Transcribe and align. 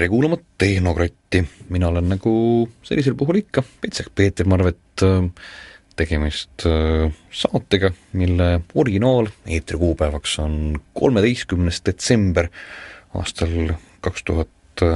tere 0.00 0.08
kuulama 0.08 0.38
Tehnokratti, 0.56 1.42
mina 1.68 1.90
olen 1.90 2.06
nagu 2.08 2.30
sellisel 2.88 3.12
puhul 3.20 3.42
ikka, 3.42 3.60
Petsek 3.82 4.06
Peeter 4.16 4.48
Marvet, 4.48 5.02
tegemist 5.92 6.64
äh, 6.64 7.10
saatega, 7.36 7.90
mille 8.16 8.46
originaal 8.80 9.28
eetri 9.44 9.76
kuupäevaks 9.76 10.38
on 10.40 10.54
kolmeteistkümnes 10.96 11.82
detsember 11.84 12.48
aastal 13.12 13.74
kaks 14.00 14.24
tuhat 14.24 14.86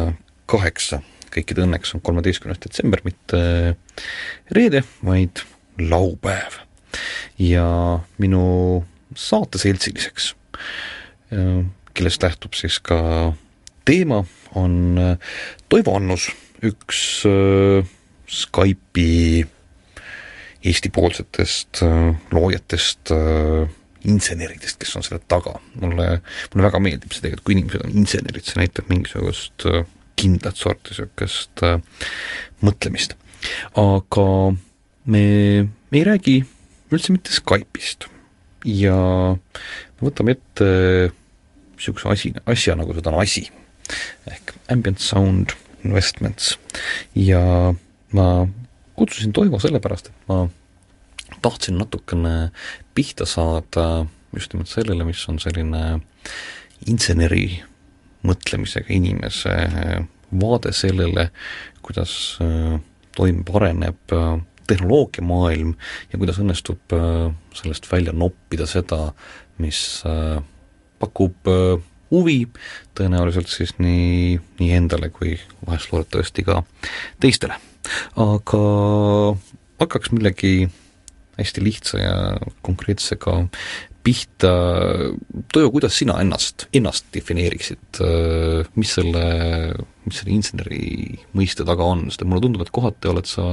kaheksa. 0.49 1.03
kõikide 1.37 1.67
õnneks 1.67 1.93
on 1.93 2.01
kolmeteistkümnes 2.01 2.65
detsember 2.65 3.05
mitte 3.05 3.45
reede, 4.57 4.87
vaid 5.05 5.45
laupäev. 5.85 6.63
ja 7.39 8.01
minu 8.17 8.87
saate 9.13 9.61
seltsiliseks, 9.61 10.33
äh, 11.29 11.65
kellest 11.93 12.25
lähtub 12.25 12.57
siis 12.57 12.81
ka 12.81 13.35
teema, 13.85 14.25
on 14.61 14.99
äh, 14.99 15.35
Toivo 15.69 15.97
Annus, 15.99 16.31
üks 16.65 17.23
Skype'i 18.35 19.45
Eesti-poolsetest 20.65 21.83
äh, 21.83 22.15
loojatest, 22.33 23.11
äh, 23.13 23.69
inseneridest, 24.05 24.79
kes 24.81 24.97
on 24.97 25.05
selle 25.05 25.21
taga. 25.29 25.59
mulle, 25.81 26.21
mulle 26.55 26.67
väga 26.67 26.81
meeldib 26.81 27.13
see 27.13 27.25
tegelikult, 27.25 27.45
kui 27.45 27.57
inimesed 27.57 27.85
on 27.85 27.99
insenerid, 28.01 28.47
see 28.49 28.61
näitab 28.61 28.89
mingisugust 28.93 29.67
äh, 29.69 29.85
kindlat 30.21 30.57
sorti 30.57 30.95
niisugust 30.95 31.65
mõtlemist. 32.65 33.17
aga 33.77 34.27
me, 35.05 35.25
me 35.91 36.01
ei 36.01 36.05
räägi 36.07 36.39
üldse 36.95 37.13
mitte 37.13 37.35
Skype'ist 37.35 38.09
ja 38.65 38.97
me 39.35 40.07
võtame 40.07 40.39
ette 40.39 40.71
niisuguse 41.75 42.09
asi, 42.09 42.33
asja, 42.49 42.79
nagu 42.79 42.97
seda 42.97 43.13
on 43.13 43.21
asi, 43.21 43.51
ehk 44.31 44.55
ambient 44.73 45.03
sound 45.03 45.55
investments. 45.85 46.59
Ja 47.15 47.75
ma 48.13 48.29
kutsusin 48.97 49.33
Toivo 49.33 49.59
sellepärast, 49.59 50.11
et 50.11 50.29
ma 50.31 50.49
tahtsin 51.43 51.79
natukene 51.79 52.51
pihta 52.95 53.27
saada 53.27 54.07
just 54.35 54.55
nimelt 54.55 54.71
sellele, 54.71 55.05
mis 55.07 55.23
on 55.29 55.39
selline 55.43 56.01
inseneri 56.91 57.63
mõtlemisega 58.25 58.93
inimese 58.95 59.55
vaade 60.41 60.73
sellele, 60.75 61.29
kuidas 61.85 62.15
äh, 62.43 62.79
toimub, 63.17 63.51
areneb 63.57 64.15
äh, 64.17 64.37
tehnoloogiamaailm 64.69 65.75
ja 66.13 66.21
kuidas 66.21 66.41
õnnestub 66.43 66.95
äh, 66.97 67.29
sellest 67.55 67.89
välja 67.93 68.15
noppida 68.17 68.67
seda, 68.67 69.13
mis 69.63 70.03
pakub 70.99 71.47
huvi 72.15 72.39
tõenäoliselt 72.97 73.51
siis 73.51 73.75
nii, 73.83 74.39
nii 74.61 74.71
endale 74.79 75.11
kui 75.15 75.35
vahest 75.67 75.93
loodetavasti 75.93 76.47
ka 76.47 76.63
teistele. 77.23 77.59
Aga 78.21 78.63
hakkaks 79.83 80.15
millegi 80.15 80.55
hästi 81.35 81.65
lihtsa 81.65 81.99
ja 81.99 82.15
konkreetsega 82.63 83.43
pihta, 84.05 84.53
Toivo, 85.53 85.71
kuidas 85.73 85.97
sina 85.99 86.19
ennast, 86.21 86.67
ennast 86.77 87.09
defineeriksid, 87.15 88.01
mis 88.77 88.93
selle, 88.99 89.25
mis 90.05 90.21
selle 90.21 90.35
inseneri 90.35 90.83
mõiste 91.37 91.65
taga 91.67 91.87
on, 91.89 92.07
sest 92.13 92.27
mulle 92.29 92.45
tundub, 92.45 92.65
et 92.67 92.73
kohati 92.75 93.11
oled 93.11 93.29
sa 93.29 93.47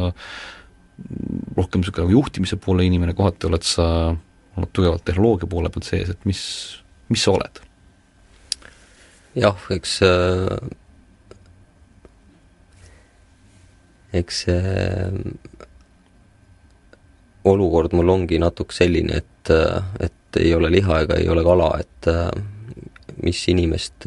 rohkem 1.55 1.81
niisugune 1.81 2.13
juhtimise 2.13 2.59
poole 2.61 2.85
inimene, 2.85 3.15
kohati 3.17 3.47
oled 3.47 3.65
sa 3.65 3.87
olnud 4.11 4.73
tugevalt 4.75 5.05
tehnoloogia 5.07 5.49
poole 5.49 5.71
pealt 5.71 5.87
sees, 5.87 6.11
et 6.11 6.27
mis, 6.27 6.41
mis 7.09 7.23
sa 7.23 7.37
oled? 7.37 7.63
Jah, 9.35 9.65
eks 9.71 10.01
äh, 10.03 10.57
eks 14.13 14.43
see 14.45 14.57
äh, 14.57 15.11
olukord 17.47 17.95
mul 17.97 18.11
ongi 18.13 18.39
natuke 18.41 18.75
selline, 18.75 19.21
et, 19.23 19.53
äh, 19.53 19.83
et 19.99 20.39
ei 20.39 20.53
ole 20.55 20.71
liha 20.71 21.01
ega 21.05 21.17
ei 21.19 21.29
ole 21.29 21.43
kala, 21.43 21.73
et 21.79 22.07
mis 23.21 23.39
inimest 23.51 24.05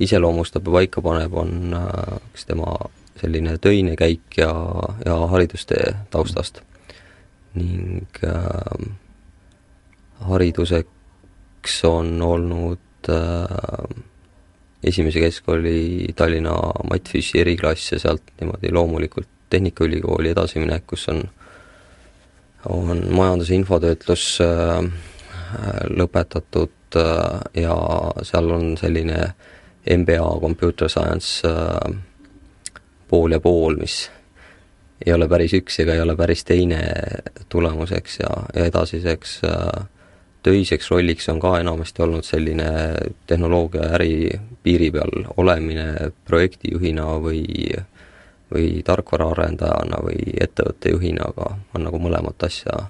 iseloomustab 0.00 0.64
ja 0.66 0.72
paika 0.72 1.02
paneb, 1.04 1.34
on 1.36 1.74
kas 2.32 2.46
tema 2.48 2.72
selline 3.20 3.58
töine 3.58 3.96
käik 3.98 4.38
ja, 4.38 4.52
ja 5.04 5.18
haridustee 5.32 5.94
taustast. 6.10 6.62
ning 7.54 8.06
äh, 8.24 8.88
hariduseks 10.28 11.84
on 11.84 12.22
olnud 12.22 12.78
esimese 14.84 15.20
keskkooli 15.20 16.06
Tallinna 16.16 16.54
Matfissi 16.90 17.40
eriklass 17.40 17.92
ja 17.92 17.98
sealt 17.98 18.22
niimoodi 18.40 18.72
loomulikult 18.72 19.28
Tehnikaülikooli 19.50 20.28
edasiminek, 20.34 20.82
kus 20.86 21.06
on, 21.08 21.22
on 22.68 23.00
majanduse 23.10 23.54
infotöötlus 23.54 24.38
äh, 24.44 24.84
lõpetatud 25.88 26.98
äh, 27.00 27.62
ja 27.62 27.76
seal 28.22 28.50
on 28.52 28.76
selline 28.76 29.32
MBA 29.96 30.28
Computer 30.40 30.88
Science 30.88 31.48
äh, 31.48 31.96
pool 33.08 33.32
ja 33.32 33.40
pool, 33.40 33.76
mis 33.80 34.10
ei 35.06 35.14
ole 35.14 35.28
päris 35.30 35.54
üks 35.56 35.78
ega 35.82 35.94
ei 35.94 36.02
ole 36.02 36.16
päris 36.18 36.44
teine 36.44 36.80
tulemuseks 37.48 38.18
ja, 38.20 38.32
ja 38.54 38.66
edasiseks 38.68 39.38
äh, 39.48 39.86
töiseks 40.42 40.90
rolliks 40.90 41.28
on 41.28 41.40
ka 41.40 41.58
enamasti 41.60 42.02
olnud 42.02 42.24
selline 42.24 42.68
tehnoloogia 43.26 43.92
äri 43.98 44.30
piiri 44.62 44.90
peal 44.94 45.24
olemine 45.36 46.10
projektijuhina 46.24 47.06
või 47.24 47.44
või 48.48 48.82
tarkvaraarendajana 48.84 49.98
või 50.04 50.32
ettevõtte 50.40 50.94
juhina, 50.94 51.28
aga 51.28 51.50
on 51.76 51.84
nagu 51.84 51.98
mõlemat 52.00 52.46
asja 52.46 52.86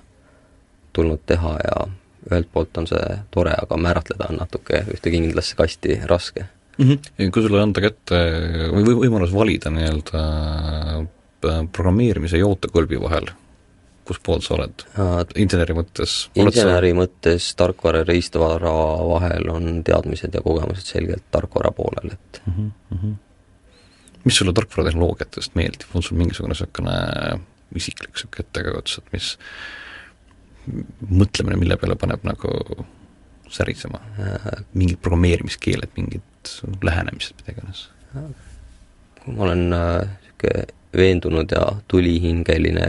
tulnud 0.95 1.25
teha 1.27 1.57
ja 1.65 1.89
ühelt 2.29 2.49
poolt 2.53 2.79
on 2.79 2.87
see 2.91 3.19
tore, 3.35 3.55
aga 3.59 3.79
määratleda 3.81 4.31
on 4.31 4.41
natuke 4.43 4.85
ühte 4.95 5.11
kindlasse 5.11 5.57
kasti 5.59 6.01
raske 6.11 6.47
mm. 6.79 6.85
-hmm. 6.85 7.31
kui 7.35 7.43
sulle 7.43 7.63
anda 7.63 7.83
kätte 7.83 8.23
või, 8.75 8.85
või 8.87 8.97
võimalus 9.05 9.35
valida 9.35 9.71
nii-öelda 9.75 10.25
äh, 10.25 11.61
programmeerimise 11.73 12.39
ja 12.39 12.47
ootekõlbi 12.47 13.01
vahel, 13.01 13.31
kus 14.09 14.21
pool 14.25 14.43
sa 14.45 14.57
oled 14.57 14.85
inseneri 15.41 15.77
mõttes? 15.77 16.17
inseneri 16.39 16.93
sa... 16.95 16.99
mõttes 17.03 17.49
tarkvara 17.59 18.03
ja 18.03 18.09
riistvara 18.09 18.75
vahel 19.11 19.51
on 19.53 19.83
teadmised 19.87 20.35
ja 20.35 20.45
kogemused 20.45 20.89
selgelt 20.89 21.27
tarkvara 21.35 21.73
poolel, 21.77 22.15
et 22.17 22.41
mm. 22.47 22.71
-hmm. 22.93 23.17
mis 24.25 24.41
sulle 24.41 24.55
tarkvaratehnoloogiatest 24.57 25.59
meeldib, 25.59 25.91
on 25.95 26.03
sul 26.03 26.21
mingisugune 26.21 26.55
niisugune 26.55 26.97
isiklik 27.77 28.15
niisugune 28.15 28.47
ettekujutus, 28.47 28.99
et 29.03 29.13
mis 29.13 29.35
mõtlemine, 31.09 31.59
mille 31.61 31.77
peale 31.81 31.97
paneb 31.97 32.25
nagu 32.29 32.87
särisema, 33.49 34.01
mingid 34.77 34.99
programmeerimiskeeled, 35.05 35.93
mingid 35.97 36.57
lähenemised, 36.85 37.37
mida 37.41 37.55
iganes? 37.57 37.89
ma 39.27 39.45
olen 39.45 39.69
niisugune 39.69 40.65
äh, 40.65 40.75
veendunud 40.97 41.53
ja 41.53 41.65
tulihingeline 41.89 42.87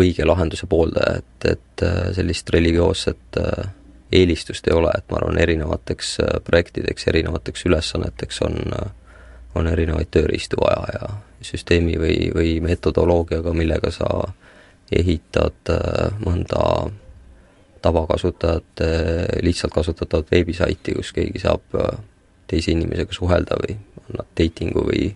õige 0.00 0.26
lahenduse 0.26 0.68
pooldaja, 0.70 1.20
et, 1.20 1.48
et 1.52 1.84
äh, 1.86 1.98
sellist 2.16 2.50
religioosset 2.54 3.40
äh, 3.40 3.72
eelistust 4.12 4.68
ei 4.68 4.74
ole, 4.74 4.92
et 4.96 5.06
ma 5.10 5.20
arvan, 5.20 5.38
erinevateks 5.42 6.14
äh, 6.24 6.38
projektideks, 6.44 7.06
erinevateks 7.12 7.66
ülesanneteks 7.68 8.42
on, 8.46 8.58
on 9.58 9.70
erinevaid 9.70 10.10
tööriistu 10.14 10.60
vaja 10.62 10.94
ja 10.96 11.10
süsteemi 11.44 11.96
või, 12.00 12.16
või 12.34 12.56
metodoloogiaga, 12.64 13.52
millega 13.56 13.92
sa 13.94 14.08
ehitad 14.92 15.70
mõnda 16.20 16.64
tavakasutajate 17.80 18.88
lihtsalt 19.46 19.72
kasutatavat 19.72 20.32
veebisaiti, 20.34 20.96
kus 20.98 21.14
keegi 21.16 21.40
saab 21.40 21.62
teise 22.50 22.74
inimesega 22.74 23.14
suhelda 23.14 23.56
või 23.62 23.78
on 24.02 24.18
nad 24.18 24.28
dating'u 24.36 24.82
või, 24.90 25.06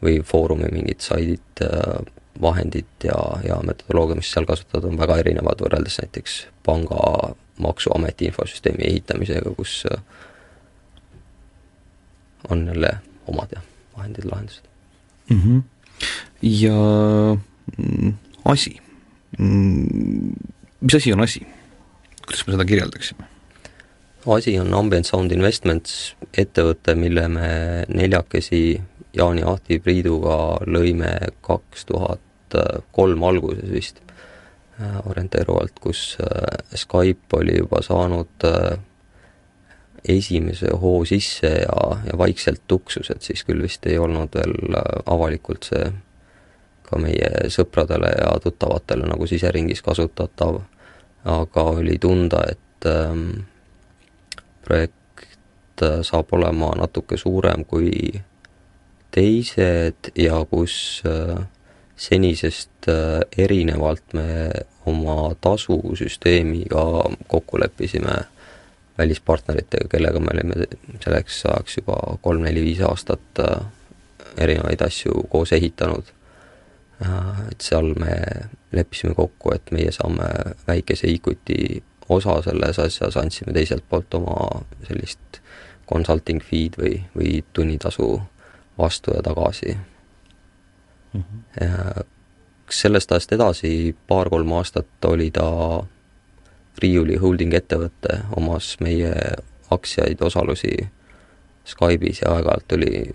või 0.00 0.22
foorumi 0.24 0.70
mingid 0.72 1.04
saidid 1.04 1.66
vahendid 2.42 3.04
ja, 3.04 3.18
ja 3.44 3.58
metodoloogia, 3.66 4.18
mis 4.18 4.30
seal 4.32 4.46
kasutatud, 4.48 4.90
on 4.90 4.98
väga 5.00 5.18
erinevad 5.22 5.62
võrreldes 5.64 5.98
näiteks 6.02 6.38
panga 6.66 7.34
maksuameti 7.62 8.28
infosüsteemi 8.30 8.86
ehitamisega, 8.86 9.54
kus 9.56 9.82
äh, 9.90 10.02
on 12.50 12.66
jälle 12.66 12.92
omad 13.26 13.54
jah, 13.54 13.64
vahendid, 13.96 14.28
lahendused 14.30 14.64
mm. 15.30 15.40
-hmm. 15.40 15.62
ja 16.42 16.78
asi 18.44 18.76
mm,, 19.38 20.32
mis 20.80 20.94
asi 20.94 21.12
on 21.12 21.20
asi? 21.20 21.46
kuidas 22.26 22.46
me 22.46 22.52
seda 22.52 22.64
kirjeldaksime? 22.64 23.24
asi 24.26 24.58
on 24.58 24.74
Ambient 24.74 25.06
Sound 25.06 25.32
Investments, 25.32 26.16
ettevõte, 26.36 26.94
mille 26.94 27.28
me 27.28 27.50
neljakesi 27.88 28.80
Jaani 29.16 29.42
Ahti 29.46 29.78
Priiduga 29.78 30.58
lõime 30.66 31.12
kaks 31.40 31.86
tuhat 31.88 32.20
tuhat 32.48 32.84
kolm 32.92 33.22
alguses 33.28 33.70
vist 33.70 34.02
äh, 34.80 34.98
orienteeruvalt, 35.04 35.78
kus 35.80 36.16
äh, 36.20 36.58
Skype 36.74 37.40
oli 37.40 37.58
juba 37.58 37.82
saanud 37.82 38.48
äh, 38.48 38.78
esimese 40.08 40.72
hoo 40.80 41.04
sisse 41.04 41.50
ja, 41.62 41.80
ja 42.06 42.18
vaikselt 42.18 42.62
tuksus, 42.68 43.10
et 43.10 43.22
siis 43.22 43.44
küll 43.44 43.62
vist 43.62 43.86
ei 43.86 43.98
olnud 43.98 44.34
veel 44.34 44.78
avalikult 45.06 45.68
see 45.72 45.88
ka 46.88 47.00
meie 47.02 47.50
sõpradele 47.52 48.10
ja 48.14 48.30
tuttavatele 48.40 49.08
nagu 49.10 49.26
siseringis 49.28 49.82
kasutatav, 49.84 50.62
aga 51.28 51.64
oli 51.74 51.98
tunda, 52.00 52.40
et 52.48 52.88
ähm, 52.88 53.44
projekt 54.64 55.82
äh, 55.82 56.00
saab 56.06 56.32
olema 56.36 56.72
natuke 56.78 57.18
suurem 57.20 57.66
kui 57.68 57.92
teised 59.14 60.12
ja 60.16 60.40
kus 60.50 61.02
äh, 61.08 61.36
senisest 61.98 62.88
äh, 62.88 63.20
erinevalt 63.38 64.12
me 64.12 64.50
oma 64.86 65.34
tasusüsteemiga 65.40 66.84
kokku 67.26 67.60
leppisime 67.60 68.14
välispartneritega, 68.98 69.88
kellega 69.88 70.20
me 70.20 70.32
olime 70.34 70.66
selleks 71.04 71.42
ajaks 71.46 71.76
juba 71.80 71.98
kolm-neli-viis 72.22 72.80
aastat 72.86 73.42
äh, 73.42 73.66
erinevaid 74.36 74.82
asju 74.86 75.26
koos 75.28 75.52
ehitanud. 75.52 76.14
et 77.52 77.60
seal 77.62 77.92
me 77.94 78.14
leppisime 78.74 79.14
kokku, 79.14 79.52
et 79.54 79.70
meie 79.70 79.92
saame 79.94 80.24
väikese 80.66 81.06
equity 81.06 81.82
osa 82.08 82.40
selles 82.42 82.78
asjas, 82.82 83.16
andsime 83.16 83.54
teiselt 83.54 83.84
poolt 83.88 84.14
oma 84.18 84.64
sellist 84.88 85.38
consulting 85.86 86.42
fee'd 86.42 86.74
või, 86.80 86.96
või 87.14 87.44
tunnitasu 87.54 88.08
vastu 88.78 89.14
ja 89.14 89.22
tagasi 89.22 89.76
mm. 91.18 91.24
-hmm. 91.60 92.04
sellest 92.70 93.12
ajast 93.12 93.32
edasi 93.32 93.96
paar-kolm 94.06 94.52
aastat 94.52 95.04
oli 95.04 95.30
ta 95.30 95.48
riiuli 96.78 97.16
holding 97.16 97.54
ettevõte, 97.54 98.20
omas 98.36 98.76
meie 98.80 99.14
aktsiaid, 99.70 100.20
osalusi 100.22 100.88
Skype'is 101.68 102.22
ja 102.22 102.32
aeg-ajalt 102.32 102.68
tuli 102.68 103.10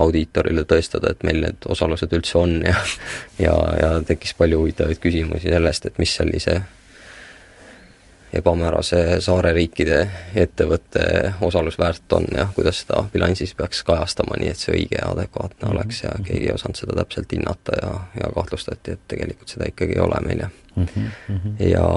audiitorile 0.00 0.64
tõestada, 0.64 1.10
et 1.10 1.24
meil 1.26 1.42
need 1.44 1.66
osalused 1.68 2.12
üldse 2.16 2.38
on 2.38 2.60
ja 2.64 2.76
ja, 3.38 3.54
ja 3.82 3.90
tekkis 4.06 4.34
palju 4.38 4.62
huvitavaid 4.62 5.00
küsimusi 5.02 5.50
sellest, 5.52 5.86
et 5.86 5.98
mis 5.98 6.14
oli 6.24 6.40
see 6.40 6.60
ebamäärase 8.32 9.20
saareriikide 9.20 10.10
ettevõtte 10.34 11.34
osalusväärt 11.40 12.12
on 12.12 12.26
ja 12.36 12.46
kuidas 12.54 12.82
seda 12.82 13.04
bilansis 13.12 13.54
peaks 13.54 13.82
kajastama, 13.84 14.38
nii 14.38 14.52
et 14.52 14.62
see 14.62 14.74
õige 14.74 15.00
ja 15.00 15.10
adekvaatne 15.10 15.56
mm 15.56 15.68
-hmm. 15.68 15.74
oleks 15.74 16.02
ja 16.04 16.12
keegi 16.24 16.46
ei 16.46 16.54
osanud 16.54 16.78
seda 16.78 16.96
täpselt 17.00 17.32
hinnata 17.32 17.72
ja, 17.82 17.92
ja 18.20 18.32
kahtlustati, 18.34 18.92
et 18.92 19.04
tegelikult 19.08 19.48
seda 19.48 19.68
ikkagi 19.68 19.98
ei 19.98 20.04
ole 20.06 20.20
meil 20.26 20.38
ja 20.38 20.48
mm 20.76 20.86
-hmm. 20.86 21.68
ja 21.68 21.88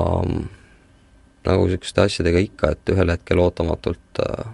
nagu 1.46 1.66
niisuguste 1.66 2.02
asjadega 2.02 2.40
ikka, 2.40 2.72
et 2.72 2.90
ühel 2.90 3.12
hetkel 3.12 3.40
ootamatult 3.40 4.22
äh, 4.30 4.46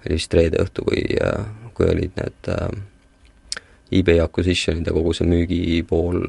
oli 0.00 0.14
vist 0.18 0.34
reede 0.34 0.62
õhtu, 0.64 0.84
kui 0.84 1.04
äh,, 1.22 1.46
kui 1.74 1.88
olid 1.90 2.12
need 2.20 2.48
äh, 2.48 2.68
eBay 3.92 4.20
acquisition'id 4.20 4.86
ja 4.86 4.92
kogu 4.92 5.12
see 5.12 5.26
müügipool 5.28 6.20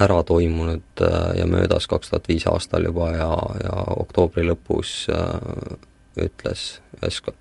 ära 0.00 0.22
toimunud 0.22 1.02
äh, 1.02 1.38
ja 1.38 1.46
möödas 1.46 1.86
kaks 1.86 2.10
tuhat 2.10 2.28
viis 2.28 2.46
aastal 2.46 2.84
juba 2.84 3.10
ja, 3.16 3.30
ja 3.62 3.84
oktoobri 3.96 4.44
lõpus 4.46 5.08
äh, 5.10 5.78
ütles 6.24 6.80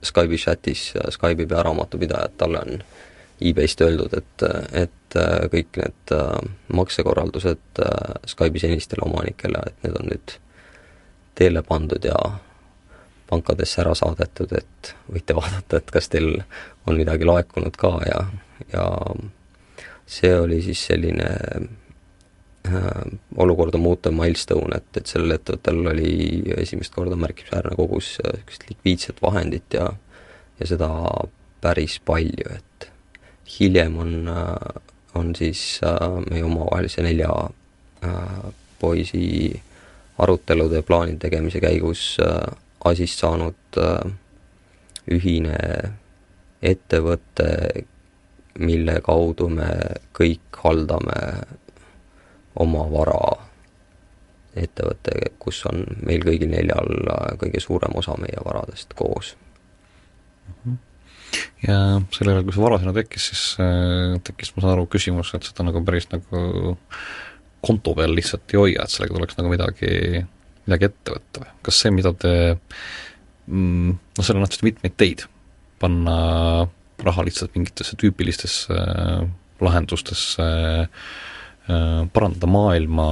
Skype'i 0.03 0.37
chatis 0.37 0.91
Skype'i 1.13 1.47
pearaamatupidaja, 1.49 2.29
et 2.29 2.37
talle 2.37 2.61
on 2.65 2.81
e-Bayst 3.41 3.81
öeldud, 3.81 4.13
et, 4.17 4.47
et 4.73 5.17
äh, 5.17 5.45
kõik 5.53 5.81
need 5.81 6.15
maksekorraldused 6.73 7.81
Skype'i 8.33 8.65
senistele 8.65 9.05
omanikele, 9.05 9.61
et 9.67 9.85
need 9.85 10.01
on 10.01 10.11
nüüd 10.13 10.37
teele 11.37 11.61
pandud 11.65 12.05
ja 12.05 12.17
pankadesse 13.29 13.81
ära 13.83 13.93
saadetud, 13.97 14.53
et 14.57 14.93
võite 15.11 15.35
vaadata, 15.37 15.81
et 15.81 15.91
kas 15.93 16.09
teil 16.09 16.39
on 16.87 16.97
midagi 16.97 17.27
laekunud 17.27 17.77
ka 17.77 17.97
ja, 18.07 18.21
ja 18.73 18.85
see 20.07 20.31
oli 20.39 20.63
siis 20.65 20.85
selline 20.89 21.27
Äh, 21.35 21.67
olukorda 23.37 23.77
muuta 23.77 24.11
milstone, 24.11 24.77
et, 24.77 24.99
et 24.99 25.07
sellel 25.07 25.37
ettevõttel 25.37 25.81
oli 25.93 26.11
esimest 26.57 26.95
korda 26.95 27.15
märkimisväärne 27.19 27.75
kogus 27.79 28.17
niisugust 28.23 28.67
likviidset 28.69 29.21
vahendit 29.21 29.77
ja 29.77 29.91
ja 30.59 30.65
seda 30.65 30.89
päris 31.61 31.99
palju, 32.05 32.47
et 32.49 32.87
hiljem 33.59 33.97
on, 34.01 34.13
äh, 34.27 34.81
on 35.15 35.35
siis 35.35 35.79
äh, 35.85 36.07
meie 36.31 36.43
omavahelise 36.43 37.05
nelja 37.05 37.31
poisi 38.79 39.61
arutelude 40.21 40.75
ja 40.81 40.85
plaanide 40.85 41.17
tegemise 41.23 41.59
käigus 41.61 42.17
asist 42.85 43.21
saanud 43.23 43.79
ühine 45.11 45.57
ettevõte, 46.61 47.47
mille 48.59 48.99
kaudu 49.05 49.49
me 49.53 49.69
kõik 50.17 50.61
haldame 50.63 51.17
oma 52.63 52.85
vara 52.91 53.19
ettevõte, 54.57 55.13
kus 55.41 55.61
on 55.69 55.83
meil 56.07 56.23
kõigil 56.25 56.49
neljal 56.49 56.89
kõige 57.41 57.61
suurem 57.61 57.93
osa 57.99 58.15
meie 58.21 58.41
varadest 58.45 58.95
koos. 58.97 59.35
ja 61.61 61.77
sel 62.15 62.31
ajal, 62.31 62.45
kui 62.47 62.55
see 62.55 62.63
vara 62.63 62.79
sinna 62.81 62.95
tekkis, 62.95 63.29
siis 63.31 63.43
äh, 63.61 64.15
tekkis, 64.25 64.53
ma 64.55 64.63
saan 64.63 64.73
aru, 64.73 64.87
küsimus, 64.89 65.33
et 65.35 65.45
seda 65.45 65.67
nagu 65.67 65.83
päris 65.85 66.09
nagu 66.13 66.77
konto 67.61 67.93
peal 67.97 68.15
lihtsalt 68.15 68.53
ei 68.53 68.61
hoia, 68.61 68.85
et 68.85 68.93
sellega 68.93 69.17
tuleks 69.17 69.37
nagu 69.37 69.51
midagi, 69.51 70.23
midagi 70.65 70.89
ette 70.89 71.17
võtta 71.17 71.43
või? 71.43 71.53
kas 71.67 71.83
see, 71.83 71.93
mida 71.93 72.13
te 72.17 72.33
mm, 72.55 73.93
noh, 73.93 74.23
seal 74.23 74.39
on 74.39 74.45
nähtavasti 74.45 74.69
mitmeid 74.71 74.97
teid, 74.97 75.27
panna 75.81 76.17
raha 77.05 77.27
lihtsalt 77.27 77.53
mingitesse 77.53 77.99
tüüpilistesse 78.01 78.73
äh, 78.73 79.27
lahendustesse 79.61 80.47
Äh, 80.47 80.87
parandada 81.67 82.47
maailma, 82.47 83.07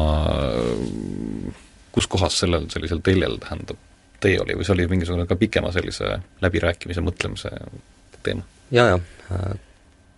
kus 1.91 2.07
kohas 2.07 2.37
sellel 2.39 2.69
sellisel 2.71 3.01
teljel 3.03 3.35
tähendab 3.43 3.79
tee 4.23 4.37
oli 4.41 4.55
või 4.57 4.65
see 4.65 4.75
oli 4.75 4.87
mingisugune 4.89 5.27
ka 5.29 5.37
pikema 5.39 5.71
sellise 5.75 6.17
läbirääkimise, 6.41 7.03
mõtlemise 7.03 7.51
teema 8.23 8.45
ja,? 8.71 8.87
jaa, 8.87 8.99
jaa, 9.29 9.55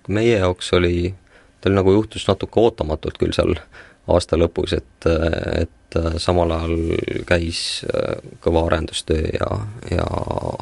meie 0.07 0.37
jaoks 0.37 0.71
oli, 0.77 1.13
tal 1.61 1.75
nagu 1.75 1.91
juhtus 1.91 2.27
natuke 2.29 2.61
ootamatult 2.61 3.17
küll 3.19 3.35
seal 3.35 3.57
aasta 4.07 4.39
lõpus, 4.39 4.73
et, 4.77 5.07
et 5.59 5.97
samal 6.23 6.51
ajal 6.55 7.23
käis 7.27 7.83
äh, 7.87 8.17
kõva 8.43 8.65
arendustöö 8.69 9.31
ja, 9.35 9.49
ja 9.91 10.05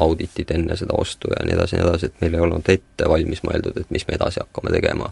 auditid 0.02 0.52
enne 0.54 0.78
seda 0.80 0.98
ostu 0.98 1.30
ja 1.34 1.46
nii 1.46 1.58
edasi 1.58 1.78
nii 1.78 1.86
edasi, 1.86 2.10
et 2.10 2.22
meil 2.24 2.38
ei 2.38 2.46
olnud 2.46 2.70
ette 2.74 3.10
valmis 3.10 3.44
mõeldud, 3.46 3.78
et 3.82 3.94
mis 3.94 4.08
me 4.08 4.18
edasi 4.18 4.42
hakkame 4.42 4.74
tegema 4.74 5.12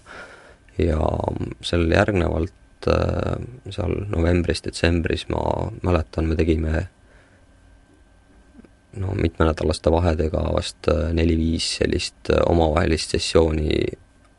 ja 0.78 1.00
sellele 1.62 1.96
järgnevalt 1.96 2.88
äh, 2.88 3.38
seal 3.70 3.96
novembris-detsembris 4.10 5.28
ma 5.30 5.44
mäletan, 5.84 6.28
me 6.28 6.36
tegime 6.36 6.88
no 8.98 9.14
mitmenädalaste 9.18 9.92
vahedega 9.92 10.48
vast 10.54 10.90
äh, 10.90 11.12
neli-viis 11.14 11.76
sellist 11.78 12.32
äh, 12.34 12.42
omavahelist 12.50 13.16
sessiooni 13.16 13.84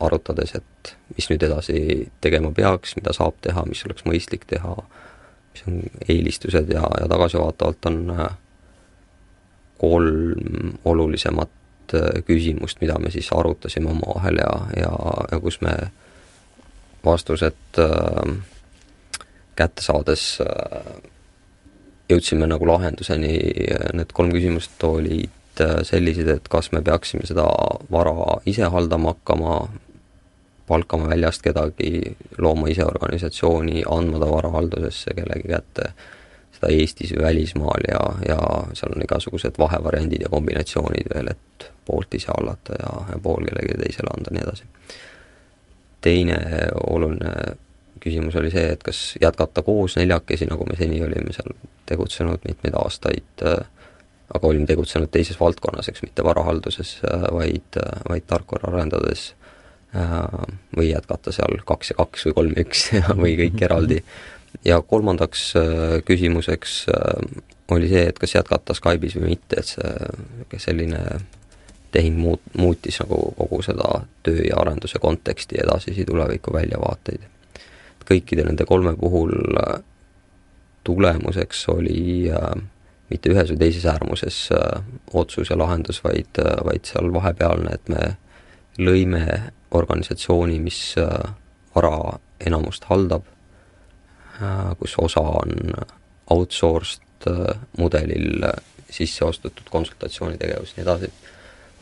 arutades, 0.00 0.56
et 0.58 0.96
mis 1.16 1.30
nüüd 1.30 1.42
edasi 1.46 1.78
tegema 2.20 2.50
peaks, 2.52 2.96
mida 2.98 3.14
saab 3.14 3.38
teha, 3.46 3.62
mis 3.68 3.84
oleks 3.86 4.04
mõistlik 4.04 4.44
teha, 4.50 4.74
mis 5.54 5.66
on 5.70 5.82
eelistused 6.08 6.72
ja, 6.74 6.82
ja 7.00 7.06
tagasivaatavalt 7.08 7.86
on 7.88 8.00
kolm 9.78 10.74
olulisemat 10.84 11.94
küsimust, 12.26 12.80
mida 12.80 12.98
me 12.98 13.10
siis 13.14 13.30
arutasime 13.32 13.90
omavahel 13.92 14.40
ja, 14.42 14.52
ja, 14.76 14.92
ja 15.30 15.40
kus 15.40 15.60
me 15.62 15.74
vastused 17.04 17.78
äh, 17.78 18.34
kätte 19.56 19.82
saades 19.82 20.38
äh, 20.40 20.94
jõudsime 22.10 22.48
nagu 22.48 22.66
lahenduseni, 22.68 23.34
need 23.96 24.12
kolm 24.16 24.32
küsimust 24.34 24.82
olid 24.86 25.62
äh, 25.62 25.80
sellised, 25.86 26.28
et 26.28 26.50
kas 26.52 26.70
me 26.72 26.82
peaksime 26.84 27.26
seda 27.28 27.46
vara 27.92 28.38
ise 28.50 28.68
haldama 28.72 29.14
hakkama, 29.14 29.58
palkama 30.68 31.10
väljast 31.12 31.44
kedagi, 31.44 32.16
looma 32.40 32.70
ise 32.72 32.86
organisatsiooni, 32.88 33.84
andma 33.90 34.20
ta 34.20 34.30
varahaldusesse 34.30 35.16
kellegi 35.16 35.48
kätte, 35.52 35.90
seda 36.56 36.72
Eestis 36.72 37.12
või 37.16 37.26
välismaal 37.28 37.88
ja, 37.88 38.02
ja 38.28 38.38
seal 38.76 38.94
on 38.96 39.04
igasugused 39.04 39.58
vahevariandid 39.60 40.24
ja 40.24 40.32
kombinatsioonid 40.32 41.10
veel, 41.14 41.32
et 41.34 41.70
poolt 41.84 42.14
ise 42.16 42.32
hallata 42.32 42.78
ja, 42.78 42.92
ja 43.12 43.18
pool 43.20 43.44
kellelegi 43.44 43.80
teisele 43.82 44.12
anda, 44.14 44.32
nii 44.32 44.46
edasi 44.46 44.70
teine 46.04 46.36
oluline 46.86 47.34
küsimus 48.04 48.36
oli 48.36 48.50
see, 48.52 48.66
et 48.74 48.82
kas 48.84 49.14
jätkata 49.20 49.62
koos 49.64 49.96
neljakesi, 49.96 50.48
nagu 50.50 50.66
me 50.68 50.76
seni 50.76 51.00
olime 51.04 51.32
seal 51.32 51.54
tegutsenud 51.88 52.44
mitmeid 52.44 52.76
aastaid, 52.76 53.44
aga 53.44 54.50
olime 54.50 54.68
tegutsenud 54.68 55.12
teises 55.12 55.38
valdkonnas, 55.40 55.88
eks 55.88 56.04
mitte 56.04 56.24
varahalduses, 56.26 56.98
vaid, 57.32 57.80
vaid 58.08 58.26
tarkvara 58.28 58.72
arendades, 58.72 59.30
või 60.74 60.88
jätkata 60.90 61.32
seal 61.32 61.60
kaks 61.66 61.92
ja 61.92 61.98
kaks 62.00 62.26
või 62.28 62.36
kolm 62.38 62.56
ja 62.56 62.64
üks 62.66 62.88
või 63.22 63.36
kõik 63.38 63.62
eraldi. 63.68 64.00
ja 64.64 64.80
kolmandaks 64.82 65.52
küsimuseks 66.08 66.80
oli 67.74 67.88
see, 67.88 68.02
et 68.10 68.18
kas 68.18 68.34
jätkata 68.34 68.74
Skype'is 68.76 69.16
või 69.20 69.36
mitte, 69.36 69.62
et 69.62 69.70
see 69.70 70.60
selline 70.66 71.00
tehing 71.94 72.18
muut-, 72.18 72.52
muutis 72.58 72.98
nagu 73.02 73.20
kogu 73.38 73.62
seda 73.62 74.02
töö 74.26 74.42
ja 74.48 74.58
arenduse 74.62 74.98
konteksti 74.98 75.60
edasisi 75.62 76.04
tuleviku 76.04 76.52
väljavaateid. 76.52 77.30
kõikide 78.04 78.44
nende 78.44 78.66
kolme 78.68 78.96
puhul 79.00 79.32
äh, 79.56 79.78
tulemuseks 80.84 81.68
oli 81.72 82.28
äh, 82.28 82.50
mitte 83.10 83.30
ühes 83.32 83.52
või 83.52 83.60
teises 83.62 83.86
äärmuses 83.88 84.40
äh, 84.52 84.82
otsus 85.14 85.50
ja 85.50 85.58
lahendus, 85.58 86.02
vaid, 86.04 86.40
äh, 86.42 86.58
vaid 86.66 86.84
seal 86.84 87.12
vahepealne, 87.14 87.72
et 87.74 87.88
me 87.88 88.16
lõime 88.78 89.24
organisatsiooni, 89.70 90.58
mis 90.60 90.80
äh, 91.00 91.32
vara 91.74 92.18
enamust 92.44 92.84
haldab, 92.90 93.24
äh, 94.42 94.74
kus 94.78 94.98
osa 95.00 95.24
on 95.40 95.72
outsourced 96.30 97.28
äh, 97.30 97.54
mudelil 97.78 98.44
äh, 98.50 98.58
sisse 98.90 99.24
ostetud 99.24 99.70
konsultatsioonitegevus 99.70 100.74
ja 100.74 100.82
nii 100.82 100.84
edasi 100.84 101.12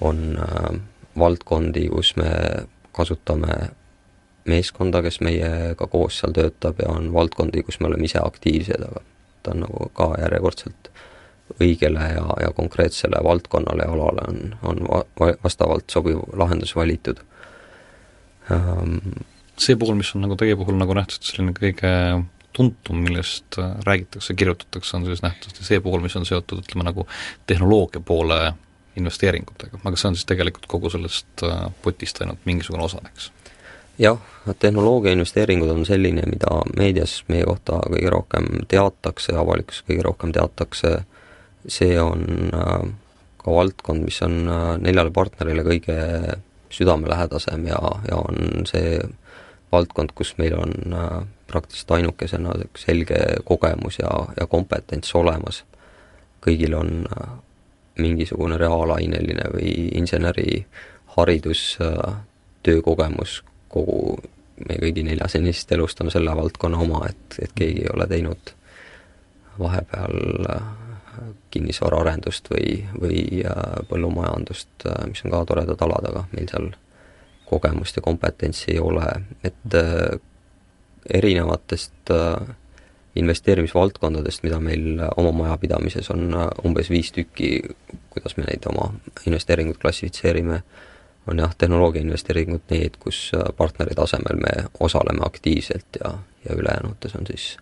on 0.02 0.25
äh, 0.42 0.80
valdkondi, 1.18 1.87
kus 1.92 2.14
me 2.16 2.32
kasutame 2.92 3.56
meeskonda, 4.49 5.02
kes 5.02 5.21
meiega 5.23 5.87
koos 5.87 6.18
seal 6.21 6.35
töötab 6.35 6.80
ja 6.82 6.90
on 6.90 7.12
valdkondi, 7.14 7.62
kus 7.62 7.78
me 7.80 7.88
oleme 7.90 8.09
ise 8.09 8.21
aktiivsed, 8.23 8.82
aga 8.88 9.04
ta 9.42 9.54
on 9.54 9.64
nagu 9.64 9.88
ka 9.97 10.12
järjekordselt 10.23 10.90
õigele 11.61 12.09
ja, 12.14 12.25
ja 12.40 12.50
konkreetsele 12.56 13.21
valdkonnale 13.25 13.87
ja 13.87 13.92
alale 13.92 14.26
on, 14.28 14.40
on 14.62 14.82
va-, 14.88 15.35
vastavalt 15.44 15.90
sobiv 15.92 16.23
lahendus 16.38 16.75
valitud 16.76 17.21
um,. 18.50 18.99
see 19.62 19.76
pool, 19.78 19.94
mis 19.94 20.11
on 20.16 20.25
nagu 20.25 20.37
teie 20.38 20.56
puhul 20.59 20.78
nagu 20.80 20.94
nähtud 20.97 21.23
selline 21.23 21.52
kõige 21.54 21.90
tuntum, 22.56 22.99
millest 23.04 23.56
räägitakse, 23.87 24.35
kirjutatakse, 24.37 24.97
on 24.97 25.06
siis 25.09 25.23
nähtavasti 25.25 25.64
see 25.64 25.80
pool, 25.85 26.00
mis 26.04 26.16
on 26.18 26.26
seotud 26.28 26.64
ütleme 26.64 26.85
nagu 26.88 27.06
tehnoloogia 27.49 28.02
poole 28.04 28.40
investeeringutega, 28.96 29.80
aga 29.84 29.96
see 29.96 30.11
on 30.11 30.16
siis 30.18 30.28
tegelikult 30.28 30.66
kogu 30.70 30.90
sellest 30.92 31.44
äh, 31.46 31.64
potist 31.84 32.20
ainult 32.20 32.42
mingisugune 32.49 32.84
osa, 32.84 33.00
eks? 33.08 33.30
jah, 34.00 34.18
tehnoloogia 34.58 35.12
investeeringud 35.16 35.70
on 35.72 35.87
selline, 35.88 36.25
mida 36.28 36.61
meedias 36.76 37.20
meie 37.32 37.46
kohta 37.49 37.80
kõige 37.87 38.12
rohkem 38.12 38.49
teatakse, 38.68 39.37
avalikkuses 39.38 39.84
kõige 39.88 40.06
rohkem 40.08 40.32
teatakse, 40.37 40.94
see 41.68 41.96
on 42.00 42.52
äh, 42.52 42.87
ka 43.42 43.56
valdkond, 43.58 44.04
mis 44.04 44.20
on 44.26 44.42
äh, 44.49 44.64
neljale 44.82 45.12
partnerile 45.14 45.64
kõige 45.66 45.99
südamelähedasem 46.72 47.66
ja, 47.68 47.80
ja 48.08 48.20
on 48.20 48.66
see 48.68 48.96
valdkond, 49.72 50.12
kus 50.16 50.34
meil 50.37 50.54
on 50.56 50.72
praktiliselt 51.49 51.90
ainukesena 51.96 52.52
selge 52.80 53.18
kogemus 53.49 53.99
ja, 54.00 54.11
ja 54.37 54.46
kompetents 54.49 55.14
olemas. 55.16 55.62
kõigil 56.44 56.75
on 56.75 57.04
mingisugune 58.02 58.59
reaalaineline 58.61 59.49
või 59.54 59.73
inseneriharidus, 60.00 61.62
töökogemus 62.62 63.40
kogu 63.73 64.18
meie 64.68 64.78
kõigi 64.82 65.04
nelja 65.06 65.28
senisest 65.32 65.73
elust 65.75 66.00
on 66.04 66.11
selle 66.12 66.35
valdkonna 66.37 66.78
oma, 66.85 67.06
et, 67.09 67.38
et 67.42 67.54
keegi 67.56 67.87
ei 67.87 67.90
ole 67.94 68.06
teinud 68.11 68.52
vahepeal 69.59 70.47
äh, 70.52 70.68
kinnisvaraarendust 71.52 72.50
või, 72.52 72.76
või 73.00 73.42
äh, 73.44 73.62
põllumajandust, 73.88 74.87
äh, 74.87 75.06
mis 75.11 75.25
on 75.26 75.35
ka 75.35 75.44
toredad 75.50 75.82
alad, 75.87 76.09
aga 76.12 76.25
meil 76.32 76.49
seal 76.50 76.71
kogemust 77.49 77.99
ja 77.99 78.04
kompetentsi 78.04 78.71
ei 78.73 78.78
ole, 78.80 79.09
et 79.44 79.75
erinevatest 81.11 82.11
äh, 82.11 82.54
investeerimisvaldkondadest, 83.14 84.42
mida 84.42 84.61
meil 84.61 85.00
oma 85.16 85.33
majapidamises 85.33 86.11
on 86.11 86.35
äh, 86.35 86.47
umbes 86.64 86.90
viis 86.90 87.12
tükki, 87.12 87.61
kuidas 88.11 88.37
me 88.37 88.47
neid 88.49 88.64
oma 88.71 88.88
investeeringuid 89.26 89.81
klassifitseerime, 89.83 90.62
on 91.28 91.38
jah, 91.38 91.52
tehnoloogia 91.59 92.02
investeeringud 92.02 92.64
need, 92.73 92.97
kus 93.02 93.31
äh, 93.37 93.45
partneri 93.57 93.97
tasemel 93.99 94.40
me 94.40 94.54
osaleme 94.81 95.26
aktiivselt 95.26 96.00
ja, 96.00 96.14
ja 96.49 96.57
ülejäänutes 96.57 97.16
on 97.19 97.28
siis 97.28 97.57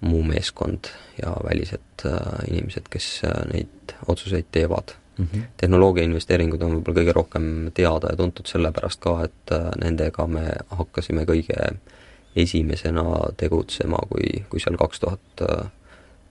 muu 0.00 0.22
meeskond 0.22 0.88
ja 1.22 1.36
välised 1.44 2.06
äh, 2.08 2.18
inimesed, 2.48 2.88
kes 2.90 3.22
neid 3.52 3.96
otsuseid 4.08 4.48
teevad 4.52 4.96
mm. 5.18 5.26
-hmm. 5.26 5.42
tehnoloogia 5.56 6.04
investeeringud 6.04 6.62
on 6.62 6.78
võib-olla 6.78 7.00
kõige 7.00 7.12
rohkem 7.12 7.50
teada 7.74 8.12
ja 8.12 8.16
tuntud 8.16 8.48
sellepärast 8.48 9.00
ka, 9.00 9.18
et 9.28 9.54
nendega 9.80 10.26
me 10.26 10.48
hakkasime 10.70 11.28
kõige 11.28 11.60
äh, 11.60 11.93
esimesena 12.36 13.04
tegutsema, 13.36 14.00
kui, 14.10 14.44
kui 14.50 14.60
seal 14.62 14.78
kaks 14.80 15.00
tuhat 15.00 15.44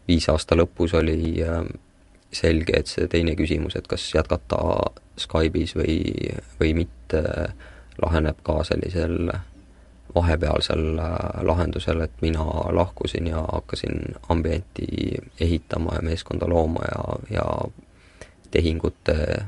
viis 0.07 0.27
aasta 0.29 0.57
lõpus 0.59 0.95
oli 0.99 1.37
selge, 2.33 2.75
et 2.75 2.89
see 2.91 3.07
teine 3.07 3.37
küsimus, 3.39 3.77
et 3.77 3.87
kas 3.87 4.09
jätkata 4.15 4.59
Skype'is 5.21 5.75
või, 5.77 5.97
või 6.59 6.73
mitte, 6.83 7.23
laheneb 8.01 8.39
ka 8.43 8.63
sellisel 8.67 9.31
vahepealsel 10.15 10.99
äh, 10.99 11.43
lahendusel, 11.45 12.01
et 12.01 12.21
mina 12.21 12.45
lahkusin 12.71 13.27
ja 13.27 13.41
hakkasin 13.51 14.15
ambienti 14.29 14.87
ehitama 15.39 15.95
ja 15.95 16.01
meeskonda 16.01 16.49
looma 16.49 16.85
ja, 16.85 17.03
ja 17.29 17.45
tehingute 18.51 19.45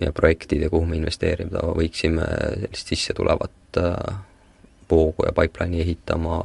ja 0.00 0.12
projektide, 0.12 0.68
kuhu 0.68 0.86
me 0.86 0.96
investeerida 0.96 1.62
võiksime, 1.78 2.26
sellist 2.62 2.94
sissetulevat 2.94 3.78
äh, 3.78 4.18
voogu 4.90 5.26
ja 5.26 5.32
pipeline'i 5.32 5.80
ehitama 5.80 6.42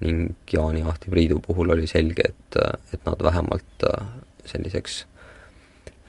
ning 0.00 0.34
Jaani 0.52 0.82
Ahti 0.82 1.10
Priidu 1.10 1.40
puhul 1.46 1.70
oli 1.70 1.86
selge, 1.86 2.22
et, 2.28 2.56
et 2.94 3.00
nad 3.06 3.22
vähemalt 3.22 3.84
äh, 3.84 4.06
selliseks 4.44 5.06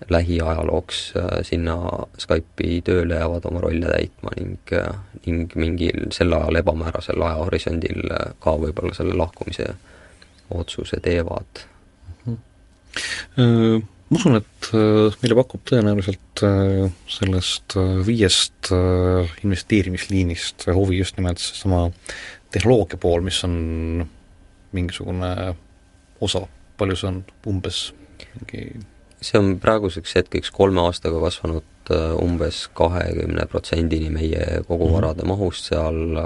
lähiajalooks 0.09 1.13
äh, 1.17 1.41
sinna 1.41 1.77
Skype'i 2.17 2.81
tööle 2.85 3.17
jäävad 3.17 3.45
oma 3.49 3.63
rolle 3.65 3.89
täitma 3.89 4.33
ning, 4.37 4.57
äh, 4.73 4.93
ning 5.25 5.55
mingil 5.55 6.11
sel 6.15 6.33
ajal 6.37 6.61
ebamäärasel 6.61 7.21
ajahorisondil 7.21 8.13
ka 8.39 8.55
võib-olla 8.61 8.93
selle 8.93 9.17
lahkumise 9.17 9.73
otsuse 10.53 11.01
teevad 11.01 11.65
mm. 12.25 12.37
-hmm 13.37 13.87
ma 14.09 14.17
usun, 14.17 14.39
et 14.39 14.69
äh, 14.73 15.17
meile 15.21 15.37
pakub 15.37 15.61
tõenäoliselt 15.69 16.43
äh, 16.45 16.87
sellest 17.09 17.75
äh, 17.77 17.97
viiest 18.05 18.71
investeerimisliinist 19.45 20.69
huvi 20.73 20.99
just 20.99 21.19
nimelt 21.19 21.41
seesama 21.41 21.87
tehnoloogia 22.53 22.97
pool, 23.01 23.21
mis 23.25 23.41
on 23.45 24.07
mingisugune 24.73 25.33
osa, 26.25 26.43
palju 26.77 26.97
see 26.97 27.09
on 27.11 27.19
umbes 27.49 27.83
mingi 28.39 28.63
see 29.19 29.39
on 29.39 29.53
praeguseks 29.61 30.15
hetkeks 30.15 30.51
kolme 30.55 30.81
aastaga 30.85 31.19
kasvanud 31.21 31.91
umbes 32.21 32.67
kahekümne 32.77 33.45
protsendini 33.51 34.11
meie 34.13 34.61
koguvarade 34.67 35.23
mm 35.23 35.29
-hmm. 35.29 35.33
mahust 35.33 35.69
seal, 35.71 36.19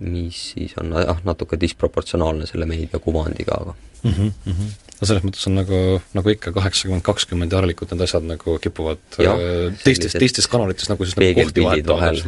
mis 0.00 0.42
siis 0.54 0.74
on 0.80 0.92
jah, 0.94 1.22
natuke 1.26 1.58
disproportsionaalne 1.60 2.46
selle 2.46 2.68
meedia 2.70 3.00
kuvandiga, 3.02 3.58
aga 3.62 3.74
mm. 3.74 4.10
-hmm, 4.10 4.32
mm 4.44 4.52
-hmm 4.52 4.76
no 4.98 5.06
selles 5.06 5.24
mõttes 5.24 5.46
on 5.48 5.58
nagu, 5.58 5.80
nagu 6.16 6.32
ikka 6.32 6.52
kaheksakümmend, 6.56 7.04
kakskümmend 7.06 7.52
ja 7.54 7.60
harilikult 7.60 7.92
need 7.94 8.04
asjad 8.06 8.26
nagu 8.26 8.56
kipuvad 8.62 9.20
ja, 9.22 9.34
äh, 9.34 9.76
teistes, 9.84 10.16
teistes 10.18 10.48
kanalites 10.50 10.90
nagu 10.90 11.06
siis 11.06 11.18
nagu 11.18 11.36
kohti 11.38 11.66
vahetama 11.66 12.00
vahel, 12.00 12.22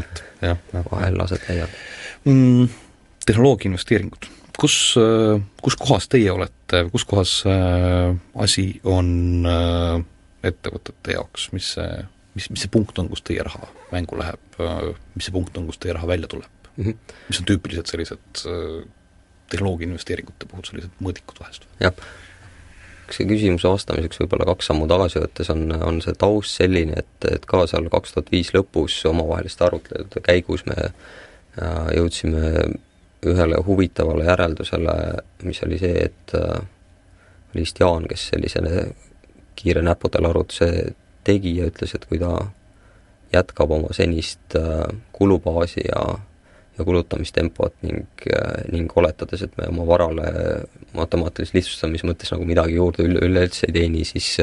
vahel 0.93 1.25
aset 1.25 1.49
leiavad 1.49 1.75
mm,. 2.25 2.69
tehnoloogia 3.27 3.71
investeeringud, 3.73 4.31
kus, 4.61 4.77
äh, 5.01 5.43
kus 5.63 5.79
kohas 5.81 6.09
teie 6.13 6.31
olete, 6.33 6.85
kus 6.95 7.07
kohas 7.11 7.35
äh, 7.51 8.15
asi 8.47 8.69
on 8.85 9.11
äh, 9.51 9.99
ettevõtete 10.47 11.19
jaoks, 11.19 11.51
mis 11.57 11.75
see, 11.75 11.91
mis, 12.39 12.49
mis 12.55 12.65
see 12.65 12.73
punkt 12.73 13.03
on, 13.03 13.11
kus 13.11 13.27
teie 13.27 13.43
raha 13.47 13.67
mängu 13.91 14.19
läheb 14.21 14.63
äh,, 14.63 14.95
mis 15.19 15.27
see 15.29 15.35
punkt 15.35 15.59
on, 15.59 15.67
kus 15.73 15.83
teie 15.83 15.99
raha 15.99 16.15
välja 16.15 16.31
tuleb 16.31 16.60
mm? 16.77 16.85
-hmm. 16.85 17.15
mis 17.29 17.41
on 17.41 17.51
tüüpilised 17.51 17.93
sellised 17.93 18.43
äh, 18.47 18.81
tehnoloogia 19.51 19.91
investeeringute 19.91 20.49
puhul 20.51 20.67
sellised 20.69 20.99
mõõdikud 21.03 21.41
vahest? 21.43 21.67
jah 21.81 21.95
see 23.11 23.27
küsimuse 23.27 23.67
vastamiseks 23.69 24.21
võib-olla 24.23 24.47
kaks 24.53 24.69
sammu 24.71 24.87
tagasi 24.91 25.19
võttes 25.19 25.51
on, 25.51 25.65
on 25.83 25.99
see 26.05 26.15
taust 26.19 26.61
selline, 26.61 27.03
et, 27.03 27.27
et 27.31 27.47
ka 27.47 27.65
seal 27.67 27.89
kaks 27.91 28.15
tuhat 28.15 28.31
viis 28.31 28.53
lõpus 28.55 29.01
omavaheliste 29.11 29.67
arutelude 29.67 30.23
käigus 30.27 30.63
me 30.69 30.77
äh, 30.85 31.89
jõudsime 31.97 32.53
ühele 33.27 33.59
huvitavale 33.67 34.25
järeldusele, 34.25 34.95
mis 35.45 35.59
oli 35.67 35.79
see, 35.83 36.07
et 36.07 36.35
äh, 36.39 36.63
oli 37.51 37.67
vist 37.67 37.81
Jaan, 37.83 38.07
kes 38.09 38.31
sellise 38.31 38.63
kiire 39.59 39.83
näpudel 39.83 40.31
arvutuse 40.31 40.95
tegi 41.27 41.57
ja 41.59 41.67
ütles, 41.69 41.93
et 41.95 42.07
kui 42.09 42.21
ta 42.23 42.33
jätkab 43.33 43.71
oma 43.71 43.93
senist 43.95 44.57
kulubaasi 45.13 45.83
ja 45.89 46.05
kulutamistempot 46.87 47.75
ning, 47.87 48.25
ning 48.73 48.97
oletades, 48.97 49.45
et 49.47 49.59
me 49.59 49.69
oma 49.73 49.87
varale 49.89 50.31
matemaatilise 50.97 51.57
lihtsustamise 51.59 52.09
mõttes 52.09 52.33
nagu 52.35 52.47
midagi 52.49 52.79
juurde 52.79 53.07
üle, 53.07 53.23
üleüldse 53.29 53.69
ei 53.69 53.77
teeni, 53.77 54.07
siis 54.09 54.37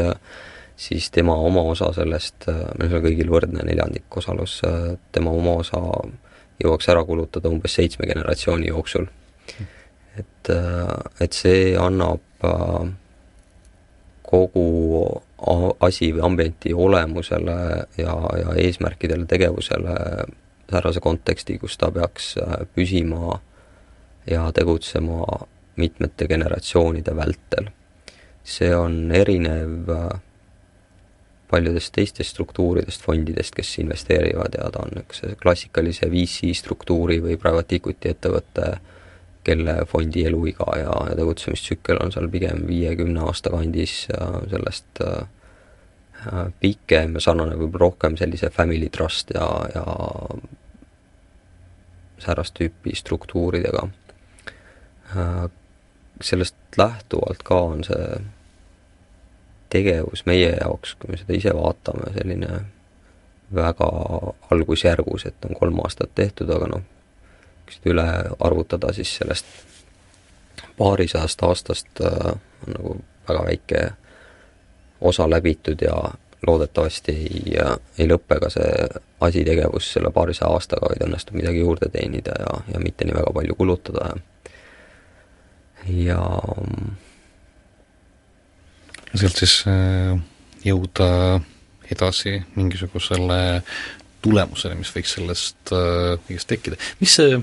siis 0.78 1.10
tema 1.10 1.34
oma 1.42 1.64
osa 1.66 1.90
sellest, 1.96 2.46
meil 2.78 2.92
on 2.94 3.02
kõigil 3.02 3.32
võrdne 3.34 3.64
neljandik 3.66 4.18
osalus, 4.20 4.60
tema 5.12 5.32
oma 5.34 5.56
osa 5.64 5.82
jõuaks 6.62 6.90
ära 6.94 7.04
kulutada 7.06 7.50
umbes 7.50 7.74
seitsme 7.78 8.06
generatsiooni 8.10 8.70
jooksul. 8.70 9.08
et, 10.18 10.50
et 11.22 11.34
see 11.34 11.74
annab 11.78 12.46
äh, 12.46 12.90
kogu 14.28 14.68
asi 15.86 16.12
või 16.16 16.24
ambienti 16.26 16.74
olemusele 16.74 17.58
ja, 17.98 18.16
ja 18.42 18.56
eesmärkidele, 18.58 19.26
tegevusele 19.30 19.96
säärase 20.72 21.00
konteksti, 21.00 21.58
kus 21.58 21.78
ta 21.78 21.92
peaks 21.92 22.36
äh, 22.38 22.64
püsima 22.76 23.40
ja 24.28 24.52
tegutsema 24.52 25.26
mitmete 25.76 26.28
generatsioonide 26.28 27.16
vältel. 27.16 27.70
see 28.48 28.76
on 28.76 29.12
erinev 29.12 29.90
äh, 29.90 30.20
paljudest 31.48 31.92
teistest 31.96 32.30
struktuuridest, 32.30 33.02
fondidest, 33.02 33.56
kes 33.56 33.80
investeerivad 33.80 34.56
ja 34.56 34.70
ta 34.72 34.84
on 34.84 34.94
niisuguse 34.96 35.36
klassikalise 35.42 36.08
VC 36.12 36.54
struktuuri 36.56 37.20
või 37.24 37.38
private 37.40 37.76
equity 37.76 38.12
ettevõtte 38.12 38.78
kelle 39.48 39.78
fondi 39.88 40.26
eluiga 40.28 40.68
ja, 40.80 40.94
tegutsemistsükkel 41.16 42.02
on 42.04 42.12
seal 42.12 42.28
pigem 42.32 42.66
viie-kümne 42.68 43.24
aasta 43.30 43.54
kandis 43.54 43.96
sellest 44.52 45.04
äh, 45.04 45.14
äh, 45.22 45.28
pikem 46.60 47.18
ja 47.18 47.24
sarnaneb 47.24 47.60
võib-olla 47.62 47.88
rohkem 47.88 48.18
sellise 48.18 48.50
family 48.54 48.90
trust 48.94 49.32
ja, 49.36 49.48
ja 49.76 49.84
säärast 52.24 52.56
tüüpi 52.58 52.96
struktuuridega 52.96 53.88
äh,. 55.16 55.46
sellest 56.22 56.56
lähtuvalt 56.78 57.44
ka 57.46 57.60
on 57.62 57.84
see 57.86 58.22
tegevus 59.70 60.26
meie 60.26 60.56
jaoks, 60.56 60.96
kui 60.96 61.12
me 61.12 61.18
seda 61.20 61.36
ise 61.38 61.54
vaatame, 61.54 62.12
selline 62.16 62.62
väga 63.56 63.90
algusjärgus, 64.52 65.26
et 65.26 65.46
on 65.46 65.56
kolm 65.60 65.80
aastat 65.84 66.14
tehtud, 66.16 66.50
aga 66.52 66.70
noh, 66.72 66.84
hakkasid 67.60 67.90
üle 67.92 68.08
arvutada, 68.40 68.94
siis 68.96 69.14
sellest 69.20 69.46
paarisajast 70.78 71.44
aastast 71.44 72.02
äh, 72.02 72.34
on 72.68 72.74
nagu 72.74 72.98
väga 73.30 73.46
väike 73.46 73.82
osa 75.02 75.30
läbitud 75.30 75.82
ja 75.82 75.98
loodetavasti 76.48 77.12
ei, 77.12 77.58
ei 77.98 78.08
lõppe 78.08 78.38
ka 78.42 78.50
see 78.54 78.88
asitegevus 79.26 79.92
selle 79.96 80.12
paarisaja 80.14 80.52
aastaga, 80.54 80.92
vaid 80.92 81.04
õnnestub 81.08 81.40
midagi 81.40 81.64
juurde 81.64 81.90
teenida 81.94 82.36
ja, 82.40 82.60
ja 82.74 82.82
mitte 82.84 83.08
nii 83.08 83.18
väga 83.18 83.34
palju 83.34 83.58
kulutada 83.58 84.12
ja 84.12 84.16
ja 89.14 89.20
sealt 89.20 89.40
siis 89.40 89.60
äh, 89.70 90.18
jõuda 90.68 91.40
edasi 91.92 92.36
mingisugusele 92.58 93.62
tulemusele, 94.22 94.76
mis 94.76 94.92
võiks 94.94 95.14
sellest 95.16 95.72
äh, 95.76 96.18
kõigest 96.28 96.50
tekkida. 96.52 96.80
mis 97.02 97.16
see 97.20 97.38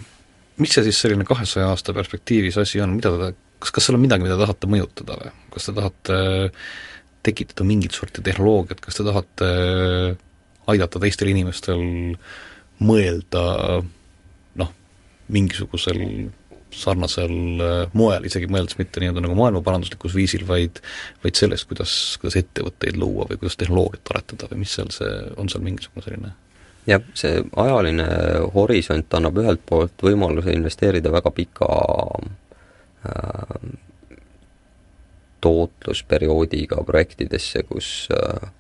mis 0.61 0.75
see 0.75 0.87
siis 0.87 1.01
selline 1.03 1.27
kahesaja 1.27 1.71
aasta 1.73 1.95
perspektiivis 1.97 2.59
asi 2.63 2.83
on, 2.85 2.95
mida 2.99 3.11
te, 3.19 3.33
kas, 3.63 3.73
kas 3.75 3.89
seal 3.89 3.99
on 3.99 4.05
midagi, 4.05 4.27
mida 4.27 4.39
tahate 4.39 4.71
mõjutada 4.71 5.19
või? 5.21 5.33
kas 5.55 5.69
te 5.69 5.77
tahate 5.77 6.19
tekitada 7.25 7.67
mingit 7.67 7.97
sorti 7.97 8.23
tehnoloogiat, 8.25 8.83
kas 8.85 8.99
te 8.99 9.07
tahate 9.07 9.51
aidata 10.71 11.03
teistel 11.03 11.31
inimestel 11.33 11.83
mõelda 12.85 13.45
noh, 14.61 14.73
mingisugusel 15.33 16.01
sarnasel 16.75 17.35
moel, 17.95 18.25
isegi 18.27 18.49
mõeldes 18.51 18.79
mitte 18.81 19.03
nii-öelda 19.03 19.23
nagu 19.25 19.37
maailmaparanduslikus 19.39 20.17
viisil, 20.17 20.43
vaid 20.49 20.81
vaid 21.23 21.39
selles, 21.39 21.63
kuidas, 21.71 21.93
kuidas 22.21 22.39
ettevõtteid 22.41 22.99
luua 22.99 23.29
või 23.31 23.39
kuidas 23.41 23.59
tehnoloogiat 23.61 24.11
arendada 24.15 24.51
või 24.51 24.65
mis 24.65 24.75
seal 24.75 24.91
see, 24.95 25.13
on 25.41 25.51
seal 25.53 25.63
mingisugune 25.67 26.07
selline? 26.07 26.33
Jah, 26.89 27.05
see 27.17 27.39
ajaline 27.63 28.07
horisont 28.53 29.15
annab 29.17 29.39
ühelt 29.41 29.63
poolt 29.69 30.03
võimaluse 30.05 30.53
investeerida 30.53 31.13
väga 31.15 31.33
pika 31.33 31.71
äh, 33.09 33.55
tootlusperioodiga 35.45 36.83
projektidesse, 36.89 37.63
kus 37.69 38.09
äh, 38.17 38.51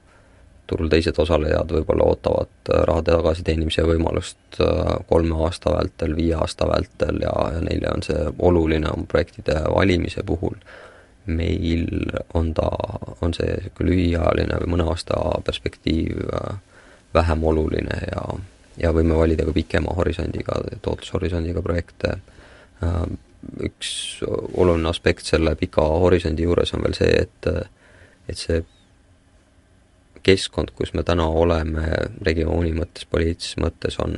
turul 0.66 0.88
teised 0.92 1.18
osalejad 1.20 1.72
võib-olla 1.76 2.06
ootavad 2.12 2.70
äh, 2.72 2.84
raha 2.88 3.04
tagasiteenimise 3.08 3.84
võimalust 3.86 4.60
äh, 4.60 4.94
kolme 5.08 5.36
aasta 5.46 5.74
vältel, 5.76 6.16
viie 6.16 6.36
aasta 6.40 6.68
vältel 6.68 7.20
ja, 7.24 7.34
ja 7.56 7.60
neile 7.64 7.92
on 7.92 8.04
see 8.06 8.30
oluline 8.38 8.90
oma 8.92 9.06
projektide 9.08 9.60
valimise 9.74 10.24
puhul. 10.26 10.56
meil 11.26 11.86
on 12.34 12.50
ta, 12.54 12.68
on 13.24 13.32
see 13.32 13.48
niisugune 13.48 13.90
lühiajaline 13.90 14.58
või 14.60 14.72
mõne 14.74 14.88
aasta 14.92 15.20
perspektiiv 15.44 16.18
äh, 16.20 16.58
vähem 17.14 17.44
oluline 17.44 18.00
ja, 18.10 18.24
ja 18.76 18.92
võime 18.92 19.16
valida 19.16 19.46
ka 19.46 19.52
pikema 19.52 19.94
horisondiga, 19.96 20.58
tootlushorisondiga 20.82 21.62
projekte. 21.62 22.18
Üks 23.64 24.22
oluline 24.26 24.88
aspekt 24.90 25.26
selle 25.28 25.54
pika 25.58 25.84
horisondi 26.04 26.46
juures 26.46 26.74
on 26.74 26.84
veel 26.84 26.96
see, 26.96 27.10
et, 27.24 27.48
et 28.28 28.40
see 28.40 28.62
keskkond, 30.24 30.72
kus 30.76 30.94
me 30.96 31.04
täna 31.04 31.26
oleme 31.28 31.84
regiooni 32.24 32.72
mõttes, 32.76 33.06
poliitilises 33.10 33.58
mõttes, 33.60 33.98
on, 34.00 34.16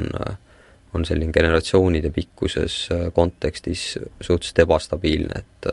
on 0.94 1.04
selline 1.04 1.34
generatsioonide 1.34 2.12
pikkuses 2.14 2.78
kontekstis 3.14 3.96
suhteliselt 4.20 4.62
ebastabiilne, 4.66 5.42
et 5.42 5.70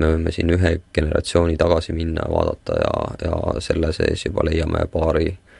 me 0.00 0.14
võime 0.14 0.32
siin 0.32 0.50
ühe 0.54 0.78
generatsiooni 0.94 1.58
tagasi 1.60 1.92
minna 1.92 2.24
ja 2.24 2.32
vaadata 2.32 2.78
ja, 2.80 2.92
ja 3.26 3.60
selle 3.60 3.92
sees 3.92 4.24
juba 4.24 4.46
leiame 4.48 4.86
paari 4.90 5.28
äh, 5.34 5.51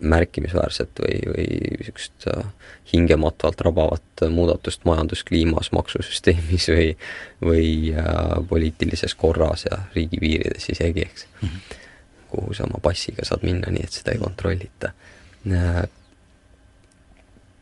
märkimisväärset 0.00 1.00
või, 1.00 1.20
või 1.30 1.46
niisugust 1.78 2.26
äh, 2.28 2.44
hingematvalt 2.92 3.60
rabavat 3.60 4.24
muudatust 4.30 4.84
majanduskliimas, 4.84 5.72
maksusüsteemis 5.72 6.68
või 6.76 6.88
või 7.44 7.68
äh, 7.96 8.06
poliitilises 8.48 9.14
korras 9.14 9.66
ja 9.70 9.78
riigipiirides 9.94 10.70
isegi, 10.72 11.06
eks 11.08 11.26
mm. 11.26 11.48
-hmm. 11.48 11.78
kuhu 12.30 12.54
sa 12.54 12.64
oma 12.68 12.80
passiga 12.82 13.24
saad 13.24 13.44
minna, 13.46 13.72
nii 13.72 13.84
et 13.84 14.00
seda 14.00 14.12
ei 14.12 14.20
kontrollita 14.22 14.92
äh,. 15.52 15.82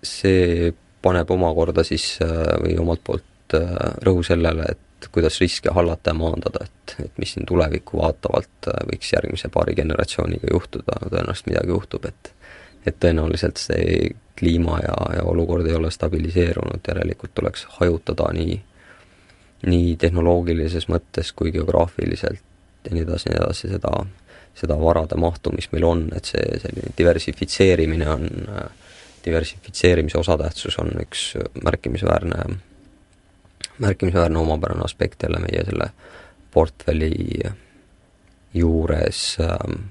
see 0.03 0.73
paneb 1.03 1.31
omakorda 1.31 1.85
siis 1.85 2.19
või 2.61 2.79
omalt 2.81 3.01
poolt 3.05 3.55
rõhu 4.05 4.23
sellele, 4.25 4.65
et 4.73 4.79
et 5.05 5.13
kuidas 5.13 5.39
riske 5.43 5.73
hallata 5.75 6.13
ja 6.13 6.19
maandada, 6.19 6.65
et, 6.65 6.97
et 7.05 7.19
mis 7.21 7.35
siin 7.37 7.47
tulevikku 7.49 8.01
vaatavalt 8.01 8.71
äh, 8.73 8.81
võiks 8.91 9.13
järgmise 9.13 9.51
paari 9.53 9.77
generatsiooniga 9.77 10.53
juhtuda, 10.53 11.01
tõenäoliselt 11.05 11.53
midagi 11.53 11.77
juhtub, 11.77 12.09
et 12.11 12.35
et 12.85 12.99
tõenäoliselt 13.01 13.57
see 13.57 14.11
kliima 14.37 14.77
ja, 14.83 14.97
ja 15.17 15.23
olukord 15.25 15.67
ei 15.67 15.73
ole 15.73 15.89
stabiliseerunud, 15.95 16.83
järelikult 16.89 17.33
tuleks 17.35 17.63
hajutada 17.79 18.27
nii, 18.37 18.59
nii 19.71 19.95
tehnoloogilises 20.01 20.91
mõttes 20.93 21.33
kui 21.33 21.53
geograafiliselt 21.55 22.43
ja 22.85 22.93
nii 22.93 23.07
edasi, 23.07 23.31
nii 23.31 23.39
edasi, 23.41 23.71
seda, 23.73 23.95
seda 24.59 24.77
varade 24.81 25.17
mahtu, 25.17 25.55
mis 25.57 25.71
meil 25.73 25.89
on, 25.89 26.05
et 26.17 26.29
see 26.29 26.45
selline 26.61 26.93
diversifitseerimine 26.99 28.11
on, 28.13 28.29
diversifitseerimise 29.25 30.21
osatähtsus 30.21 30.77
on 30.83 30.93
üks 31.07 31.31
märkimisväärne 31.65 32.45
märkimisväärne 33.79 34.39
omapärane 34.39 34.85
aspekt 34.85 35.23
jälle 35.23 35.39
meie 35.39 35.65
selle 35.65 35.91
portfelli 36.51 37.41
juures 38.55 39.37
ähm, 39.41 39.83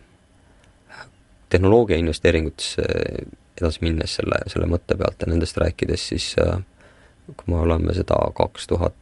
tehnoloogia 1.49 1.97
investeeringutesse 1.97 2.81
edasi 3.61 3.79
minnes 3.81 4.15
selle, 4.15 4.39
selle 4.47 4.67
mõtte 4.69 4.97
pealt 4.97 5.21
ja 5.21 5.29
nendest 5.29 5.57
rääkides, 5.61 6.07
siis 6.13 6.33
äh, 6.41 6.57
kui 7.27 7.53
me 7.53 7.61
oleme 7.61 7.93
seda 7.93 8.17
kaks 8.35 8.67
tuhat 8.71 8.95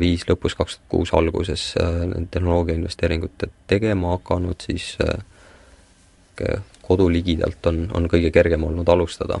viis 0.00 0.24
lõpus, 0.28 0.54
kaks 0.56 0.78
tuhat 0.78 0.88
kuus 0.92 1.14
alguses 1.16 1.72
äh, 1.80 2.04
tehnoloogia 2.30 2.78
investeeringute 2.78 3.50
tegema 3.66 4.14
hakanud, 4.16 4.60
siis 4.64 4.94
äh, 5.04 6.60
kodu 6.82 7.08
ligidalt 7.12 7.66
on, 7.66 7.86
on 7.94 8.06
kõige 8.08 8.30
kergem 8.32 8.64
olnud 8.64 8.88
alustada 8.88 9.40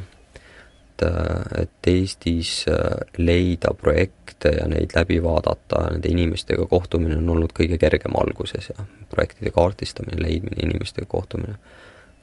et, 1.02 1.60
et 1.62 1.86
Eestis 1.86 2.64
äh, 2.68 3.00
leida 3.18 3.74
projekte 3.74 4.52
ja 4.56 4.68
neid 4.68 4.94
läbi 4.96 5.22
vaadata, 5.22 5.88
nende 5.92 6.08
inimestega 6.08 6.66
kohtumine 6.66 7.18
on 7.18 7.28
olnud 7.36 7.54
kõige 7.56 7.78
kergem 7.78 8.16
alguses 8.18 8.70
ja 8.70 8.86
projektide 9.10 9.50
kaardistamine, 9.54 10.22
leidmine, 10.22 10.62
inimestega 10.62 11.06
kohtumine. 11.08 11.58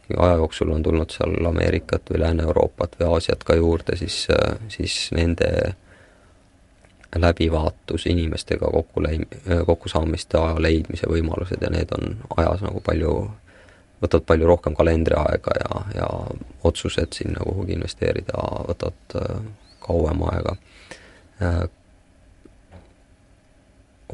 kui 0.07 0.17
aja 0.19 0.35
jooksul 0.37 0.69
on 0.69 0.83
tulnud 0.83 1.09
seal 1.09 1.47
Ameerikat 1.47 2.11
või 2.11 2.19
Lääne-Euroopat 2.21 2.99
või 2.99 3.07
Aasiat 3.13 3.43
ka 3.43 3.55
juurde, 3.55 3.95
siis, 3.95 4.27
äh, 4.29 4.57
siis 4.67 5.09
nende 5.11 5.75
läbivaatus, 7.15 8.05
inimestega 8.05 8.67
kokku 8.71 9.01
leim-, 9.01 9.27
kokkusaamiste 9.65 10.37
aja 10.37 10.61
leidmise 10.61 11.07
võimalused 11.07 11.61
ja 11.63 11.69
need 11.71 11.91
on 11.95 12.17
ajas 12.37 12.61
nagu 12.61 12.81
palju 12.83 13.15
võtavad 14.05 14.27
palju 14.29 14.49
rohkem 14.49 14.75
kalendriaega 14.77 15.55
ja, 15.61 15.81
ja 15.99 16.09
otsused 16.67 17.17
sinna 17.17 17.43
kuhugi 17.43 17.75
investeerida 17.77 18.45
võtavad 18.69 19.17
äh, 19.21 19.41
kauem 19.85 20.23
aega. 20.29 20.55
Äh, 21.43 21.65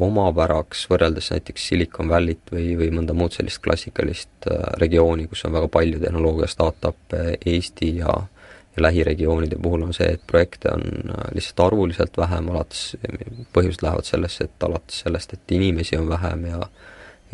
omapäraks 0.01 0.85
võrreldes 0.89 1.27
näiteks 1.33 1.65
Silicon 1.67 2.09
Valley't 2.09 2.53
või, 2.53 2.71
või 2.79 2.87
mõnda 2.95 3.13
muud 3.13 3.35
sellist 3.35 3.61
klassikalist 3.63 4.47
äh, 4.49 4.61
regiooni, 4.81 5.27
kus 5.29 5.45
on 5.45 5.57
väga 5.59 5.71
palju 5.71 5.99
tehnoloogia 6.01 6.49
startup'e, 6.49 7.25
Eesti 7.45 7.97
ja 8.01 8.21
ja 8.75 8.81
lähiregioonide 8.85 9.55
puhul 9.61 9.81
on 9.83 9.93
see, 9.93 10.07
et 10.15 10.21
projekte 10.27 10.71
on 10.71 10.83
lihtsalt 11.35 11.59
arvuliselt 11.65 12.17
vähem, 12.17 12.49
alates, 12.53 12.95
põhjused 13.53 13.83
lähevad 13.83 14.07
sellesse, 14.07 14.47
et 14.47 14.63
alates 14.63 15.01
sellest, 15.03 15.33
et 15.35 15.51
inimesi 15.51 15.97
on 15.99 16.07
vähem 16.09 16.45
ja 16.47 16.61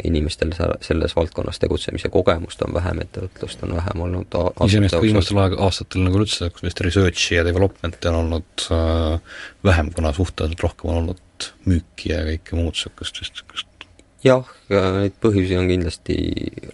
inimestel 0.05 0.51
selles 0.81 1.15
valdkonnas 1.15 1.59
tegutsemise 1.59 2.09
kogemust 2.13 2.61
on 2.65 2.73
vähem, 2.75 3.01
ettevõtlust 3.05 3.63
on 3.65 3.75
vähem 3.77 4.03
olnud 4.07 4.37
iseenesest 4.65 5.01
viimastel 5.01 5.41
aeg-, 5.41 5.57
aastatel 5.67 6.05
nagu 6.05 6.21
üldse 6.21 6.51
sellist 6.59 6.83
research'i 6.85 7.39
ja 7.39 7.45
development'i 7.47 8.11
on 8.11 8.19
olnud 8.21 8.67
äh, 8.75 9.39
vähem, 9.65 9.91
kuna 9.95 10.13
suhteliselt 10.13 10.65
rohkem 10.67 10.93
on 10.93 11.01
olnud 11.03 11.49
müüki 11.69 12.13
ja 12.13 12.21
kõike 12.27 12.59
muud 12.59 12.75
niisugust, 12.77 13.21
niisugust 13.23 13.87
jah, 14.25 14.53
neid 14.69 15.17
põhjusi 15.21 15.57
on 15.59 15.69
kindlasti 15.69 16.17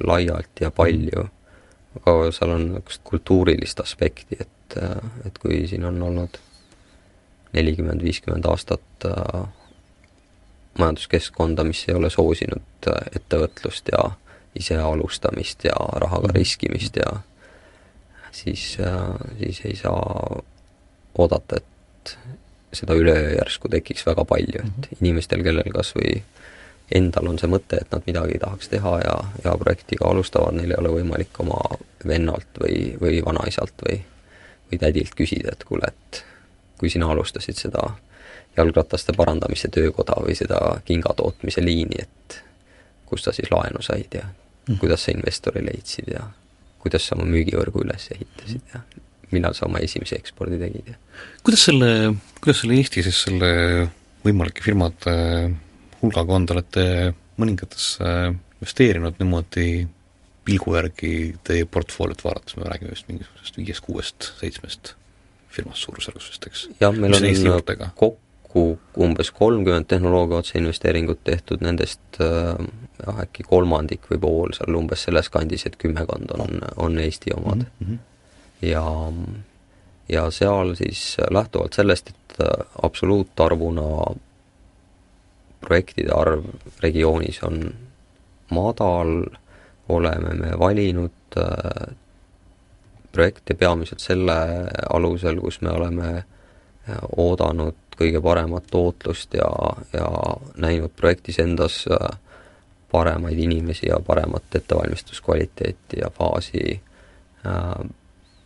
laialt 0.04 0.64
ja 0.64 0.72
palju, 0.74 1.28
aga 2.04 2.32
seal 2.36 2.56
on 2.56 2.68
niisugust 2.72 3.04
kultuurilist 3.08 3.84
aspekti, 3.84 4.40
et, 4.44 4.80
et 5.28 5.40
kui 5.40 5.64
siin 5.70 5.86
on 5.88 6.02
olnud 6.10 6.40
nelikümmend, 7.54 8.02
viiskümmend 8.04 8.48
aastat 8.50 9.08
äh, 9.08 9.44
majanduskeskkonda, 10.80 11.64
mis 11.64 11.86
ei 11.88 11.96
ole 11.96 12.10
soosinud 12.10 12.88
äh, 12.88 13.08
ettevõtlust 13.16 13.92
ja 13.92 14.12
ise 14.56 14.78
alustamist 14.78 15.66
ja 15.66 15.76
rahaga 15.76 16.28
mhm. 16.28 16.38
riskimist 16.38 16.98
ja 16.98 17.20
siis, 18.32 18.78
äh, 18.82 19.30
siis 19.40 19.62
ei 19.66 19.76
saa 19.76 20.42
oodata, 21.18 21.58
et 21.62 22.18
seda 22.74 22.96
üleöö 22.98 23.36
järsku 23.38 23.70
tekiks 23.70 24.06
väga 24.06 24.26
palju, 24.26 24.62
et 24.62 24.88
mhm. 24.90 25.02
inimestel, 25.02 25.44
kellel 25.46 25.74
kas 25.74 25.94
või 25.98 26.22
endal 26.94 27.30
on 27.32 27.40
see 27.40 27.50
mõte, 27.50 27.80
et 27.82 27.94
nad 27.94 28.06
midagi 28.08 28.40
tahaks 28.42 28.70
teha 28.70 28.98
ja, 29.02 29.16
ja 29.46 29.54
projektiga 29.58 30.10
alustavad, 30.10 30.58
neil 30.58 30.74
ei 30.74 30.80
ole 30.82 30.92
võimalik 30.98 31.40
oma 31.42 31.62
vennalt 32.06 32.60
või, 32.62 32.94
või 33.02 33.22
vanaisalt 33.26 33.86
või, 33.88 34.02
või 34.72 34.82
tädilt 34.82 35.16
küsida, 35.18 35.54
et 35.54 35.64
kuule, 35.70 35.90
et 35.90 36.24
kui 36.78 36.92
sina 36.92 37.08
alustasid 37.14 37.58
seda 37.58 37.94
jalgrataste 38.58 39.16
parandamise 39.18 39.70
töökoda 39.74 40.18
või 40.22 40.36
seda 40.38 40.60
kingatootmise 40.86 41.64
liini, 41.66 42.04
et 42.06 42.40
kust 43.10 43.28
sa 43.28 43.34
siis 43.36 43.50
laenu 43.52 43.82
said 43.82 44.14
ja 44.18 44.28
mm. 44.28 44.78
kuidas 44.82 45.06
sa 45.06 45.14
investori 45.14 45.64
leidsid 45.66 46.12
ja 46.14 46.28
kuidas 46.84 47.08
sa 47.08 47.18
oma 47.18 47.28
müügivõrgu 47.30 47.84
üles 47.86 48.10
ehitasid 48.14 48.74
ja 48.74 48.84
millal 49.34 49.56
sa 49.58 49.66
oma 49.68 49.82
esimese 49.84 50.20
ekspordi 50.20 50.60
tegid 50.62 50.94
ja 50.94 50.98
kuidas 51.46 51.66
selle, 51.70 51.90
kuidas 52.42 52.62
selle 52.62 52.78
Eesti 52.80 53.06
siis 53.06 53.24
selle 53.26 53.52
võimalike 54.24 54.64
firmade 54.66 55.14
hulgaga 56.02 56.38
on, 56.38 56.48
te 56.48 56.56
olete 56.56 56.88
mõningatesse 57.42 58.10
investeerinud 58.62 59.20
niimoodi 59.20 59.68
pilgu 60.44 60.76
järgi 60.76 61.14
teie 61.48 61.66
portfooliot 61.72 62.22
vaadates, 62.24 62.58
me 62.60 62.68
räägime 62.68 62.92
vist 62.92 63.08
mingisugusest 63.08 63.58
viiest, 63.58 63.86
kuuest, 63.86 64.34
seitsmest 64.42 64.94
firmast 65.54 65.86
suurusjärgus 65.86 66.30
vist, 66.32 66.48
eks? 66.50 66.66
jah, 66.82 66.94
meil 66.96 67.16
on 67.16 67.28
kokku 67.96 68.23
kokku 68.54 68.80
umbes 69.04 69.32
kolmkümmend 69.32 69.86
tehnoloogia 69.86 70.38
otseinvesteeringut 70.38 71.24
tehtud, 71.24 71.62
nendest 71.62 72.20
äh, 72.22 72.54
jah, 73.06 73.22
äkki 73.26 73.44
kolmandik 73.50 74.06
või 74.12 74.20
pool 74.22 74.54
seal 74.54 74.78
umbes 74.78 75.06
selles 75.08 75.30
kandis, 75.34 75.66
et 75.66 75.78
kümmekond 75.82 76.34
on, 76.38 76.62
on 76.78 77.00
Eesti 77.00 77.34
omad 77.34 77.66
mm. 77.66 77.88
-hmm. 77.88 77.98
ja, 78.62 78.86
ja 80.10 80.28
seal 80.32 80.76
siis 80.76 81.18
lähtuvalt 81.30 81.74
sellest, 81.74 82.10
et 82.10 82.42
äh, 82.42 82.66
absoluutarvuna 82.84 84.14
projektide 85.62 86.12
arv 86.14 86.46
regioonis 86.84 87.44
on 87.44 87.74
madal, 88.52 89.26
oleme 89.90 90.34
me 90.34 90.60
valinud 90.60 91.38
äh, 91.38 91.96
projekte 93.12 93.54
peamiselt 93.54 94.00
selle 94.00 94.36
alusel, 94.90 95.42
kus 95.42 95.62
me 95.62 95.70
oleme 95.70 96.24
oodanud 97.18 97.83
kõige 98.00 98.22
paremat 98.22 98.68
tootlust 98.72 99.34
ja, 99.38 99.50
ja 99.94 100.08
näinud 100.58 100.94
projektis 100.96 101.40
endas 101.44 101.84
äh, 101.92 102.18
paremaid 102.92 103.40
inimesi 103.40 103.90
ja 103.90 104.00
paremat 104.06 104.56
ettevalmistuskvaliteeti 104.56 106.02
ja 106.02 106.12
faasi 106.14 106.82
äh, 107.46 107.90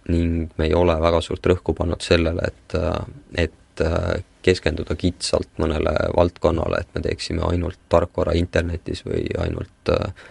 ning 0.07 0.49
me 0.57 0.65
ei 0.65 0.73
ole 0.73 0.95
väga 1.01 1.21
suurt 1.21 1.45
rõhku 1.51 1.75
pannud 1.75 2.03
sellele, 2.03 2.47
et, 2.47 2.75
äh, 2.79 3.45
et 3.47 3.83
äh, 3.83 4.23
keskenduda 4.47 4.95
kitsalt 4.95 5.49
mõnele 5.59 5.93
valdkonnale, 6.15 6.81
et 6.81 6.95
me 6.95 7.03
teeksime 7.03 7.43
ainult 7.49 7.79
tarkvara 7.91 8.35
internetis 8.39 9.03
või 9.05 9.25
ainult 9.43 9.91
äh, 9.91 10.25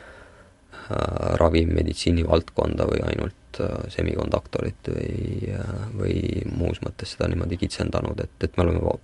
ravimeditsiini 1.43 2.25
valdkonda 2.29 2.87
või 2.89 3.03
ainult 3.11 3.35
semikonduktorit 3.93 4.91
või, 4.93 5.55
või 5.97 6.17
muus 6.53 6.81
mõttes 6.85 7.15
seda 7.15 7.29
niimoodi 7.31 7.59
kitsendanud, 7.61 8.21
et, 8.25 8.37
et 8.45 8.57
me 8.57 8.65
oleme 8.67 8.97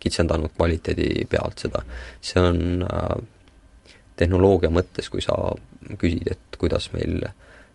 kitsendanud 0.00 0.54
kvaliteedi 0.56 1.26
pealt 1.30 1.58
seda. 1.58 1.82
see 2.20 2.42
on 2.42 2.86
äh, 2.86 3.16
tehnoloogia 4.16 4.70
mõttes, 4.70 5.10
kui 5.10 5.22
sa 5.22 5.36
küsid, 5.98 6.30
et 6.30 6.58
kuidas 6.58 6.90
meil 6.92 7.22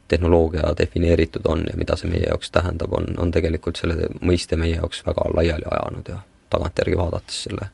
tehnoloogia 0.07 0.73
defineeritud 0.77 1.45
on 1.45 1.63
ja 1.69 1.77
mida 1.79 1.95
see 1.97 2.11
meie 2.11 2.27
jaoks 2.27 2.51
tähendab, 2.51 2.93
on, 2.93 3.13
on 3.17 3.31
tegelikult 3.31 3.79
selle 3.79 4.09
mõiste 4.21 4.59
meie 4.59 4.75
jaoks 4.75 5.03
väga 5.07 5.29
laiali 5.33 5.69
ajanud 5.71 6.11
ja 6.11 6.19
tagantjärgi 6.53 6.97
vaadates 6.99 7.43
selle 7.47 7.69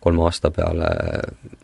kolme 0.00 0.24
aasta 0.24 0.50
peale 0.50 0.88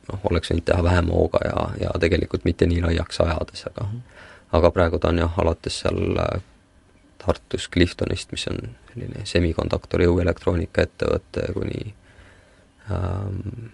noh, 0.09 0.21
oleks 0.31 0.53
võinud 0.53 0.67
teha 0.69 0.85
vähem 0.85 1.11
hooga 1.15 1.41
ja, 1.47 1.67
ja 1.87 1.93
tegelikult 2.01 2.45
mitte 2.45 2.67
nii 2.67 2.83
laiaks 2.85 3.21
ajades, 3.25 3.67
aga 3.71 3.87
mm 3.87 3.93
-hmm 3.93 4.12
aga 4.53 4.71
praegu 4.71 5.01
ta 5.01 5.13
on 5.13 5.23
jah, 5.23 5.39
alates 5.43 5.83
seal 5.83 6.19
äh, 6.21 6.41
Tartus 7.23 7.69
Cliftonist, 7.71 8.33
mis 8.35 8.47
on 8.51 8.59
selline 8.93 9.27
semikonduktori 9.29 10.09
jõuelektroonika 10.09 10.87
ettevõte, 10.89 11.47
kuni 11.55 11.95
ähm, 12.91 13.71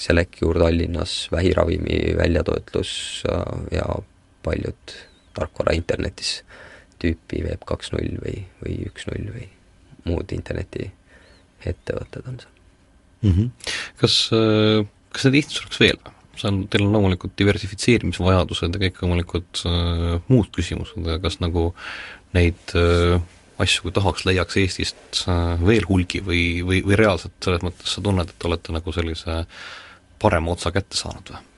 Selecure 0.00 0.58
Tallinnas 0.62 1.28
vähiravimi 1.32 2.16
väljatoetlus 2.18 2.94
äh, 3.30 3.42
ja 3.78 3.86
paljud 4.44 4.96
tarkvara 5.34 5.74
internetis 5.76 6.38
tüüpi 7.02 7.44
Web 7.44 7.62
kaks 7.68 7.92
null 7.94 8.18
või, 8.22 8.40
või 8.62 8.80
üks 8.88 9.06
null 9.10 9.30
või 9.34 9.48
muud 10.08 10.32
internetiettevõtted 10.36 12.28
on 12.30 12.40
seal 12.42 12.52
mm. 13.22 13.30
-hmm. 13.30 13.48
kas, 14.00 14.18
äh, 14.32 14.86
kas 15.12 15.28
neid 15.28 15.40
Eestis 15.42 15.62
oleks 15.62 15.80
veel 15.84 15.98
või? 16.00 16.14
See 16.40 16.50
on, 16.50 16.64
teil 16.70 16.86
on 16.86 16.96
loomulikult 16.96 17.36
diversifitseerimisvajadused 17.40 18.76
ja 18.76 18.82
kõik 18.86 19.00
loomulikult 19.04 19.64
äh, 19.68 20.18
muud 20.28 20.50
küsimused, 20.54 21.00
aga 21.04 21.20
kas 21.22 21.40
nagu 21.42 21.70
neid 22.36 22.76
äh, 22.78 23.16
asju, 23.62 23.86
kui 23.86 23.94
tahaks, 23.94 24.26
leiaks 24.28 24.58
Eestist 24.60 25.24
äh, 25.30 25.56
veel 25.64 25.86
hulgi 25.88 26.22
või, 26.24 26.44
või, 26.66 26.82
või 26.86 26.98
reaalselt 26.98 27.36
selles 27.44 27.64
mõttes 27.66 27.96
sa 27.96 28.04
tunned, 28.04 28.30
et 28.30 28.46
olete 28.48 28.74
nagu 28.74 28.94
sellise 28.94 29.42
parema 30.22 30.54
otsa 30.54 30.72
kätte 30.74 30.98
saanud 30.98 31.34
või? 31.34 31.50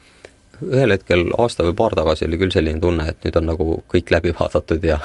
ühel 0.64 0.94
hetkel 0.94 1.26
aasta 1.36 1.66
või 1.66 1.74
paar 1.76 1.92
tagasi 1.92 2.24
oli 2.24 2.38
küll 2.40 2.52
selline 2.54 2.80
tunne, 2.80 3.04
et 3.10 3.24
nüüd 3.26 3.36
on 3.36 3.44
nagu 3.50 3.66
kõik 3.92 4.08
läbi 4.14 4.32
vaadatud 4.38 4.84
ja 4.88 4.96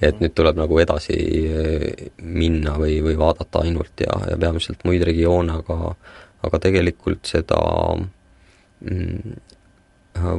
ja 0.00 0.08
et 0.08 0.20
nüüd 0.22 0.32
tuleb 0.36 0.56
nagu 0.60 0.80
edasi 0.80 1.16
äh, 1.44 1.88
minna 2.22 2.78
või, 2.80 3.00
või 3.04 3.16
vaadata 3.20 3.64
ainult 3.64 4.04
ja, 4.04 4.16
ja 4.30 4.38
peamiselt 4.40 4.84
muid 4.88 5.04
regioone, 5.04 5.60
aga 5.60 5.94
aga 6.44 6.60
tegelikult 6.60 7.24
seda 7.28 7.60
äh, 7.60 8.04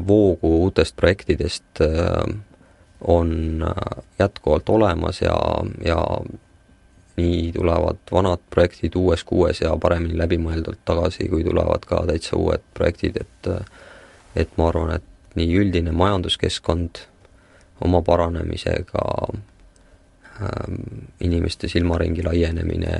voogu 0.07 0.63
uutest 0.63 0.95
projektidest 0.95 1.81
äh, 1.81 2.35
on 3.01 3.63
äh, 3.63 4.03
jätkuvalt 4.19 4.69
olemas 4.69 5.21
ja, 5.21 5.37
ja 5.85 6.05
nii 7.17 7.51
tulevad 7.51 7.97
vanad 8.11 8.39
projektid 8.49 8.95
uues 8.95 9.23
kuues 9.23 9.61
ja 9.61 9.77
paremini 9.81 10.17
läbimõeldult 10.17 10.79
tagasi, 10.85 11.29
kui 11.29 11.43
tulevad 11.43 11.85
ka 11.87 12.03
täitsa 12.07 12.37
uued 12.37 12.63
projektid, 12.73 13.21
et 13.21 13.51
et 14.35 14.57
ma 14.57 14.67
arvan, 14.67 14.97
et 14.97 15.35
nii 15.39 15.53
üldine 15.55 15.91
majanduskeskkond 15.95 16.99
oma 17.81 18.01
paranemisega 18.01 19.03
ähm,, 20.41 20.81
inimeste 21.19 21.67
silmaringi 21.71 22.23
laienemine, 22.23 22.97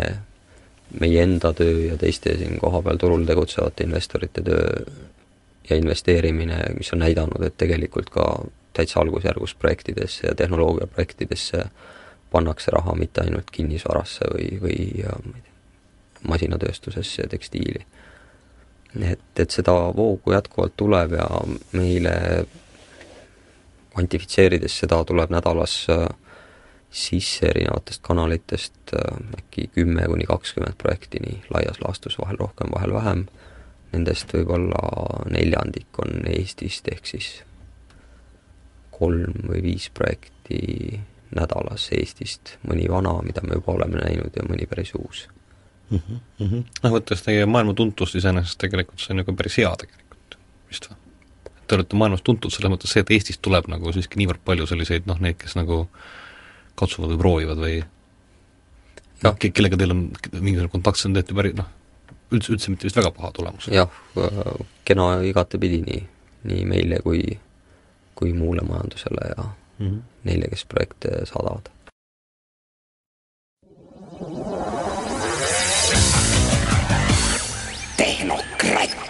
meie 0.99 1.23
enda 1.23 1.51
töö 1.53 1.89
ja 1.89 1.97
teiste 1.99 2.38
siin 2.38 2.60
kohapeal 2.60 2.97
turul 3.01 3.25
tegutsevate 3.27 3.84
investorite 3.84 4.43
töö 4.47 4.86
ja 5.69 5.75
investeerimine, 5.75 6.58
mis 6.78 6.93
on 6.93 6.99
näidanud, 6.99 7.43
et 7.43 7.58
tegelikult 7.58 8.10
ka 8.10 8.25
täitsa 8.73 8.99
algusjärgus 8.99 9.56
projektidesse 9.56 10.28
ja 10.28 10.36
tehnoloogiaprojektidesse 10.36 11.63
pannakse 12.32 12.71
raha 12.71 12.95
mitte 12.95 13.21
ainult 13.21 13.51
kinnisvarasse 13.51 14.28
või, 14.34 14.49
või 14.62 14.80
ma 15.06 15.06
ei 15.06 15.41
tea, 15.41 15.54
masinatööstusesse 16.28 17.21
ja 17.21 17.30
tekstiili. 17.30 17.86
et, 19.01 19.19
et 19.39 19.51
seda 19.51 19.73
voogu 19.95 20.32
jätkuvalt 20.34 20.73
tuleb 20.78 21.12
ja 21.12 21.28
meile 21.71 22.45
kvantifitseerides 23.93 24.80
seda 24.80 25.04
tuleb 25.04 25.32
nädalas 25.32 25.88
äh, 25.89 26.08
sisse 26.91 27.47
erinevatest 27.47 28.01
kanalitest 28.01 28.95
äh, 28.95 29.17
äkki 29.38 29.69
kümme 29.73 30.08
kuni 30.12 30.23
kakskümmend 30.23 30.78
projekti 30.78 31.19
nii 31.23 31.41
laias 31.54 31.82
laastus, 31.82 32.19
vahel 32.19 32.39
rohkem, 32.39 32.71
vahel 32.75 32.93
vähem 32.93 33.25
nendest 33.95 34.34
võib-olla 34.36 35.25
neljandik 35.31 35.99
on 36.03 36.27
Eestist, 36.29 36.88
ehk 36.91 37.08
siis 37.10 37.29
kolm 38.95 39.47
või 39.49 39.62
viis 39.65 39.89
projekti 39.93 40.99
nädalas 41.36 41.89
Eestist, 41.95 42.58
mõni 42.67 42.88
vana, 42.91 43.17
mida 43.25 43.43
me 43.43 43.58
juba 43.58 43.75
oleme 43.75 43.99
näinud, 44.03 44.36
ja 44.36 44.45
mõni 44.47 44.67
päris 44.69 44.93
uus 44.95 45.25
mm. 45.89 45.99
-hmm. 46.39 46.63
noh, 46.84 46.93
võttes 46.93 47.23
teie 47.25 47.45
maailma 47.45 47.73
tuntust 47.73 48.15
iseenesest 48.15 48.60
tegelikult 48.62 49.01
see 49.01 49.15
on 49.15 49.23
ju 49.23 49.27
ka 49.29 49.36
päris 49.41 49.58
hea 49.62 49.73
tegelikult, 49.81 50.38
vist 50.69 50.89
või? 50.91 51.01
Te 51.65 51.75
olete 51.79 51.97
maailmas 51.97 52.21
tuntud 52.21 52.53
selles 52.53 52.69
mõttes 52.69 52.91
see, 52.93 53.01
et 53.01 53.12
Eestist 53.12 53.41
tuleb 53.41 53.67
nagu 53.71 53.93
siiski 53.93 54.19
niivõrd 54.21 54.43
palju 54.45 54.67
selliseid 54.69 55.08
noh, 55.10 55.19
neid, 55.21 55.39
kes 55.41 55.58
nagu 55.58 55.88
katsuvad 56.77 57.15
või 57.15 57.21
proovivad 57.23 57.62
või 57.62 57.79
noh, 59.23 59.39
kellega 59.41 59.79
teil 59.79 59.95
on 59.95 60.03
mingisugune 60.36 60.71
kontakt, 60.71 61.01
see 61.01 61.10
on 61.10 61.17
tehtud 61.17 61.38
päris 61.39 61.58
noh, 61.58 61.71
üldse, 62.31 62.53
üldse 62.53 62.71
mitte 62.73 62.88
vist 62.88 62.97
väga 62.97 63.11
paha 63.15 63.31
tulemus. 63.35 63.67
jah, 63.73 63.89
kena 64.85 65.09
igatepidi 65.27 65.81
nii, 65.85 66.01
nii 66.51 66.65
meile 66.69 66.99
kui, 67.05 67.23
kui 68.15 68.33
muule 68.33 68.65
majandusele 68.67 69.31
ja 69.38 69.43
mm 69.45 69.88
-hmm. 69.88 70.01
neile, 70.23 70.49
kes 70.49 70.65
projekte 70.65 71.25
saadavad. 71.25 71.69
tehnokratt. 77.97 79.05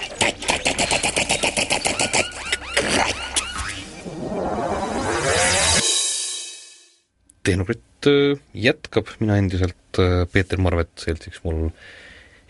tehnokratt 7.45 8.09
äh, 8.09 8.39
jätkab, 8.53 9.09
mina 9.19 9.37
endiselt, 9.37 9.99
äh, 9.99 10.25
Peeter 10.31 10.59
Marvet 10.61 10.91
seltsiks 10.97 11.43
mul 11.45 11.69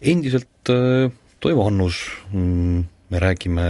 endiselt 0.06 0.72
äh, 0.72 1.12
Toivo 1.44 1.66
Annus, 1.68 2.00
mm, 2.32 2.86
me 3.10 3.22
räägime, 3.22 3.66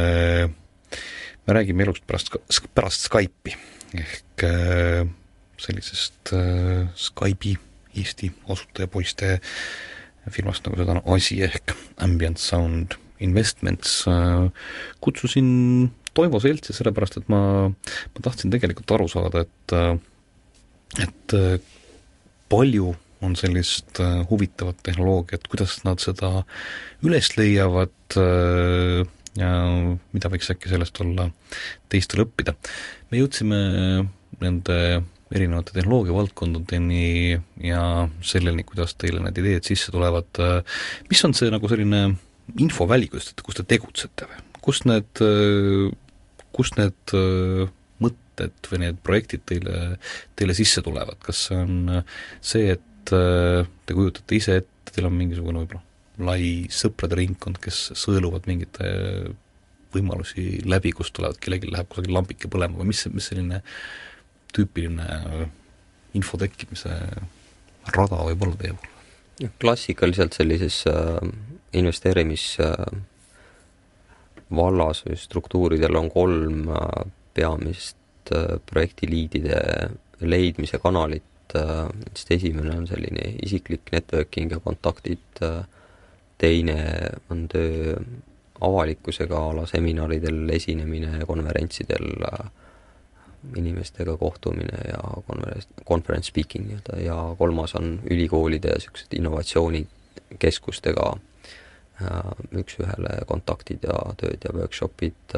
me 1.48 1.54
räägime 1.58 1.84
elust 1.84 2.06
pärast, 2.08 2.32
pärast 2.76 3.08
Skype'i. 3.10 3.56
Ehk 3.96 4.44
sellisest 5.62 6.34
Skype'i 7.00 7.56
Eesti 7.96 8.28
asutajapoiste 8.52 9.38
firmast, 10.32 10.66
nagu 10.66 10.80
seda 10.80 10.98
on 10.98 11.16
asi, 11.16 11.40
ehk 11.46 11.72
Ambient 12.04 12.42
Sound 12.42 12.98
Investments, 13.24 14.02
kutsusin 15.00 15.48
Toivo 16.16 16.42
Seltsi 16.44 16.76
sellepärast, 16.76 17.22
et 17.22 17.32
ma, 17.32 17.70
ma 17.72 18.24
tahtsin 18.24 18.52
tegelikult 18.52 18.92
aru 18.98 19.08
saada, 19.12 19.46
et 19.46 19.76
et 21.02 21.34
äh, 21.34 21.60
palju 22.50 22.94
on 23.26 23.36
sellist 23.40 24.00
äh, 24.04 24.22
huvitavat 24.30 24.82
tehnoloogiat, 24.86 25.48
kuidas 25.52 25.80
nad 25.86 26.02
seda 26.04 26.44
üles 27.06 27.32
leiavad 27.38 28.18
äh, 28.22 29.02
ja 29.40 29.52
mida 30.16 30.32
võiks 30.32 30.52
äkki 30.54 30.72
sellest 30.72 31.02
olla 31.04 31.28
teistel 31.92 32.24
õppida. 32.24 32.56
me 33.12 33.20
jõudsime 33.20 33.60
nende 34.42 34.78
erinevate 35.36 35.74
tehnoloogiavaldkondadeni 35.76 37.36
ja 37.66 37.84
selleni, 38.24 38.64
kuidas 38.64 38.94
teile 38.96 39.24
need 39.26 39.42
ideed 39.42 39.66
sisse 39.68 39.92
tulevad, 39.92 40.30
mis 41.10 41.24
on 41.26 41.34
see 41.36 41.50
nagu 41.52 41.68
selline 41.72 42.04
infoväli, 42.62 43.10
kus 43.12 43.34
te, 43.34 43.44
kus 43.44 43.58
te 43.58 43.66
tegutsete 43.76 44.30
või? 44.30 44.44
kust 44.66 44.88
need, 44.90 45.20
kust 46.56 46.78
need 46.80 47.16
mõtted 48.36 48.70
või 48.72 48.82
need 48.84 49.00
projektid 49.04 49.46
teile, 49.48 49.98
teile 50.36 50.56
sisse 50.58 50.84
tulevad, 50.84 51.20
kas 51.24 51.48
see 51.48 51.58
on 51.58 52.04
see, 52.42 52.76
et 52.76 52.82
äh, 52.84 52.95
te 53.12 53.96
kujutate 53.98 54.38
ise 54.38 54.60
ette, 54.62 54.94
teil 54.94 55.10
on 55.10 55.18
mingisugune 55.18 55.64
võib-olla 55.64 55.84
lai 56.26 56.66
sõprade 56.72 57.18
ringkond, 57.20 57.60
kes 57.60 57.90
sõeluvad 58.00 58.46
mingite 58.48 58.88
võimalusi 59.96 60.62
läbi, 60.68 60.94
kust 60.96 61.12
tulevad, 61.16 61.40
kellelgi 61.44 61.72
läheb 61.72 61.90
kusagil 61.92 62.16
lambike 62.16 62.48
põlema 62.52 62.80
või 62.80 62.94
mis, 62.94 63.02
mis 63.12 63.28
selline 63.32 63.60
tüüpiline 64.56 65.48
info 66.16 66.40
tekkimise 66.40 66.94
rada 67.96 68.22
võib 68.30 68.48
olla 68.48 68.62
teie 68.62 68.78
puhul? 68.78 69.52
klassikaliselt 69.60 70.36
sellises 70.38 70.86
äh, 70.88 71.20
investeerimis 71.76 72.46
äh, 72.64 72.86
vallas 74.56 75.04
või 75.04 75.20
struktuuridel 75.20 76.00
on 76.00 76.08
kolm 76.14 76.70
äh, 76.72 77.04
peamist 77.36 78.00
Äh, 78.34 78.58
projektiliidide 78.66 79.90
leidmise 80.26 80.80
kanalit, 80.82 81.24
sest 81.56 82.32
äh, 82.32 82.38
esimene 82.38 82.76
on 82.78 82.88
selline 82.88 83.32
isiklik 83.46 83.92
networking 83.92 84.52
ja 84.52 84.60
kontaktid, 84.60 85.42
äh, 85.42 85.64
teine 86.38 86.78
on 87.30 87.48
töö 87.52 87.96
avalikkusega 88.66 89.40
a 89.50 89.56
la 89.56 89.66
seminaridel 89.68 90.50
esinemine, 90.56 91.26
konverentsidel, 91.28 92.08
inimestega 93.56 94.16
kohtumine 94.18 94.80
ja 94.88 95.02
konverents, 95.28 95.68
conference 95.88 96.32
speaking 96.32 96.68
nii-öelda. 96.70 97.00
Ja 97.04 97.18
kolmas 97.38 97.76
on 97.76 98.00
ülikoolide 98.10 98.72
ja 98.72 98.80
niisugused 98.80 99.14
innovatsioonikeskustega 99.14 101.12
üks-ühele 102.56 103.20
kontaktid 103.28 103.86
ja 103.88 104.00
tööd 104.20 104.44
ja 104.44 104.56
workshopid, 104.56 105.36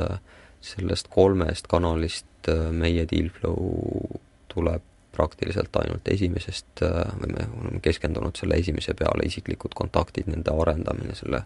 sellest 0.62 1.10
kolmest 1.14 1.68
kanalist 1.70 2.50
äh, 2.50 2.70
meie 2.74 3.06
Dealflow 3.10 4.18
tuleb 4.52 4.82
praktiliselt 5.18 5.76
ainult 5.82 6.08
esimesest 6.14 6.84
äh, 6.86 7.04
või 7.22 7.34
me 7.34 7.48
oleme 7.62 7.82
keskendunud 7.84 8.38
selle 8.40 8.60
esimese 8.62 8.94
peale, 8.98 9.26
isiklikud 9.26 9.76
kontaktid, 9.78 10.30
nende 10.32 10.54
arendamine, 10.54 11.16
selle 11.18 11.44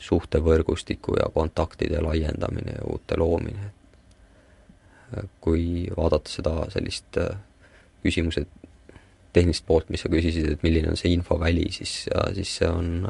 suhtevõrgustiku 0.00 1.18
ja 1.20 1.28
kontaktide 1.34 2.00
laiendamine 2.04 2.78
ja 2.78 2.86
uute 2.92 3.18
loomine. 3.20 3.72
Äh, 5.16 5.28
kui 5.40 5.64
vaadata 5.96 6.32
seda 6.32 6.56
sellist 6.72 7.20
küsimuse 8.04 8.46
tehnilist 9.32 9.66
poolt, 9.66 9.90
mis 9.92 10.02
sa 10.02 10.10
küsisid, 10.10 10.48
et 10.52 10.64
milline 10.66 10.90
on 10.90 10.98
see 10.98 11.12
infoväli, 11.14 11.68
siis, 11.72 12.08
siis 12.34 12.56
see 12.58 12.66
on 12.66 13.04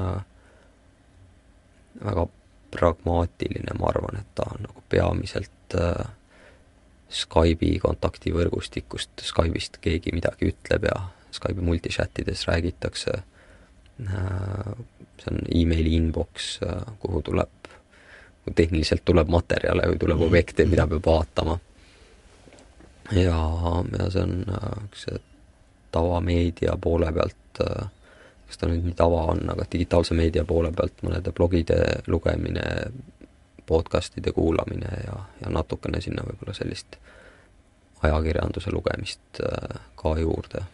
väga 2.05 2.27
pragmaatiline, 2.71 3.75
ma 3.79 3.91
arvan, 3.91 4.21
et 4.21 4.35
ta 4.35 4.47
on 4.55 4.65
nagu 4.69 4.83
peamiselt 4.89 5.77
äh, 5.79 6.07
Skype'i 7.11 7.79
kontaktivõrgustikust, 7.83 9.25
Skype'ist 9.27 9.81
keegi 9.83 10.13
midagi 10.15 10.53
ütleb 10.53 10.87
ja 10.87 10.97
Skype'i 11.35 11.65
multichatides 11.67 12.47
räägitakse, 12.49 13.23
äh, 14.07 14.75
see 15.19 15.33
on 15.33 15.41
emaili 15.55 15.97
inbox, 15.99 16.61
äh, 16.63 16.85
kuhu 17.03 17.23
tuleb, 17.23 17.73
tehniliselt 18.55 19.03
tuleb 19.05 19.29
materjale 19.31 19.89
või 19.91 19.99
tuleb 19.99 20.23
objekte, 20.27 20.67
mida 20.67 20.87
peab 20.87 21.07
vaatama. 21.07 21.59
ja, 23.13 23.41
ja 23.99 24.11
see 24.11 24.23
on 24.23 24.45
äh, 24.49 24.83
see 24.95 25.19
tavameedia 25.91 26.77
poole 26.81 27.11
pealt, 27.13 27.59
kas 28.47 28.59
ta 28.59 28.69
nüüd 28.71 28.85
nii 28.87 28.95
tava 28.95 29.25
on, 29.33 29.43
aga 29.51 29.65
digitaalse 29.73 30.15
meedia 30.15 30.45
poole 30.47 30.71
pealt 30.73 31.03
mõnede 31.03 31.33
blogide 31.35 31.81
lugemine, 32.07 32.63
podcast'ide 33.71 34.35
kuulamine 34.37 34.91
ja, 35.07 35.17
ja 35.41 35.55
natukene 35.55 36.03
sinna 36.03 36.27
võib-olla 36.27 36.57
sellist 36.57 36.99
ajakirjanduse 38.03 38.73
lugemist 38.75 39.43
äh, 39.45 39.81
ka 40.01 40.17
juurde. 40.21 40.65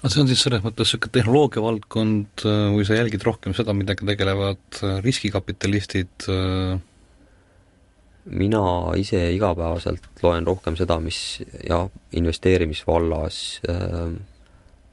aga 0.00 0.12
see 0.12 0.24
on 0.24 0.30
siis 0.30 0.42
selles 0.46 0.64
mõttes 0.64 0.88
niisugune 0.88 1.14
tehnoloogia 1.18 1.62
valdkond 1.64 2.46
äh, 2.48 2.64
või 2.74 2.88
sa 2.88 2.98
jälgid 2.98 3.24
rohkem 3.26 3.56
seda, 3.56 3.76
millega 3.76 4.06
tegelevad 4.10 4.82
äh, 4.82 4.98
riskikapitalistid? 5.04 6.28
mina 8.24 8.64
ise 8.96 9.18
igapäevaselt 9.34 10.22
loen 10.22 10.46
rohkem 10.48 10.76
seda, 10.80 10.96
mis 11.00 11.42
jah, 11.68 11.88
investeerimisvallas 12.16 13.60
äh, 13.68 14.14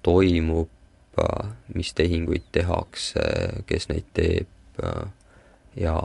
toimub 0.03 0.69
äh,, 1.19 1.51
mis 1.75 1.93
tehinguid 1.95 2.49
tehakse, 2.51 3.23
kes 3.69 3.87
neid 3.91 4.09
teeb 4.17 4.83
äh, 4.83 5.05
ja 5.79 5.95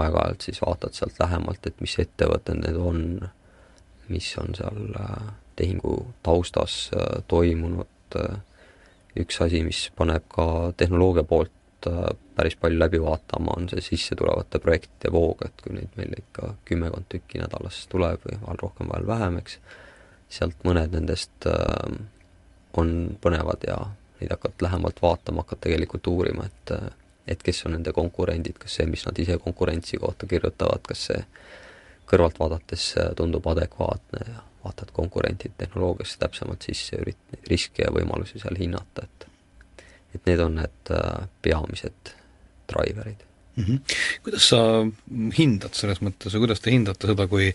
aeg-ajalt 0.00 0.46
siis 0.46 0.60
vaatad 0.62 0.96
sealt 0.96 1.18
lähemalt, 1.20 1.66
et 1.66 1.80
mis 1.82 1.96
ettevõtted 2.02 2.60
need 2.62 2.78
on, 2.78 3.02
mis 4.10 4.30
on 4.40 4.54
seal 4.58 4.96
äh, 5.00 5.28
tehingu 5.58 5.96
taustas 6.26 6.88
äh, 6.96 7.20
toimunud, 7.30 8.18
äh, 8.20 8.40
üks 9.20 9.38
asi, 9.44 9.62
mis 9.66 9.86
paneb 9.96 10.26
ka 10.32 10.72
tehnoloogia 10.76 11.26
poolt 11.28 11.52
päris 12.34 12.54
palju 12.56 12.78
läbi 12.80 12.96
vaatama, 13.02 13.52
on 13.58 13.66
see 13.68 13.82
sissetulevate 13.84 14.58
projektide 14.58 15.10
voog, 15.12 15.42
et 15.44 15.58
kui 15.60 15.74
neid 15.76 15.92
meil 16.00 16.14
ikka 16.16 16.54
kümmekond 16.64 17.04
tükki 17.12 17.42
nädalas 17.42 17.82
tuleb 17.92 18.24
või 18.24 18.38
vahel 18.40 18.60
rohkem, 18.62 18.88
vahel 18.88 19.04
vähem, 19.10 19.36
eks, 19.42 19.58
sealt 20.32 20.64
mõned 20.64 20.96
nendest 20.96 21.44
on 22.80 22.94
põnevad 23.20 23.68
ja 23.68 23.76
neid 24.16 24.32
hakkad 24.32 24.64
lähemalt 24.64 25.02
vaatama, 25.04 25.44
hakkad 25.44 25.60
tegelikult 25.68 26.08
uurima, 26.08 26.48
et 26.48 26.72
et 27.26 27.42
kes 27.42 27.64
on 27.66 27.76
nende 27.76 27.92
konkurendid, 27.96 28.58
kas 28.60 28.78
see, 28.78 28.86
mis 28.86 29.04
nad 29.06 29.18
ise 29.18 29.38
konkurentsi 29.40 30.00
kohta 30.02 30.26
kirjutavad, 30.28 30.82
kas 30.88 31.06
see 31.10 31.20
kõrvalt 32.10 32.38
vaadates 32.40 32.90
tundub 33.16 33.46
adekvaatne 33.48 34.26
ja 34.28 34.42
vaatad 34.64 34.90
konkurentide 34.92 35.54
tehnoloogiasse 35.58 36.18
täpsemalt 36.20 36.64
sisse, 36.64 36.98
üritad 37.00 37.36
neid 37.36 37.48
riske 37.52 37.84
ja 37.84 37.92
võimalusi 37.92 38.40
seal 38.42 38.58
hinnata, 38.60 39.06
et 39.08 39.30
et 40.14 40.28
need 40.28 40.40
on 40.44 40.60
need 40.60 40.90
äh, 40.94 41.24
peamised 41.42 42.12
driverid 42.70 43.24
mm. 43.56 43.64
-hmm. 43.64 43.96
kuidas 44.22 44.48
sa 44.48 44.60
hindad 45.38 45.74
selles 45.74 46.00
mõttes 46.06 46.34
või 46.34 46.46
kuidas 46.46 46.60
te 46.60 46.70
hindate 46.70 47.10
seda, 47.10 47.26
kui 47.26 47.50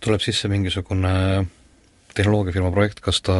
tuleb 0.00 0.20
sisse 0.20 0.48
mingisugune 0.48 1.46
tehnoloogiafirma 2.14 2.70
projekt, 2.70 3.00
kas 3.00 3.20
ta 3.20 3.36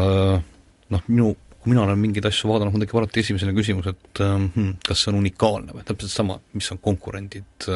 noh, 0.90 1.02
minu, 1.08 1.34
kui 1.64 1.72
mina 1.72 1.84
olen 1.86 2.00
mingeid 2.00 2.26
asju 2.28 2.50
vaadanud, 2.50 2.74
mul 2.74 2.84
tekib 2.84 2.98
alati 3.00 3.22
esimesena 3.24 3.54
küsimus, 3.56 3.88
et 3.88 4.20
hmm, 4.20 4.74
kas 4.84 5.04
see 5.04 5.12
on 5.14 5.22
unikaalne 5.22 5.72
või 5.72 5.86
täpselt 5.88 6.12
sama, 6.12 6.36
mis 6.52 6.68
on 6.74 6.80
konkurendid, 6.84 7.68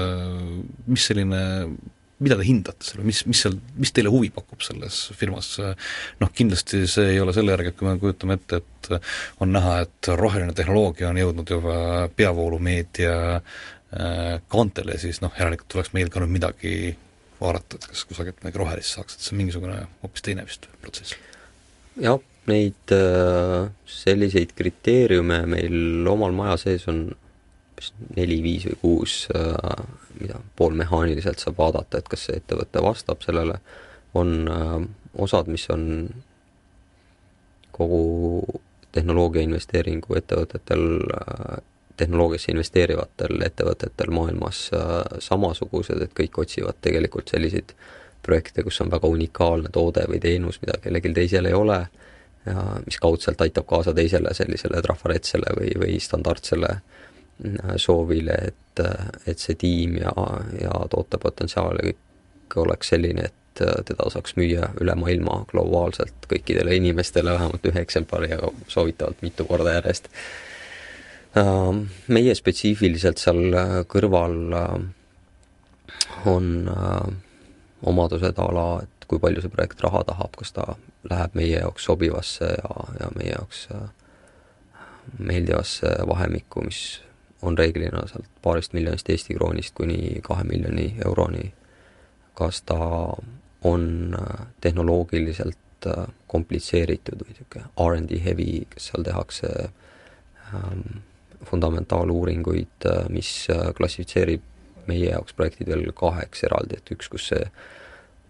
mis 0.92 1.06
selline 1.08 1.40
mida 2.18 2.36
te 2.38 2.46
hindate 2.46 2.86
selle, 2.86 3.04
mis, 3.06 3.20
mis 3.30 3.40
seal, 3.44 3.54
mis 3.78 3.92
teile 3.94 4.10
huvi 4.10 4.30
pakub 4.34 4.62
selles 4.66 4.96
firmas, 5.16 5.52
noh 6.18 6.32
kindlasti 6.34 6.82
see 6.90 7.14
ei 7.14 7.20
ole 7.22 7.34
selle 7.36 7.54
järgi, 7.54 7.72
et 7.72 7.78
kui 7.78 7.86
me 7.86 7.98
kujutame 8.02 8.38
ette, 8.38 8.58
et 8.58 8.90
on 9.44 9.52
näha, 9.54 9.76
et 9.86 10.10
roheline 10.18 10.54
tehnoloogia 10.56 11.12
on 11.12 11.20
jõudnud 11.22 11.52
juba 11.54 11.76
peavoolumeedia 12.18 13.18
äh, 13.38 14.40
kaantele, 14.50 14.98
siis 14.98 15.22
noh, 15.22 15.34
järelikult 15.38 15.70
tuleks 15.76 15.94
meil 15.94 16.10
ka 16.10 16.24
nüüd 16.24 16.34
midagi 16.34 16.74
vaadata, 17.38 17.78
et 17.78 17.86
kas 17.92 18.02
kusagilt 18.10 18.42
midagi 18.42 18.62
rohelist 18.64 18.98
saaks, 18.98 19.14
et 19.14 19.22
see 19.26 19.36
on 19.36 19.42
mingisugune 19.44 19.78
hoopis 20.02 20.26
teine 20.26 20.46
vist 20.48 20.66
protsess? 20.82 21.14
jah, 22.02 22.18
neid 22.50 22.92
äh, 22.94 23.68
selliseid 23.86 24.54
kriteeriume 24.58 25.42
meil 25.50 26.08
omal 26.10 26.34
maja 26.36 26.56
sees 26.60 26.86
on 26.90 27.08
vist 27.78 27.94
neli, 28.16 28.40
viis 28.42 28.66
või 28.70 28.78
kuus 28.82 29.18
äh, 29.34 29.84
mida 30.18 30.40
poolmehaaniliselt 30.58 31.42
saab 31.42 31.60
vaadata, 31.60 32.00
et 32.00 32.08
kas 32.10 32.26
see 32.26 32.38
ettevõte 32.40 32.82
vastab 32.82 33.22
sellele, 33.24 33.60
on 34.18 34.32
äh, 34.50 34.78
osad, 35.22 35.50
mis 35.52 35.68
on 35.70 35.84
kogu 37.74 38.60
tehnoloogia 38.92 39.44
investeeringu 39.44 40.16
ettevõtetel 40.18 40.86
tehnoloogiasse 41.98 42.52
investeerivatel 42.52 43.42
ettevõtetel 43.42 44.10
maailmas 44.14 44.64
samasugused, 45.22 46.00
et 46.02 46.14
kõik 46.16 46.38
otsivad 46.42 46.78
tegelikult 46.82 47.30
selliseid 47.30 47.74
projekte, 48.22 48.62
kus 48.66 48.80
on 48.82 48.90
väga 48.90 49.10
unikaalne 49.10 49.70
toode 49.74 50.04
või 50.10 50.20
teenus, 50.22 50.60
mida 50.62 50.78
kellelgi 50.82 51.12
teisel 51.14 51.50
ei 51.50 51.56
ole 51.58 51.80
ja 52.46 52.64
mis 52.86 52.98
kaudselt 53.02 53.40
aitab 53.40 53.66
kaasa 53.66 53.94
teisele 53.94 54.34
sellisele 54.34 54.82
trafaretsele 54.82 55.54
või, 55.58 55.72
või 55.80 55.98
standardsele 56.00 56.70
äh, 56.74 57.74
soovile, 57.76 58.38
et, 58.52 58.84
et 59.26 59.38
see 59.38 59.58
tiim 59.58 59.98
ja, 60.00 60.14
ja 60.60 60.74
tootepotentsiaal 60.90 61.82
ja 61.82 61.90
kõik 61.90 62.58
oleks 62.62 62.94
selline, 62.94 63.28
et 63.28 63.34
teda 63.58 64.10
saaks 64.12 64.36
müüa 64.38 64.70
üle 64.82 64.94
maailma 64.98 65.40
globaalselt 65.50 66.28
kõikidele 66.30 66.76
inimestele 66.78 67.34
vähemalt 67.34 67.64
ühe 67.66 67.82
eksemplari 67.82 68.30
ja 68.30 68.38
soovitavalt 68.70 69.22
mitu 69.26 69.46
korda 69.48 69.72
järjest. 69.78 70.06
Meie 72.08 72.34
spetsiifiliselt 72.38 73.18
seal 73.18 73.58
kõrval 73.90 74.38
on 76.30 76.48
omadused 77.82 78.38
a 78.38 78.46
la, 78.54 78.68
et 78.82 79.08
kui 79.10 79.20
palju 79.22 79.42
see 79.42 79.52
projekt 79.52 79.82
raha 79.84 80.04
tahab, 80.08 80.38
kas 80.38 80.54
ta 80.54 80.64
läheb 81.10 81.34
meie 81.34 81.58
jaoks 81.58 81.84
sobivasse 81.84 82.44
ja, 82.44 82.84
ja 83.00 83.10
meie 83.16 83.32
jaoks 83.32 83.68
meeldivasse 85.18 85.94
vahemikku, 86.06 86.62
mis 86.66 87.00
on 87.42 87.58
reeglina 87.58 88.04
sealt 88.06 88.26
paarist 88.42 88.72
miljonist 88.72 89.10
Eesti 89.10 89.34
kroonist 89.34 89.74
kuni 89.74 90.20
kahe 90.22 90.44
miljoni 90.44 90.94
euroni. 91.04 91.52
kas 92.34 92.62
ta 92.62 92.78
on 93.64 94.16
äh, 94.20 94.46
tehnoloogiliselt 94.60 95.86
äh, 95.86 96.06
komplitseeritud 96.26 97.24
või 97.24 97.32
niisugune 97.32 97.64
R&D 97.84 98.20
heavy, 98.24 98.66
kas 98.70 98.90
seal 98.90 99.02
tehakse 99.02 99.48
ähm, 100.54 101.00
fundamentaaluuringuid, 101.50 102.86
äh, 102.86 103.08
mis 103.10 103.48
klassifitseerib 103.76 104.44
meie 104.86 105.10
jaoks 105.10 105.34
projektid 105.34 105.66
veel 105.66 105.90
kaheks 105.92 106.46
eraldi, 106.46 106.78
et 106.78 106.94
üks, 106.94 107.10
kus 107.10 107.26
see 107.32 107.50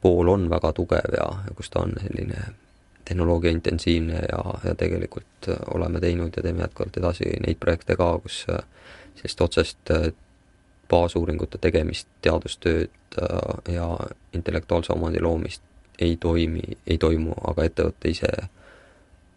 pool 0.00 0.32
on 0.32 0.48
väga 0.50 0.72
tugev 0.72 1.12
ja, 1.20 1.28
ja 1.44 1.54
kus 1.58 1.68
ta 1.70 1.84
on 1.84 1.92
selline 2.00 2.46
tehnoloogia 3.08 3.50
intensiivne 3.50 4.20
ja, 4.28 4.42
ja 4.64 4.74
tegelikult 4.78 5.48
oleme 5.74 6.00
teinud 6.00 6.36
ja 6.36 6.42
teeme 6.44 6.66
jätkuvalt 6.66 6.96
edasi 7.00 7.30
neid 7.46 7.56
projekte 7.60 7.96
ka, 7.96 8.10
kus 8.22 8.42
sellist 9.18 9.40
otsest 9.40 9.90
äh, 9.90 10.10
baasuuringute 10.90 11.58
tegemist, 11.60 12.08
teadustööd 12.22 13.18
äh, 13.22 13.74
ja 13.74 13.88
intellektuaalse 14.32 14.92
omandi 14.92 15.20
loomist 15.20 15.62
ei 15.98 16.16
toimi, 16.20 16.62
ei 16.86 16.98
toimu, 16.98 17.34
aga 17.50 17.66
ettevõte 17.66 18.12
ise 18.12 18.30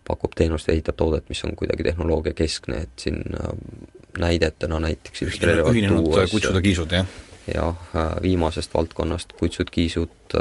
pakub 0.08 0.36
teenust 0.38 0.70
ja 0.70 0.76
ehitab 0.76 0.98
toodet, 0.98 1.26
mis 1.30 1.42
on 1.46 1.56
kuidagi 1.58 1.84
tehnoloogiakeskne, 1.90 2.84
et 2.86 3.04
siin 3.06 3.22
äh, 3.40 3.52
näidetena 4.20 4.80
näiteks 4.80 5.28
ühinenud 5.28 6.12
kutsuda-kiisud, 6.32 6.98
jah? 7.00 7.20
Jah, 7.48 7.76
viimasest 8.22 8.74
valdkonnast 8.74 9.34
kutsud-kiisud, 9.40 10.36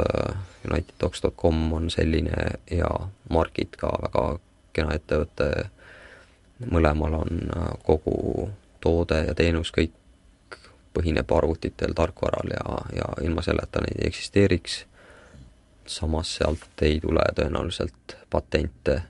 uniteddocs.com 0.69 1.73
on 1.73 1.89
selline 1.89 2.51
ja 2.71 2.89
Markit 3.29 3.75
ka 3.79 3.89
väga 4.03 4.25
kena 4.73 4.95
ettevõte, 4.95 5.69
mõlemal 6.71 7.17
on 7.23 7.41
kogu 7.83 8.49
toode 8.81 9.23
ja 9.27 9.35
teenus 9.35 9.73
kõik 9.73 9.95
põhineb 10.93 11.31
arvutitel, 11.31 11.93
tarkvaral 11.95 12.51
ja, 12.51 12.77
ja 12.95 13.07
ilma 13.23 13.43
selleta 13.45 13.81
neid 13.83 13.99
ei 13.99 14.07
eksisteeriks. 14.11 14.85
samas 15.85 16.35
sealt 16.35 16.81
ei 16.81 16.99
tule 16.99 17.23
tõenäoliselt 17.35 18.15
patente 18.29 19.01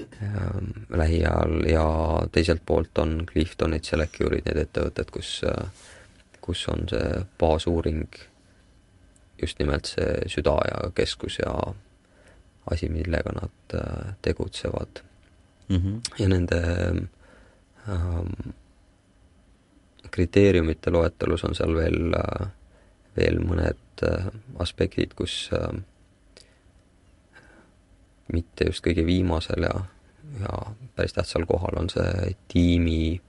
ähm, 0.00 0.72
lähiajal 0.90 1.62
ja 1.70 1.84
teiselt 2.32 2.62
poolt 2.66 2.98
on 2.98 3.22
Cliftonid, 3.26 3.84
Selecure'id, 3.84 4.44
need 4.44 4.58
ettevõtted, 4.64 5.10
kus, 5.10 5.38
kus 6.48 6.64
on 6.72 6.88
see 6.88 7.24
baasuuring 7.40 8.06
just 9.40 9.60
nimelt 9.60 9.86
see 9.86 10.24
süda 10.32 10.56
ja 10.70 10.88
keskus 10.96 11.38
ja 11.42 11.52
asi, 12.70 12.88
millega 12.92 13.32
nad 13.36 13.74
äh, 13.74 14.14
tegutsevad 14.22 15.02
mm. 15.68 15.76
-hmm. 15.76 16.00
ja 16.18 16.28
nende 16.28 16.62
ähm, 17.88 18.52
kriteeriumite 20.10 20.90
loetelus 20.90 21.44
on 21.44 21.54
seal 21.54 21.74
veel, 21.76 22.12
veel 23.16 23.40
mõned 23.44 24.02
äh, 24.02 24.26
aspektid, 24.58 25.14
kus 25.14 25.50
äh, 25.52 25.80
mitte 28.32 28.68
just 28.68 28.84
kõige 28.84 29.06
viimasel 29.06 29.64
ja, 29.68 29.74
ja 30.42 30.60
päris 30.96 31.16
tähtsal 31.16 31.46
kohal 31.48 31.80
on 31.80 31.90
see 31.92 32.34
tiimi 32.52 33.20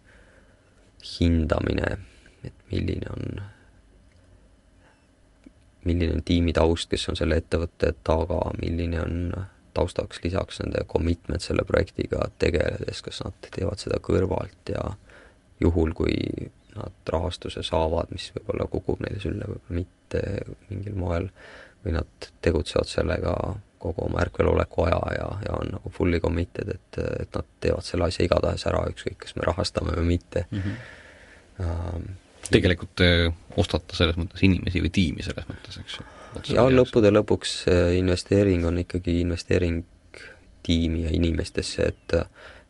hindamine, 1.19 1.97
et 2.43 2.65
milline 2.71 3.12
on, 3.13 3.41
milline 5.86 6.19
on 6.19 6.25
tiimi 6.25 6.54
taust, 6.54 6.89
kes 6.91 7.10
on 7.12 7.19
selle 7.19 7.39
ettevõtte 7.41 7.93
taga, 8.04 8.41
milline 8.62 9.02
on 9.02 9.45
taustaks 9.73 10.21
lisaks 10.23 10.60
nende 10.63 10.84
commitment 10.89 11.43
selle 11.45 11.65
projektiga 11.67 12.25
tegeledes, 12.41 13.04
kas 13.06 13.21
nad 13.25 13.49
teevad 13.52 13.82
seda 13.82 13.99
kõrvalt 14.04 14.73
ja 14.73 14.91
juhul, 15.62 15.93
kui 15.93 16.15
nad 16.75 17.13
rahastuse 17.13 17.63
saavad, 17.65 18.12
mis 18.15 18.30
võib-olla 18.36 18.67
kukub 18.71 19.02
neile 19.04 19.19
sülle, 19.21 19.47
võib-olla 19.49 19.80
mitte 19.82 20.21
mingil 20.69 20.95
moel, 20.99 21.28
või 21.84 21.95
nad 21.95 22.30
tegutsevad 22.43 22.89
sellega 22.89 23.34
kogu 23.80 24.06
oma 24.06 24.19
ärkveloleku 24.25 24.84
aja 24.84 24.99
ja, 25.15 25.28
ja 25.45 25.60
on 25.62 25.69
nagu 25.71 25.91
fully 25.95 26.19
committed, 26.19 26.71
et, 26.75 26.99
et 27.23 27.36
nad 27.36 27.52
teevad 27.63 27.86
selle 27.88 28.10
asja 28.10 28.25
igatahes 28.28 28.65
ära, 28.67 28.84
ükskõik, 28.91 29.21
kas 29.23 29.38
me 29.39 29.47
rahastame 29.47 29.95
või 29.95 30.10
mitte 30.15 30.45
mm. 30.49 30.65
-hmm. 30.65 32.10
Tegelikult 32.49 32.95
te 32.97 33.09
ostate 33.62 33.97
selles 33.97 34.17
mõttes 34.19 34.43
inimesi 34.45 34.81
või 34.83 34.91
tiimi 34.93 35.25
selles 35.25 35.45
mõttes, 35.49 35.79
eks 35.81 35.99
ju? 35.99 36.07
ja 36.53 36.65
lõppude 36.69 37.09
lõpuks 37.13 37.63
investeering 37.97 38.65
on 38.69 38.77
ikkagi 38.83 39.19
investeering 39.23 39.83
tiimi 40.65 41.05
ja 41.07 41.13
inimestesse, 41.15 41.89
et 41.89 42.17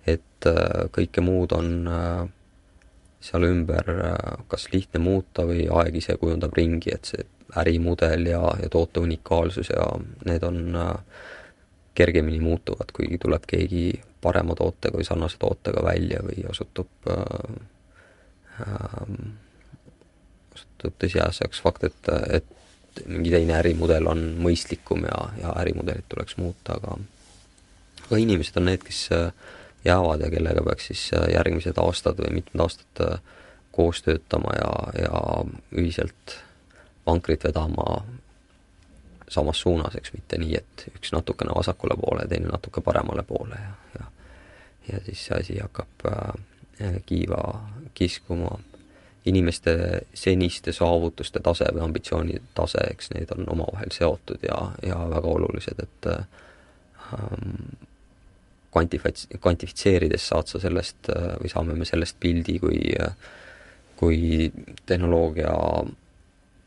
et 0.08 0.48
äh, 0.48 0.88
kõike 0.96 1.22
muud 1.22 1.52
on 1.54 1.74
äh, 1.92 2.22
seal 3.20 3.44
ümber 3.50 3.90
äh, 3.92 4.46
kas 4.48 4.70
lihtne 4.74 5.02
muuta 5.04 5.44
või 5.46 5.68
aeg 5.68 6.00
ise 6.00 6.16
kujundab 6.18 6.56
ringi, 6.58 6.94
et 6.96 7.12
see 7.12 7.26
ärimudel 7.58 8.26
ja, 8.30 8.42
ja 8.62 8.70
toote 8.70 9.00
unikaalsus 9.00 9.70
ja 9.74 9.86
need 10.26 10.44
on 10.44 10.76
äh, 10.76 10.94
kergemini 11.94 12.40
muutuvad, 12.40 12.94
kui 12.94 13.18
tuleb 13.22 13.46
keegi 13.50 13.92
parema 14.22 14.56
tootega 14.56 15.00
või 15.00 15.08
sarnase 15.08 15.40
tootega 15.40 15.84
välja 15.84 16.22
või 16.24 16.46
osutub 16.50 17.10
äh, 17.10 17.20
äh, 18.62 19.04
osutub 20.80 20.96
tõsiasjaks 21.00 21.62
fakt, 21.62 21.84
et, 21.84 22.10
et 22.32 23.06
mingi 23.06 23.32
teine 23.32 23.56
ärimudel 23.60 24.08
on 24.08 24.22
mõistlikum 24.42 25.04
ja, 25.06 25.30
ja 25.42 25.54
ärimudelit 25.62 26.08
tuleks 26.10 26.38
muuta, 26.38 26.78
aga 26.80 26.98
aga 28.06 28.18
inimesed 28.18 28.58
on 28.58 28.66
need, 28.66 28.84
kes 28.84 29.10
äh, 29.14 29.32
jäävad 29.86 30.24
ja 30.26 30.30
kellega 30.30 30.64
peaks 30.66 30.90
siis 30.90 31.12
äh, 31.14 31.28
järgmised 31.36 31.78
aastad 31.78 32.18
või 32.20 32.40
mitmed 32.40 32.64
aastad 32.64 33.04
äh, 33.06 33.20
koos 33.72 34.02
töötama 34.02 34.56
ja, 34.58 34.72
ja 35.04 35.22
ühiselt 35.78 36.40
vankrit 37.06 37.44
vedama 37.44 38.04
samas 39.30 39.62
suunas, 39.62 39.96
eks 39.96 40.14
mitte 40.16 40.40
nii, 40.42 40.56
et 40.58 40.88
üks 40.96 41.12
natukene 41.14 41.54
vasakule 41.56 41.96
poole, 42.00 42.26
teine 42.28 42.50
natuke 42.50 42.82
paremale 42.82 43.24
poole 43.24 43.60
ja, 43.62 43.76
ja 44.00 44.08
ja 44.90 45.00
siis 45.06 45.26
see 45.26 45.38
asi 45.38 45.60
hakkab 45.62 46.06
äh, 46.10 46.96
kiiva 47.06 47.70
kiskuma. 47.94 48.58
Inimeste 49.26 49.74
seniste 50.14 50.74
saavutuste 50.74 51.42
tase 51.44 51.68
või 51.74 51.84
ambitsioonide 51.88 52.42
tase, 52.56 52.86
eks 52.92 53.12
need 53.16 53.32
on 53.36 53.50
omavahel 53.52 53.92
seotud 53.92 54.46
ja, 54.48 54.62
ja 54.86 55.00
väga 55.12 55.28
olulised, 55.28 55.84
et 55.84 56.08
ähm, 56.14 57.76
kvantifats-, 58.72 59.28
kvantifitseerides 59.42 60.30
saad 60.32 60.48
sa 60.48 60.62
sellest 60.64 61.12
või 61.12 61.52
saame 61.52 61.76
me 61.76 61.90
sellest 61.90 62.20
pildi, 62.20 62.60
kui 62.64 62.80
kui 64.00 64.52
tehnoloogia 64.88 65.52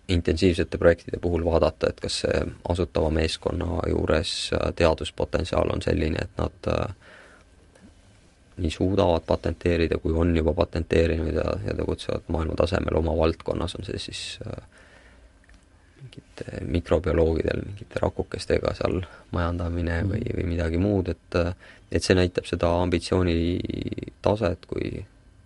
intensiivsete 0.09 0.79
projektide 0.79 1.17
puhul 1.21 1.45
vaadata, 1.45 1.89
et 1.89 2.01
kas 2.01 2.19
see 2.25 2.43
asutava 2.69 3.09
meeskonna 3.15 3.79
juures 3.89 4.33
teaduspotentsiaal 4.77 5.73
on 5.73 5.81
selline, 5.83 6.27
et 6.27 6.43
nad 6.43 6.69
nii 8.57 8.71
suudavad 8.71 9.25
patenteerida, 9.27 9.99
kui 10.03 10.13
on 10.13 10.37
juba 10.37 10.53
patenteerinud 10.55 11.35
ja, 11.35 11.49
ja 11.67 11.75
tegutsevad 11.79 12.29
maailma 12.29 12.57
tasemel 12.59 12.99
oma 13.01 13.17
valdkonnas, 13.17 13.77
on 13.79 13.87
see 13.89 14.01
siis 14.03 14.23
äh, 14.47 14.65
mingite 16.03 16.65
mikrobioloogidel 16.67 17.63
mingite 17.67 18.03
rakukestega 18.03 18.75
seal 18.77 19.01
majandamine 19.33 20.03
mm. 20.03 20.11
või, 20.13 20.35
või 20.37 20.49
midagi 20.55 20.83
muud, 20.83 21.09
et 21.15 21.39
et 21.93 22.05
see 22.05 22.17
näitab 22.17 22.49
seda 22.49 22.71
ambitsiooni 22.81 23.37
taset, 24.25 24.65
kui, 24.67 25.03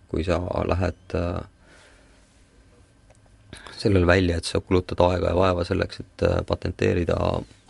kui 0.07 0.23
sa 0.23 0.39
lähed 0.67 1.15
äh, 1.19 1.41
sellele 3.77 4.07
välja, 4.07 4.37
et 4.37 4.47
sa 4.47 4.61
kulutad 4.63 5.01
aega 5.03 5.33
ja 5.33 5.37
vaeva 5.37 5.65
selleks, 5.67 5.99
et 6.03 6.25
äh, 6.29 6.39
patenteerida 6.47 7.17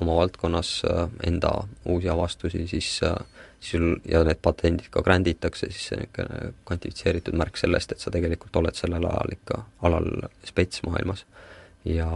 oma 0.01 0.19
valdkonnas 0.21 0.81
äh, 0.85 1.07
enda 1.27 1.53
uusi 1.85 2.09
avastusi, 2.13 2.67
siis 2.67 2.97
siis 2.97 3.01
sul, 3.59 3.95
ja 4.05 4.23
need 4.23 4.39
patendid 4.41 4.89
ka 4.93 5.01
granditakse, 5.05 5.69
siis 5.71 5.89
see 5.91 5.99
niisugune 6.01 6.53
kvantifitseeritud 6.67 7.37
märk 7.37 7.57
sellest, 7.57 7.91
et 7.91 8.03
sa 8.03 8.13
tegelikult 8.13 8.55
oled 8.61 8.77
sellel 8.77 9.05
ajal 9.09 9.33
ikka 9.37 9.61
alal 9.87 10.09
spets 10.45 10.83
maailmas. 10.85 11.25
ja 11.85 12.09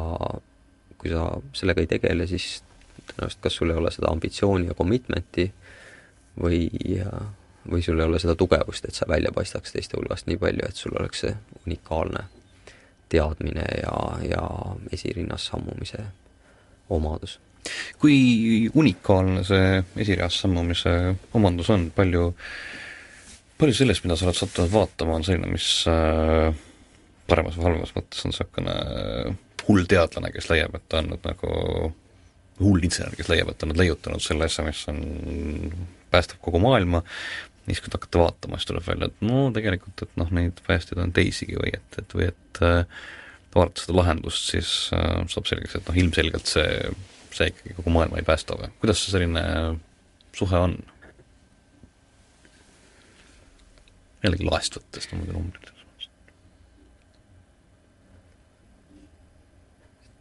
kui 0.97 1.09
sa 1.09 1.25
sellega 1.57 1.81
ei 1.81 1.89
tegele, 1.89 2.27
siis 2.27 2.61
tõenäoliselt 3.07 3.41
kas 3.41 3.55
sul 3.57 3.71
ei 3.71 3.79
ole 3.79 3.91
seda 3.91 4.11
ambitsiooni 4.11 4.67
ja 4.67 4.75
commitment'i 4.77 5.47
või, 6.41 6.67
või 7.71 7.81
sul 7.81 7.99
ei 7.99 8.05
ole 8.05 8.19
seda 8.19 8.35
tugevust, 8.35 8.85
et 8.85 8.95
sa 8.95 9.07
välja 9.09 9.31
paistaks 9.35 9.73
teiste 9.73 9.97
hulgast 9.97 10.27
nii 10.27 10.37
palju, 10.37 10.67
et 10.67 10.77
sul 10.77 10.95
oleks 10.99 11.25
see 11.25 11.35
unikaalne 11.65 12.25
teadmine 13.11 13.65
ja, 13.81 13.95
ja 14.29 14.43
esirinnas 14.91 15.49
sammumise 15.51 16.05
omadus. 16.89 17.39
Kui 18.01 18.69
unikaalne 18.77 19.43
see 19.47 19.81
esirinnas 20.01 20.39
sammumise 20.43 20.95
omandus 21.37 21.69
on, 21.73 21.89
palju, 21.95 22.31
palju 23.61 23.77
sellest, 23.77 24.05
mida 24.05 24.17
sa 24.17 24.27
oled 24.27 24.39
sattunud 24.39 24.73
vaatama, 24.73 25.19
on 25.19 25.27
selline, 25.27 25.51
mis 25.51 25.69
äh, 25.91 26.49
paremas 27.29 27.57
või 27.57 27.69
halvemas 27.69 27.95
mõttes 27.97 28.25
on 28.25 28.33
niisugune 28.33 28.75
hull 29.67 29.85
teadlane, 29.89 30.33
kes 30.33 30.49
leiab, 30.49 30.75
et 30.77 30.87
ta 30.89 31.01
on 31.01 31.11
nüüd 31.13 31.27
nagu 31.27 31.53
hull 32.61 32.83
insener, 32.85 33.13
kes 33.17 33.29
leiab, 33.31 33.51
et 33.51 33.59
ta 33.59 33.67
on 33.67 33.73
nüüd 33.73 33.83
leiutanud 33.83 34.23
selle 34.23 34.47
asja, 34.49 34.65
mis 34.65 34.81
on, 34.91 34.99
päästab 36.13 36.41
kogu 36.43 36.59
maailma, 36.61 37.03
siis 37.67 37.81
kui 37.81 37.91
te 37.91 37.97
hakkate 37.97 38.19
vaatama, 38.21 38.59
siis 38.59 38.69
tuleb 38.69 38.87
välja, 38.87 39.09
et 39.11 39.25
no 39.25 39.45
tegelikult, 39.55 40.03
et 40.05 40.19
noh, 40.19 40.29
neid 40.35 40.61
päästjaid 40.65 41.01
on 41.03 41.13
teisigi 41.15 41.57
või 41.61 41.73
et, 41.77 41.99
et 42.01 42.15
või 42.17 42.27
et 42.31 42.61
äh, 42.65 43.01
vaadates 43.55 43.85
seda 43.85 43.97
lahendust, 43.99 44.49
siis 44.53 44.73
äh, 44.97 45.21
saab 45.31 45.47
selgeks, 45.49 45.77
et 45.77 45.87
noh, 45.87 45.99
ilmselgelt 46.03 46.51
see, 46.51 46.91
see 47.37 47.51
ikkagi 47.51 47.75
kogu 47.77 47.93
maailma 47.93 48.19
ei 48.21 48.27
päästa 48.27 48.57
või 48.59 48.71
kuidas 48.83 49.03
see 49.03 49.15
selline 49.15 49.43
suhe 50.37 50.63
on? 50.67 50.79
jällegi 54.21 54.45
laest 54.45 54.75
võttes, 54.77 55.07
no 55.09 55.17
muidu 55.17 55.33
numbrid 55.33 55.71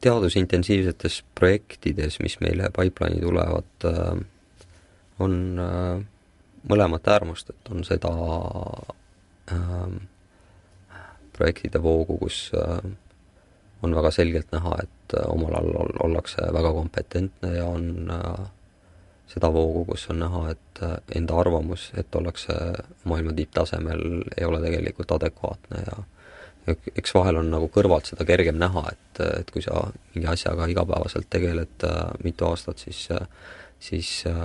teadusintensiivsetes 0.00 1.24
projektides, 1.34 2.18
mis 2.22 2.38
meile 2.40 2.70
pipeline'i 2.76 3.20
tulevad, 3.20 3.68
äh, 3.84 4.22
on 5.20 5.34
äh, 5.60 6.00
mõlemat 6.70 7.08
äärmust, 7.08 7.52
et 7.52 7.72
on 7.72 7.84
seda 7.84 8.10
projektide 11.36 11.82
voogu, 11.82 12.18
kus 12.22 12.50
äh, 12.56 12.80
on 13.82 13.94
väga 13.96 14.10
selgelt 14.14 14.52
näha, 14.52 14.76
et 14.82 15.14
omal 15.26 15.54
ajal 15.58 15.94
ollakse 16.04 16.48
väga 16.52 16.72
kompetentne 16.76 17.54
ja 17.56 17.66
on 17.66 18.08
seda 19.30 19.50
voogu, 19.54 19.84
kus 19.92 20.08
on 20.10 20.18
näha, 20.20 20.42
et 20.50 20.82
enda 21.16 21.36
arvamus, 21.40 21.90
et 21.98 22.14
ollakse 22.14 22.54
maailma 23.04 23.32
tipptasemel, 23.36 24.02
ei 24.36 24.44
ole 24.44 24.60
tegelikult 24.64 25.14
adekvaatne 25.16 25.84
ja 25.86 26.00
eks 26.68 27.14
vahel 27.14 27.40
on 27.40 27.50
nagu 27.52 27.68
kõrvalt 27.72 28.10
seda 28.10 28.26
kergem 28.28 28.58
näha, 28.60 28.84
et, 28.92 29.22
et 29.40 29.50
kui 29.52 29.62
sa 29.64 29.82
mingi 30.14 30.28
asjaga 30.30 30.68
igapäevaselt 30.70 31.30
tegeled 31.32 31.86
äh, 31.88 32.02
mitu 32.24 32.46
aastat, 32.50 32.82
siis, 32.84 33.06
siis 33.80 34.10
äh, 34.28 34.44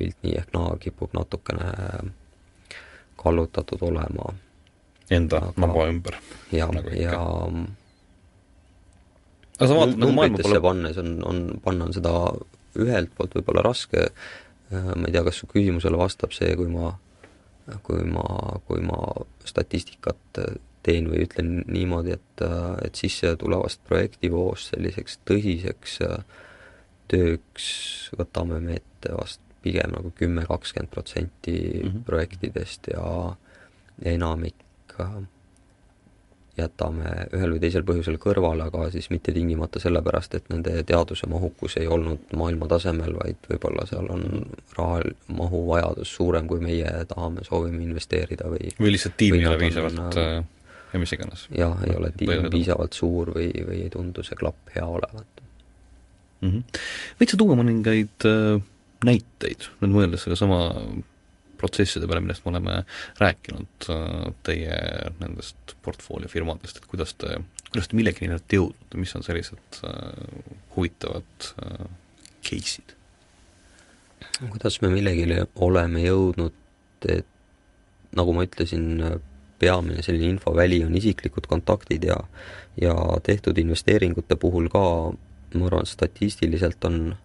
pilt 0.00 0.16
nii 0.24 0.38
ehk 0.40 0.54
naa 0.56 0.76
kipub 0.80 1.12
natukene 1.16 1.68
kallutatud 3.20 3.82
olema. 3.90 4.32
Enda 5.10 5.42
naba 5.58 5.88
ümber. 5.90 6.16
nagu, 6.52 6.94
ja, 6.94 7.10
ja 7.10 7.20
aga 9.60 9.68
sa 9.68 9.76
vaatad 9.76 10.00
nagu 10.00 10.16
maailma 10.16 10.40
poole 10.42 10.62
pannes 10.64 10.98
on, 11.02 11.12
on, 11.28 11.44
panna 11.64 11.86
on 11.88 11.94
seda 11.96 12.14
ühelt 12.80 13.12
poolt 13.16 13.36
võib-olla 13.36 13.64
raske, 13.66 14.08
äh, 14.08 14.90
ma 14.96 15.06
ei 15.06 15.14
tea, 15.14 15.24
kas 15.26 15.42
su 15.42 15.50
küsimusele 15.50 16.00
vastab 16.00 16.34
see, 16.36 16.50
kui 16.58 16.70
ma, 16.72 16.94
kui 17.86 18.04
ma, 18.08 18.24
kui 18.66 18.82
ma 18.82 18.98
statistikat 19.46 20.42
teen 20.86 21.10
või 21.12 21.26
ütlen 21.26 21.58
niimoodi, 21.68 22.14
et, 22.16 22.44
et 22.86 22.96
sisse 22.96 23.34
tulevast 23.40 23.82
projektivoost 23.88 24.72
selliseks 24.72 25.20
tõsiseks 25.28 25.98
äh, 26.06 26.22
tööks 27.10 27.66
võtame 28.16 28.60
me 28.64 28.78
ette 28.80 29.12
vast 29.16 29.42
pigem 29.64 29.92
nagu 29.92 30.12
kümme, 30.16 30.46
kakskümmend 30.48 30.92
protsenti 30.92 31.56
mhm. 31.82 32.04
projektidest 32.08 32.92
ja 32.94 33.04
enamik 34.14 34.96
äh, 35.00 35.20
jätame 36.58 37.10
ühel 37.36 37.54
või 37.54 37.60
teisel 37.62 37.84
põhjusel 37.86 38.18
kõrvale, 38.20 38.66
aga 38.68 38.88
siis 38.92 39.10
mitte 39.12 39.32
tingimata 39.32 39.80
sellepärast, 39.82 40.34
et 40.36 40.48
nende 40.52 40.74
teaduse 40.86 41.28
mahukus 41.30 41.76
ei 41.80 41.88
olnud 41.90 42.34
maailma 42.36 42.68
tasemel, 42.70 43.14
vaid 43.20 43.50
võib-olla 43.50 43.86
seal 43.88 44.08
on 44.12 44.24
raha 44.76 45.02
mahu 45.36 45.62
vajadus 45.68 46.14
suurem, 46.16 46.48
kui 46.50 46.62
meie 46.64 46.90
tahame, 47.10 47.44
soovime 47.46 47.84
investeerida 47.86 48.50
või 48.50 48.72
või 48.80 48.96
lihtsalt 48.96 49.16
tiim 49.20 49.38
ei 49.38 49.46
ole 49.46 49.60
piisavalt 49.62 50.18
äh, 50.20 50.40
ja 50.92 51.02
mis 51.02 51.14
iganes. 51.16 51.46
jah, 51.54 51.76
ei 51.86 51.94
ole 51.96 52.12
tiim 52.16 52.50
piisavalt 52.52 52.98
suur 52.98 53.34
või, 53.36 53.52
või 53.66 53.84
ei 53.86 53.92
tundu 53.92 54.26
see 54.26 54.38
klapp 54.38 54.74
hea 54.74 54.86
olevat 54.86 55.44
mm. 56.40 56.50
-hmm. 56.50 56.82
võid 57.20 57.32
sa 57.32 57.40
tuua 57.40 57.58
mõningaid 57.62 58.28
äh, 58.28 58.58
näiteid, 59.06 59.70
nüüd 59.80 59.94
mõeldes 59.94 60.26
sellesama 60.26 60.60
protsesside 61.60 62.08
peale, 62.08 62.22
millest 62.24 62.44
me 62.44 62.54
oleme 62.54 62.76
rääkinud 63.20 63.88
äh,, 63.92 64.30
teie 64.46 64.76
nendest 65.20 65.76
portfooliofirmadest, 65.84 66.80
et 66.80 66.90
kuidas 66.90 67.14
te, 67.20 67.40
kuidas 67.70 67.90
te 67.90 67.98
millegini 67.98 68.34
olete 68.34 68.60
jõudnud, 68.60 68.96
mis 69.00 69.16
on 69.18 69.26
sellised 69.26 69.82
äh, 69.88 70.54
huvitavad 70.76 71.50
äh, 71.64 71.84
case'id? 72.46 72.96
kuidas 74.40 74.80
me 74.80 74.88
millegile 74.92 75.44
oleme 75.60 76.00
jõudnud, 76.04 76.56
et 77.12 77.28
nagu 78.16 78.32
ma 78.32 78.44
ütlesin, 78.46 78.86
peamine 79.60 80.00
selline 80.02 80.30
infoväli 80.32 80.80
on 80.86 80.94
isiklikud 80.96 81.44
kontaktid 81.48 82.06
ja 82.08 82.16
ja 82.80 82.94
tehtud 83.22 83.58
investeeringute 83.60 84.38
puhul 84.40 84.70
ka 84.72 84.82
ma 85.58 85.66
arvan, 85.66 85.86
statistiliselt 85.86 86.84
on, 86.84 87.16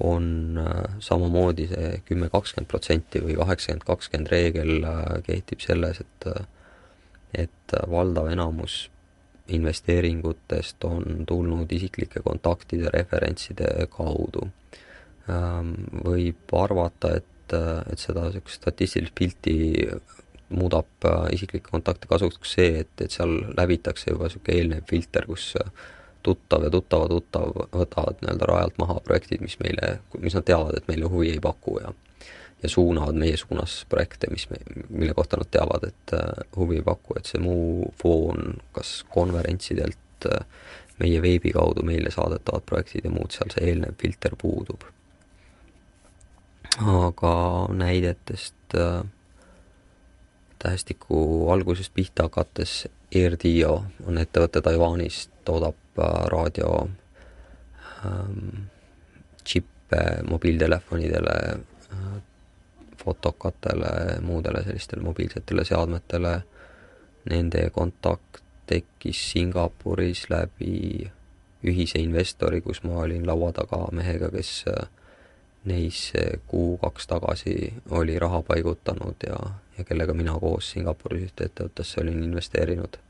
on 0.00 0.58
äh, 0.62 0.84
samamoodi 1.02 1.68
see 1.72 2.02
kümme, 2.06 2.28
kakskümmend 2.30 2.70
protsenti 2.70 3.22
või 3.24 3.38
kaheksakümmend, 3.38 3.86
kakskümmend 3.88 4.30
reegel 4.32 4.84
äh, 4.84 5.02
kehtib 5.26 5.64
selles, 5.64 6.00
et 6.04 6.30
et 7.36 7.74
valdav 7.90 8.30
enamus 8.32 8.86
investeeringutest 9.52 10.84
on 10.84 11.24
tulnud 11.28 11.72
isiklike 11.72 12.22
kontaktide, 12.24 12.88
referentside 12.92 13.88
kaudu. 13.92 14.46
Ähm, 15.28 15.74
võib 16.04 16.54
arvata, 16.56 17.14
et, 17.20 17.52
et 17.92 18.00
seda 18.00 18.26
niisugust 18.28 18.62
statistilist 18.62 19.14
pilti 19.16 19.58
muudab 20.48 21.04
äh, 21.04 21.28
isiklikke 21.36 21.70
kontakte 21.70 22.08
kasuks 22.08 22.56
see, 22.56 22.82
et, 22.84 22.92
et 23.04 23.12
seal 23.12 23.34
läbitakse 23.56 24.12
juba 24.12 24.28
niisugune 24.28 24.58
eelnev 24.58 24.88
filter, 24.88 25.28
kus 25.28 25.50
äh, 25.60 25.72
tuttav 26.28 26.66
ja 26.66 26.70
tuttava 26.72 27.08
tuttav 27.10 27.54
võtavad 27.72 28.20
nii-öelda 28.22 28.50
rajalt 28.50 28.76
maha 28.80 29.00
projektid, 29.04 29.42
mis 29.44 29.56
meile, 29.62 29.98
mis 30.18 30.36
nad 30.36 30.46
teavad, 30.48 30.76
et 30.78 30.90
meile 30.90 31.10
huvi 31.10 31.32
ei 31.34 31.40
paku 31.42 31.80
ja 31.82 31.94
ja 32.62 32.68
suunavad 32.68 33.14
meie 33.14 33.36
suunas 33.38 33.84
projekte, 33.88 34.26
mis 34.30 34.48
me, 34.50 34.56
mille 34.88 35.14
kohta 35.14 35.38
nad 35.38 35.46
teavad, 35.50 35.84
et 35.92 36.14
äh, 36.16 36.46
huvi 36.56 36.80
ei 36.80 36.82
paku, 36.82 37.14
et 37.18 37.28
see 37.30 37.38
muu 37.38 37.92
foon 38.02 38.56
kas 38.74 39.04
konverentsidelt, 39.14 40.26
meie 40.98 41.22
veebi 41.22 41.52
kaudu 41.54 41.84
meile 41.86 42.10
saadetavad 42.10 42.64
projektid 42.66 43.06
ja 43.06 43.12
muud 43.14 43.30
seal, 43.34 43.52
see 43.54 43.68
eelnev 43.70 43.94
filter 44.00 44.34
puudub. 44.38 44.88
aga 46.78 47.32
näidetest 47.74 48.74
äh, 48.74 49.04
tähestiku 50.58 51.50
algusest 51.50 51.94
pihta 51.94 52.26
hakates 52.28 52.88
AirDio 53.14 53.84
on 54.06 54.18
ettevõte 54.18 54.60
Taiwanist, 54.60 55.30
toodab 55.48 55.98
äh, 55.98 56.18
raadio 56.32 56.72
ähm, 58.04 58.68
džippe 59.44 60.04
mobiiltelefonidele, 60.28 61.36
fotokatele, 63.04 64.20
muudele 64.20 64.62
sellistele 64.64 65.02
mobiilsetele 65.02 65.64
seadmetele, 65.64 66.42
nende 67.30 67.70
kontakt 67.70 68.42
tekkis 68.68 69.22
Singapuris 69.30 70.26
läbi 70.30 71.08
ühise 71.64 72.02
investori, 72.02 72.60
kus 72.60 72.82
ma 72.84 73.00
olin 73.04 73.26
laua 73.26 73.52
taga 73.56 73.80
mehega, 73.96 74.30
kes 74.34 74.52
neis 75.68 76.12
kuu-kaks 76.46 77.08
tagasi 77.10 77.56
oli 77.90 78.18
raha 78.18 78.42
paigutanud 78.42 79.26
ja, 79.26 79.38
ja 79.78 79.84
kellega 79.84 80.14
mina 80.14 80.36
koos 80.40 80.70
Singapuris 80.74 81.30
ühte 81.30 81.48
ettevõttesse 81.48 82.02
olin 82.02 82.22
investeerinud. 82.28 83.00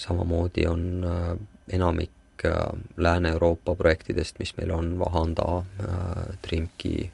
Samamoodi 0.00 0.66
on 0.66 1.04
äh, 1.04 1.38
enamik 1.76 2.44
äh, 2.44 2.52
Lääne-Euroopa 2.96 3.74
projektidest, 3.74 4.38
mis 4.38 4.56
meil 4.56 4.70
on, 4.70 4.98
Vahanda, 4.98 5.58
äh, 5.58 6.38
Trimki 6.42 7.12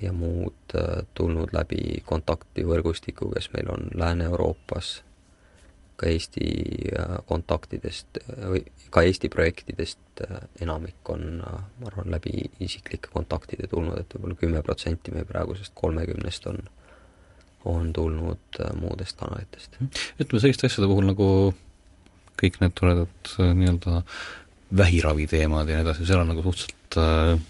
ja 0.00 0.12
muud, 0.14 0.72
tulnud 1.18 1.50
läbi 1.52 2.02
kontaktivõrgustiku, 2.06 3.32
kes 3.34 3.50
meil 3.52 3.70
on 3.74 3.88
Lääne-Euroopas 3.98 5.00
ka 5.98 6.06
Eesti 6.06 6.46
äh, 6.94 7.16
kontaktidest 7.26 8.20
või 8.38 8.62
ka 8.94 9.02
Eesti 9.06 9.30
projektidest 9.32 10.22
äh, 10.22 10.44
enamik 10.62 11.10
on, 11.10 11.40
äh, 11.42 11.64
ma 11.80 11.90
arvan, 11.90 12.12
läbi 12.14 12.46
isiklike 12.62 13.10
kontaktide 13.12 13.66
tulnud, 13.70 13.98
et 13.98 14.14
võib-olla 14.14 14.38
kümme 14.38 14.62
protsenti 14.66 15.14
meie 15.14 15.26
praegusest 15.28 15.74
kolmekümnest 15.78 16.46
on, 16.52 16.62
on 17.68 17.92
tulnud 17.92 18.60
muudest 18.78 19.18
kanalitest. 19.18 19.78
ütleme 20.20 20.40
selliste 20.42 20.68
asjade 20.68 20.88
puhul 20.90 21.08
nagu 21.08 21.28
kõik 22.38 22.60
need 22.62 22.74
toredad 22.78 23.32
nii-öelda 23.38 24.02
vähiravi 24.78 25.26
teemad 25.30 25.68
ja 25.68 25.78
nii 25.78 25.86
edasi, 25.86 26.06
seal 26.06 26.22
on 26.22 26.30
nagu 26.32 26.44
suhteliselt 26.44 26.98
äh,, 27.00 27.40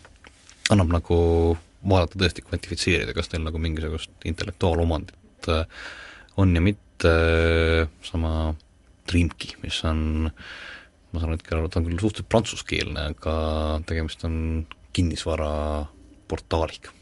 annab 0.72 0.94
nagu 0.94 1.18
vaadata 1.88 2.20
tõesti, 2.20 2.44
kvantifitseerida, 2.46 3.14
kas 3.16 3.30
teil 3.30 3.44
nagu 3.44 3.60
mingisugust 3.62 4.26
intellektuaalomandit 4.28 5.50
äh, 5.52 5.66
on 6.38 6.54
ja 6.56 6.62
mitte, 6.64 7.12
sama 8.06 8.54
Dreamkey, 9.08 9.56
mis 9.62 9.78
on 9.88 10.30
ma 11.12 11.22
saan 11.22 11.34
hetkel 11.34 11.58
aru, 11.58 11.70
ta 11.70 11.80
on 11.80 11.86
küll 11.88 12.02
suhteliselt 12.02 12.30
prantsuskeelne, 12.32 13.02
aga 13.14 13.34
tegemist 13.88 14.24
on 14.28 14.34
kinnisvaraportaaliga. 14.96 16.92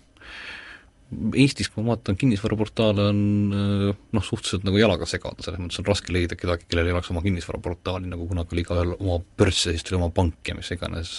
Eestis, 1.39 1.69
kui 1.71 1.85
ma 1.85 1.93
vaatan, 1.93 2.17
kinnisvaraportaale 2.19 3.05
on 3.13 3.19
noh, 3.55 4.25
suhteliselt 4.27 4.65
nagu 4.67 4.81
jalaga 4.81 5.07
segada, 5.07 5.39
selles 5.45 5.61
mõttes 5.63 5.79
on 5.79 5.87
raske 5.87 6.11
leida 6.11 6.35
kedagi, 6.39 6.67
kellel 6.67 6.91
ei 6.91 6.95
oleks 6.97 7.13
oma 7.13 7.23
kinnisvaraportaali, 7.23 8.11
nagu 8.11 8.27
kunagi 8.27 8.57
oli 8.57 8.65
igaühel 8.65 8.95
oma 8.97 9.21
börs 9.39 9.61
ja 9.69 9.75
siis 9.75 9.87
tuli 9.87 10.01
oma 10.01 10.11
pank 10.15 10.51
ja 10.51 10.57
mis 10.59 10.73
iganes. 10.75 11.13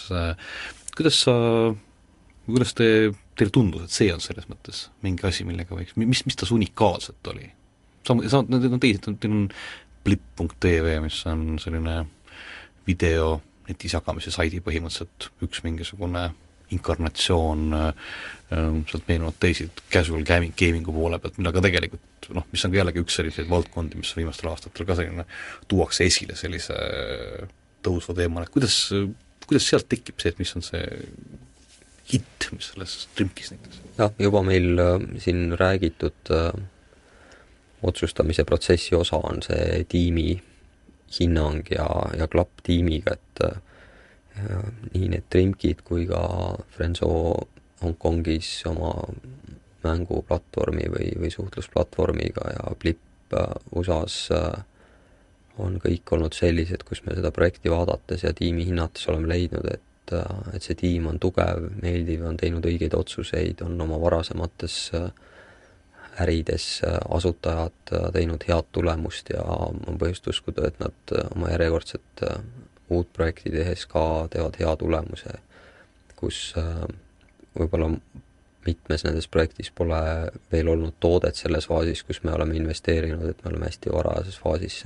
kuidas 0.97 1.21
sa, 1.23 1.35
kuidas 2.49 2.75
te, 2.75 2.89
teile 3.39 3.53
tundus, 3.55 3.87
et 3.87 3.95
see 3.95 4.11
on 4.11 4.23
selles 4.23 4.49
mõttes 4.51 4.89
mingi 5.07 5.23
asi, 5.29 5.47
millega 5.47 5.77
võiks, 5.77 5.95
mis, 5.95 6.25
mis 6.27 6.39
tas 6.39 6.51
unikaalset 6.51 7.31
oli? 7.31 7.47
samuti, 8.07 8.31
samuti 8.31 8.57
need 8.57 8.75
on 8.75 8.83
teised, 8.83 9.07
teil 9.23 9.37
on 9.37 9.47
blipp.tv, 10.03 10.97
mis 11.03 11.21
on 11.31 11.55
selline 11.63 12.01
video 12.87 13.37
netis 13.67 13.95
jagamise 13.95 14.31
saidi 14.31 14.59
põhimõtteliselt 14.63 15.31
üks 15.47 15.63
mingisugune 15.65 16.29
inkarnatsioon 16.75 17.73
äh, 17.73 18.11
sealt 18.49 19.07
meenuvad 19.07 19.39
teised 19.39 19.81
casual 19.91 20.23
gaming, 20.27 20.53
gaming'u 20.59 20.93
poole 20.95 21.19
pealt, 21.19 21.39
millega 21.39 21.63
tegelikult 21.63 22.29
noh, 22.35 22.45
mis 22.51 22.63
on 22.65 22.73
ka 22.73 22.81
jällegi 22.81 23.03
üks 23.03 23.17
selliseid 23.19 23.49
valdkondi, 23.51 23.99
mis 23.99 24.13
viimastel 24.17 24.51
aastatel 24.51 24.87
ka 24.87 24.95
selline, 24.99 25.27
tuuakse 25.67 26.07
esile 26.07 26.35
sellise 26.39 26.77
tõusva 27.85 28.15
teemana, 28.17 28.47
et 28.47 28.53
kuidas, 28.55 28.79
kuidas 29.45 29.67
sealt 29.67 29.87
tekib 29.91 30.19
see, 30.19 30.33
et 30.33 30.41
mis 30.41 30.55
on 30.57 30.65
see 30.65 30.83
hitt, 32.11 32.49
mis 32.55 32.71
selles 32.71 32.97
Trimkis 33.15 33.53
näiteks? 33.53 33.83
jah, 33.99 34.11
juba 34.23 34.43
meil 34.47 34.83
äh, 34.83 34.97
siin 35.23 35.51
räägitud 35.59 36.33
äh, 36.35 36.51
otsustamise 37.87 38.43
protsessi 38.47 38.95
osa 38.95 39.19
on 39.23 39.43
see 39.45 39.83
tiimi 39.89 40.29
hinnang 41.19 41.67
ja, 41.71 41.87
ja 42.17 42.27
klapp 42.27 42.63
tiimiga, 42.63 43.15
et 43.15 43.43
ja, 43.43 43.61
nii 44.93 45.07
need 45.13 45.25
Trimkid 45.29 45.81
kui 45.87 46.05
ka 46.09 46.21
Frenzo 46.75 47.09
Hongkongis 47.81 48.49
oma 48.69 48.93
mänguplatvormi 49.85 50.87
või, 50.93 51.11
või 51.21 51.31
suhtlusplatvormiga 51.33 52.49
ja 52.55 52.73
Blip 52.79 53.35
äh, 53.37 53.51
USA-s 53.75 54.31
äh, 54.35 54.63
on 55.61 55.79
kõik 55.81 56.13
olnud 56.13 56.37
sellised, 56.37 56.85
kus 56.87 57.03
me 57.05 57.15
seda 57.17 57.31
projekti 57.33 57.71
vaadates 57.73 58.25
ja 58.25 58.33
tiimi 58.37 58.65
hinnates 58.67 59.07
oleme 59.11 59.29
leidnud, 59.33 59.69
et 59.73 60.15
äh, 60.15 60.53
et 60.57 60.65
see 60.65 60.77
tiim 60.79 61.09
on 61.11 61.21
tugev, 61.21 61.69
meeldiv, 61.81 62.25
on 62.25 62.37
teinud 62.39 62.65
õigeid 62.65 62.97
otsuseid, 62.97 63.61
on 63.65 63.79
oma 63.87 63.99
varasemates 64.01 64.77
ärides 66.17 66.79
asutajad 67.13 67.91
teinud 68.15 68.41
head 68.47 68.71
tulemust 68.73 69.29
ja 69.29 69.43
on 69.43 69.99
põhjust 70.01 70.31
uskuda, 70.31 70.71
et 70.71 70.79
nad 70.81 71.13
oma 71.35 71.51
järjekordset 71.51 72.23
uut 72.89 73.09
projekti 73.13 73.51
tehes 73.51 73.85
ka 73.89 74.27
teevad 74.31 74.57
hea 74.59 74.75
tulemuse, 74.79 75.33
kus 76.15 76.53
võib-olla 77.57 77.91
mitmes 78.67 79.05
nendes 79.05 79.27
projektis 79.31 79.71
pole 79.75 79.99
veel 80.51 80.69
olnud 80.71 80.97
toodet 80.99 81.39
selles 81.39 81.69
faasis, 81.69 82.03
kus 82.07 82.21
me 82.23 82.33
oleme 82.35 82.57
investeerinud, 82.59 83.29
et 83.29 83.43
me 83.43 83.51
oleme 83.53 83.69
hästi 83.69 83.93
varajases 83.93 84.39
faasis 84.43 84.81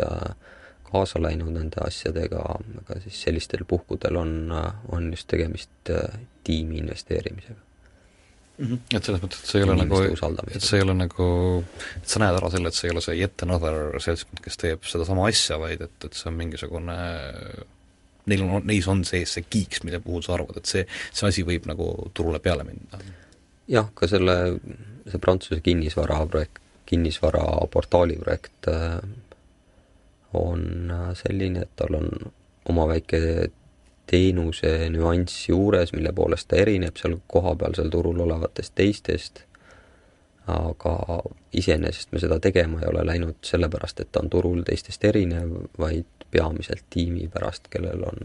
kaasa 0.91 1.21
läinud 1.23 1.53
nende 1.55 1.81
asjadega, 1.85 2.43
aga 2.83 2.99
siis 3.03 3.21
sellistel 3.25 3.65
puhkudel 3.67 4.19
on, 4.19 4.53
on 4.91 5.11
just 5.13 5.29
tegemist 5.31 5.91
tiimi 6.43 6.81
investeerimisega 6.83 7.59
mm. 8.57 8.65
-hmm. 8.67 8.97
et 8.97 9.03
selles 9.03 9.21
mõttes, 9.23 9.43
et 9.43 9.51
see 9.51 9.61
ei 9.61 9.67
ole 9.67 9.77
nagu, 9.79 10.01
et 10.55 10.65
see 10.67 10.79
ei 10.79 10.85
ole 10.85 10.95
nagu, 10.97 11.27
et 11.97 12.13
sa 12.13 12.23
näed 12.23 12.39
ära 12.39 12.51
selle, 12.53 12.71
et 12.71 12.79
see 12.79 12.89
ei 12.89 12.95
ole 12.95 13.05
see 13.05 13.19
yet 13.19 13.45
another 13.47 13.99
seltskond, 14.03 14.41
kes 14.45 14.59
teeb 14.63 14.89
sedasama 14.93 15.27
asja, 15.31 15.59
vaid 15.61 15.85
et, 15.87 15.97
et 16.05 16.17
see 16.17 16.29
on 16.31 16.37
mingisugune 16.37 16.97
neil 18.31 18.43
on, 18.47 18.65
neis 18.67 18.87
on 18.91 19.03
sees 19.07 19.37
see 19.37 19.45
kiiks, 19.47 19.83
mille 19.87 20.01
puhul 20.03 20.23
sa 20.25 20.35
arvad, 20.37 20.61
et 20.61 20.69
see, 20.69 20.85
see 21.11 21.27
asi 21.29 21.45
võib 21.47 21.67
nagu 21.69 21.91
turule 22.17 22.41
peale 22.43 22.65
minna? 22.67 23.01
jah, 23.71 23.87
ka 23.95 24.09
selle, 24.09 24.37
see 25.07 25.21
Prantsuse 25.21 25.61
kinnisvara 25.63 26.19
projekt, 26.27 26.59
kinnisvaraportaali 26.91 28.17
projekt 28.19 28.67
äh, 28.67 28.99
on 30.33 30.91
äh, 30.91 31.09
selline, 31.15 31.65
et 31.65 31.75
tal 31.79 31.95
on 31.99 32.09
oma 32.71 32.87
väike 32.89 33.21
teenuse 34.11 34.89
nüanss 34.91 35.47
juures, 35.49 35.93
mille 35.95 36.11
poolest 36.15 36.49
ta 36.51 36.59
erineb 36.59 36.99
seal 36.99 37.15
kohapealsel 37.31 37.89
turul 37.93 38.19
olevatest 38.25 38.75
teistest, 38.75 39.45
aga 40.51 41.21
iseenesest 41.55 42.11
me 42.11 42.19
seda 42.19 42.39
tegema 42.43 42.81
ei 42.81 42.89
ole 42.89 43.05
läinud 43.07 43.39
sellepärast, 43.45 44.01
et 44.01 44.11
ta 44.11 44.23
on 44.23 44.31
turul 44.33 44.65
teistest 44.67 45.05
erinev, 45.07 45.53
vaid 45.79 46.20
peamiselt 46.31 46.85
tiimi 46.89 47.27
pärast, 47.31 47.67
kellel 47.71 48.03
on 48.07 48.19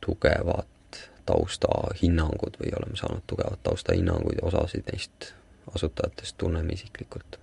tugevad 0.00 0.98
taustahinnangud 1.28 2.56
või 2.60 2.72
oleme 2.78 2.96
saanud 2.98 3.24
tugevad 3.30 3.60
taustahinnanguid 3.66 4.40
osasid 4.42 4.88
neist 4.92 5.32
asutajatest 5.74 6.38
tunneme 6.40 6.74
isiklikult. 6.74 7.38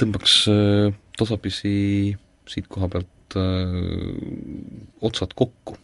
tõmbaks 0.00 0.36
äh, 0.50 0.94
tasapisi 1.18 2.16
siit 2.48 2.68
koha 2.68 2.88
pealt 2.88 3.36
äh, 3.38 3.78
otsad 5.00 5.36
kokku 5.36 5.76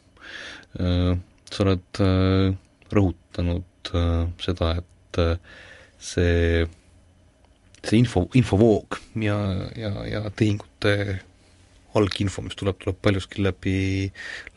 äh,. 0.80 1.18
sa 1.50 1.64
oled 1.64 2.02
äh, 2.02 2.56
rõhutanud 2.94 3.94
äh, 3.94 4.26
seda, 4.42 4.74
et 4.80 5.18
äh, 5.18 5.36
see, 5.98 6.66
see 7.82 7.98
info, 7.98 8.26
infovoog 8.34 8.98
ja, 9.22 9.38
ja, 9.76 9.92
ja 10.06 10.22
tehingute 10.30 11.20
alginfo, 11.98 12.44
mis 12.46 12.58
tuleb, 12.58 12.78
tuleb 12.82 13.00
paljuski 13.02 13.42
läbi, 13.42 13.76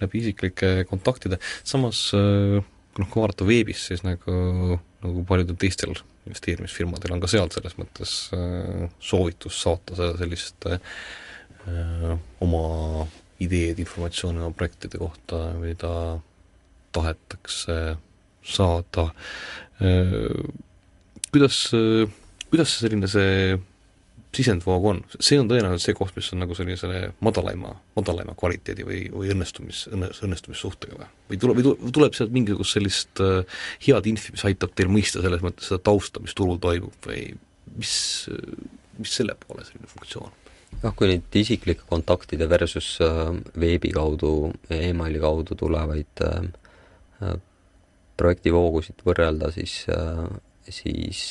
läbi 0.01 0.21
isiklike 0.21 0.75
kontaktide, 0.89 1.39
samas 1.63 2.05
äh, 2.17 2.59
noh, 2.61 3.09
kui 3.09 3.23
vaadata 3.23 3.47
veebis, 3.47 3.87
siis 3.89 4.05
nagu, 4.05 4.77
nagu 5.03 5.25
paljudel 5.29 5.57
teistel 5.59 5.95
investeerimisfirmadel 6.23 7.15
on 7.15 7.23
ka 7.23 7.31
seal 7.31 7.49
selles 7.51 7.75
mõttes 7.79 8.15
äh, 8.37 8.87
soovitus 9.03 9.59
saata 9.65 9.97
seda 9.97 10.15
sellist 10.21 10.69
äh, 10.69 10.79
Äh, 11.63 12.17
oma 12.43 13.05
ideed, 13.39 13.79
informatsiooni 13.79 14.41
oma 14.43 14.51
projektide 14.55 14.99
kohta, 14.99 15.37
mida 15.61 16.19
tahetakse 16.93 17.95
saada. 18.43 19.05
Kuidas, 21.31 21.57
kuidas 22.51 22.75
selline 22.81 23.07
see 23.09 23.55
sisendvoog 24.33 24.85
on, 24.89 24.99
see 25.19 25.37
on 25.41 25.49
tõenäoliselt 25.49 25.85
see 25.85 25.97
koht, 25.97 26.15
mis 26.17 26.29
on 26.33 26.41
nagu 26.43 26.55
sellisele 26.57 27.01
madalaima, 27.25 27.73
madalaima 27.97 28.35
kvaliteedi 28.39 28.85
või, 28.87 29.01
või 29.13 29.31
õnnestumis, 29.33 29.85
õnne, 29.93 30.09
õnnestumissuhtega 30.25 30.99
või? 30.99 31.09
või 31.31 31.41
tuleb, 31.43 31.61
või 31.61 31.95
tuleb 31.99 32.17
sealt 32.17 32.33
mingisugust 32.35 32.77
sellist 32.77 33.23
äh, 33.23 33.63
head 33.87 34.09
infi, 34.09 34.33
mis 34.35 34.45
aitab 34.49 34.73
teil 34.77 34.91
mõista 34.93 35.23
selles 35.23 35.43
mõttes 35.45 35.69
seda 35.69 35.83
tausta, 35.85 36.23
mis 36.23 36.37
turul 36.37 36.61
toimub 36.63 37.09
või 37.09 37.27
mis, 37.75 37.95
mis 38.99 39.17
selle 39.21 39.37
poole 39.45 39.65
selline 39.67 39.91
funktsioon? 39.91 40.33
noh, 40.81 40.97
kui 40.97 41.11
nüüd 41.11 41.37
isiklike 41.37 41.85
kontaktide 41.89 42.49
versus 42.49 42.95
veebi 43.59 43.93
kaudu, 43.93 44.51
emaili 44.73 45.21
kaudu 45.21 45.55
tulevaid 45.59 46.23
projektivoogusid 48.17 49.03
võrrelda, 49.05 49.51
siis, 49.53 49.83
siis 50.67 51.21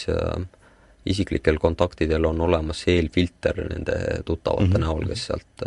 isiklikel 1.06 1.58
kontaktidel 1.58 2.24
on 2.24 2.40
olemas 2.40 2.84
eelfilter 2.86 3.58
nende 3.68 4.22
tuttavate 4.24 4.66
mm 4.66 4.72
-hmm. 4.72 4.80
näol, 4.80 5.06
kes 5.08 5.26
sealt 5.26 5.64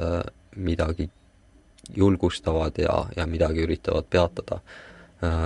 midagi 0.55 1.09
julgustavad 1.95 2.77
ja, 2.77 3.05
ja 3.15 3.25
midagi 3.27 3.63
üritavad 3.63 4.05
peatada. 4.09 4.59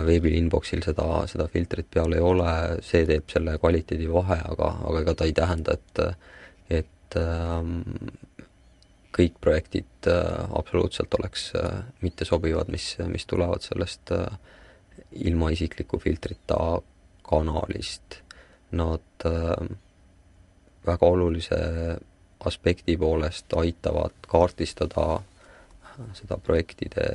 veebil 0.05 0.33
inboxil 0.33 0.81
seda, 0.83 1.27
seda 1.27 1.47
filtrit 1.47 1.87
peal 1.93 2.13
ei 2.13 2.19
ole, 2.19 2.53
see 2.81 3.05
teeb 3.05 3.29
selle 3.31 3.57
kvaliteedi 3.57 4.07
vahe, 4.11 4.39
aga, 4.51 4.69
aga 4.89 5.01
ega 5.01 5.13
ta 5.13 5.25
ei 5.25 5.33
tähenda, 5.33 5.73
et 5.73 6.01
et 6.69 7.17
ähm, 7.17 7.81
kõik 9.15 9.39
projektid 9.41 10.07
äh, 10.07 10.45
absoluutselt 10.55 11.13
oleks 11.17 11.49
äh, 11.57 11.81
mittesobivad, 12.05 12.69
mis, 12.71 12.93
mis 13.09 13.25
tulevad 13.29 13.65
sellest 13.65 14.13
äh, 14.15 14.27
ilma 15.25 15.49
isikliku 15.55 15.99
filtrita 15.99 16.79
kanalist. 17.25 18.21
Nad 18.71 19.25
väga 20.85 21.07
olulise 21.07 21.57
aspekti 22.45 22.97
poolest 22.97 23.53
aitavad 23.57 24.13
kaardistada 24.27 25.19
seda 26.15 26.37
projektide 26.37 27.07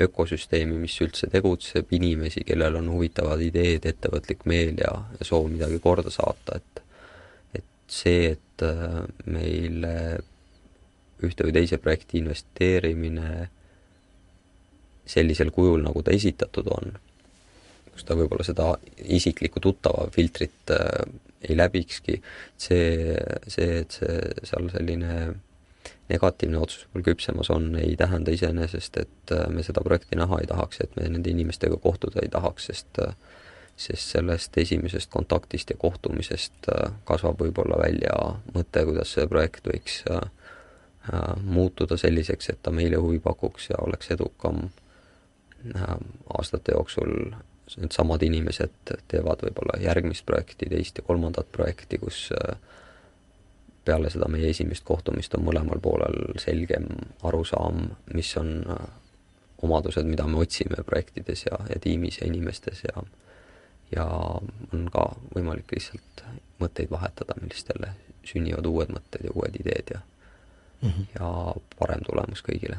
ökosüsteemi, 0.00 0.76
mis 0.82 0.96
üldse 1.00 1.28
tegutseb, 1.30 1.92
inimesi, 1.94 2.42
kellel 2.46 2.80
on 2.80 2.90
huvitavad 2.90 3.40
ideed, 3.40 3.86
ettevõtlik 3.86 4.42
meel 4.50 4.80
ja, 4.82 4.92
ja 5.18 5.26
soov 5.26 5.46
midagi 5.52 5.78
korda 5.82 6.12
saata, 6.12 6.58
et 6.58 6.82
et 7.54 7.94
see, 7.94 8.32
et 8.34 8.64
meile 9.30 9.94
ühte 11.24 11.46
või 11.46 11.54
teise 11.54 11.78
projekti 11.78 12.18
investeerimine 12.18 13.48
sellisel 15.06 15.52
kujul, 15.54 15.84
nagu 15.84 16.02
ta 16.02 16.14
esitatud 16.16 16.68
on, 16.74 16.96
kus 17.94 18.06
ta 18.06 18.18
võib-olla 18.18 18.46
seda 18.46 18.74
isiklikku 18.98 19.62
tuttava 19.62 20.08
filtrit 20.14 20.74
äh, 20.74 21.04
ei 21.44 21.56
läbikski, 21.56 22.20
see, 22.56 23.16
see, 23.52 23.80
et 23.82 23.98
see 23.98 24.20
seal 24.48 24.70
selline 24.72 25.34
negatiivne 26.08 26.58
otsus 26.58 26.86
mul 26.92 27.04
küpsemas 27.04 27.50
on, 27.50 27.70
ei 27.80 27.96
tähenda 27.96 28.32
iseenesest, 28.34 28.96
et 29.00 29.32
äh, 29.32 29.46
me 29.48 29.64
seda 29.64 29.84
projekti 29.84 30.18
näha 30.20 30.40
ei 30.40 30.48
tahaks, 30.50 30.82
et 30.84 30.96
me 30.96 31.08
nende 31.08 31.32
inimestega 31.32 31.78
kohtuda 31.80 32.22
ei 32.22 32.32
tahaks, 32.32 32.70
sest 32.70 33.00
äh, 33.04 33.16
sest 33.76 34.12
sellest 34.14 34.54
esimesest 34.60 35.10
kontaktist 35.10 35.72
ja 35.72 35.76
kohtumisest 35.80 36.68
äh, 36.70 36.92
kasvab 37.08 37.40
võib-olla 37.42 37.80
välja 37.80 38.14
mõte, 38.54 38.84
kuidas 38.86 39.16
see 39.16 39.26
projekt 39.30 39.66
võiks 39.70 40.02
muutuda 41.44 41.98
selliseks, 42.00 42.46
et 42.48 42.60
ta 42.64 42.72
meile 42.72 42.96
huvi 42.96 43.18
pakuks 43.20 43.66
ja 43.68 43.76
oleks 43.84 44.08
edukam 44.14 44.62
aastate 46.32 46.72
jooksul 46.72 47.34
needsamad 47.76 48.22
inimesed 48.22 48.94
teevad 49.08 49.42
võib-olla 49.46 49.80
järgmist 49.82 50.26
projekti, 50.26 50.68
teist 50.70 50.98
ja 51.00 51.04
kolmandat 51.06 51.50
projekti, 51.52 51.98
kus 51.98 52.28
äh, 52.36 52.56
peale 53.84 54.10
seda 54.10 54.28
meie 54.32 54.50
esimest 54.50 54.84
kohtumist 54.84 55.34
on 55.36 55.44
mõlemal 55.44 55.80
poolel 55.84 56.38
selgem 56.40 56.86
arusaam, 57.22 57.90
mis 58.14 58.30
on 58.40 58.62
omadused, 59.64 60.06
mida 60.08 60.26
me 60.28 60.40
otsime 60.40 60.84
projektides 60.86 61.46
ja, 61.48 61.58
ja 61.68 61.80
tiimis 61.80 62.20
ja 62.20 62.28
inimestes 62.30 62.84
ja 62.88 63.04
ja 63.92 64.06
on 64.72 64.88
ka 64.92 65.04
võimalik 65.34 65.70
lihtsalt 65.74 66.24
mõtteid 66.58 66.90
vahetada, 66.90 67.36
millistele 67.40 67.92
sünnivad 68.26 68.66
uued 68.66 68.90
mõtted 68.94 69.26
ja 69.28 69.34
uued 69.34 69.56
ideed 69.60 69.92
ja 69.94 70.00
mm 70.80 70.88
-hmm. 70.88 71.06
ja 71.18 71.54
parem 71.78 72.02
tulemus 72.06 72.42
kõigile. 72.42 72.78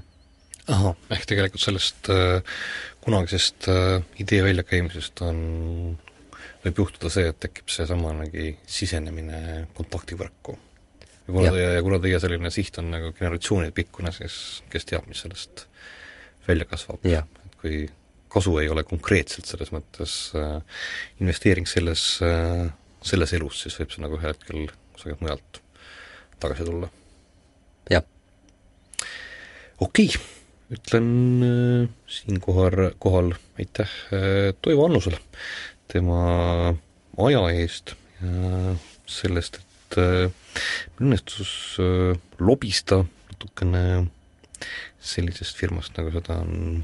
Ehk 1.14 1.28
tegelikult 1.30 1.62
sellest 1.62 2.10
äh, 2.14 2.42
kunagisest 3.06 3.68
äh, 3.70 4.00
idee 4.22 4.42
väljakäimisest 4.46 5.22
on, 5.26 5.42
võib 6.66 6.82
juhtuda 6.82 7.12
see, 7.14 7.28
et 7.30 7.40
tekib 7.44 7.70
seesamanegi 7.70 8.56
sisenemine 8.78 9.68
kontaktivõrku. 9.78 10.58
ja 11.28 11.34
kuna 11.34 11.52
teie, 11.54 11.68
ja 11.76 11.84
kuna 11.86 12.00
teie 12.02 12.22
selline 12.24 12.52
siht 12.54 12.80
on 12.82 12.90
nagu 12.94 13.12
generatsioonide 13.18 13.76
pikkune, 13.78 14.14
siis 14.16 14.64
kes 14.74 14.90
teab, 14.90 15.06
mis 15.10 15.22
sellest 15.26 15.68
välja 16.48 16.66
kasvab. 16.70 17.06
et 17.46 17.60
kui 17.62 17.86
kasu 18.36 18.58
ei 18.60 18.70
ole 18.70 18.84
konkreetselt 18.84 19.48
selles 19.48 19.72
mõttes 19.72 20.16
äh, 20.36 20.58
investeering 21.22 21.70
selles 21.70 22.08
äh,, 22.26 22.66
selles 23.06 23.36
elus, 23.38 23.62
siis 23.62 23.78
võib 23.80 23.94
see 23.94 24.02
nagu 24.02 24.18
ühel 24.18 24.34
hetkel 24.34 24.66
kusagilt 24.96 25.22
mujalt 25.22 25.62
tagasi 26.42 26.66
tulla 26.66 26.90
jah. 27.94 28.04
okei 29.78 30.10
okay., 30.10 30.26
ütlen 30.74 31.44
äh, 31.44 31.90
siinkohal, 32.08 32.92
kohal 33.00 33.34
aitäh 33.60 33.92
äh, 34.12 34.54
Toivo 34.62 34.86
Annusele 34.86 35.20
tema 35.92 36.74
aja 37.22 37.44
eest 37.54 37.94
ja 38.22 38.74
sellest, 39.06 39.60
et 39.62 39.98
äh, 40.02 40.32
meil 40.98 41.12
õnnestus 41.12 41.78
lobista 42.40 43.04
natukene 43.30 44.08
sellisest 45.04 45.60
firmast, 45.60 45.94
nagu 46.00 46.14
seda 46.16 46.40
on 46.42 46.84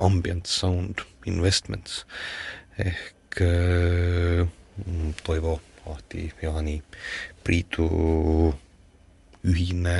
Ambient 0.00 0.48
Sound 0.48 1.04
Investments. 1.28 2.06
Ehk 2.80 3.36
Toivo, 5.22 5.60
Ahti, 5.92 6.24
Jaani, 6.40 6.80
Priidu 7.44 7.86
ühine 9.44 9.98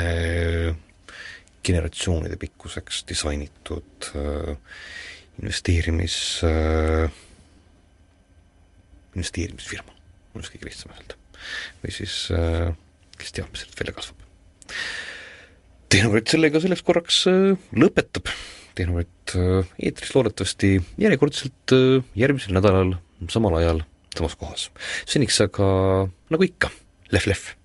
generatsioonide 1.66 2.38
pikkuseks 2.40 3.04
disainitud 3.08 4.10
äh, 4.16 4.54
investeerimis 5.40 6.16
äh,, 6.46 7.10
investeerimisfirma, 9.14 9.94
oleks 10.34 10.52
kõige 10.54 10.70
lihtsam 10.70 10.94
öelda. 10.94 11.18
või 11.82 11.94
siis 11.94 12.16
äh, 12.34 12.70
kes 13.18 13.34
teab, 13.36 13.50
mis 13.52 13.64
sealt 13.64 13.78
välja 13.80 13.96
kasvab. 13.96 14.26
Tehnorit 15.90 16.30
sellega 16.30 16.60
selleks 16.62 16.84
korraks 16.86 17.24
lõpetab. 17.74 18.30
Tehnorit 18.78 19.34
äh, 19.36 19.72
eetris 19.82 20.14
loodetavasti 20.14 20.76
järjekordselt 21.02 21.76
järgmisel 22.16 22.56
nädalal 22.56 22.94
samal 23.28 23.58
ajal 23.60 23.84
samas 24.16 24.36
kohas. 24.36 24.68
seniks 25.06 25.40
aga 25.44 25.66
nagu 26.32 26.46
ikka, 26.46 26.72
lehv-lehv 27.12 27.56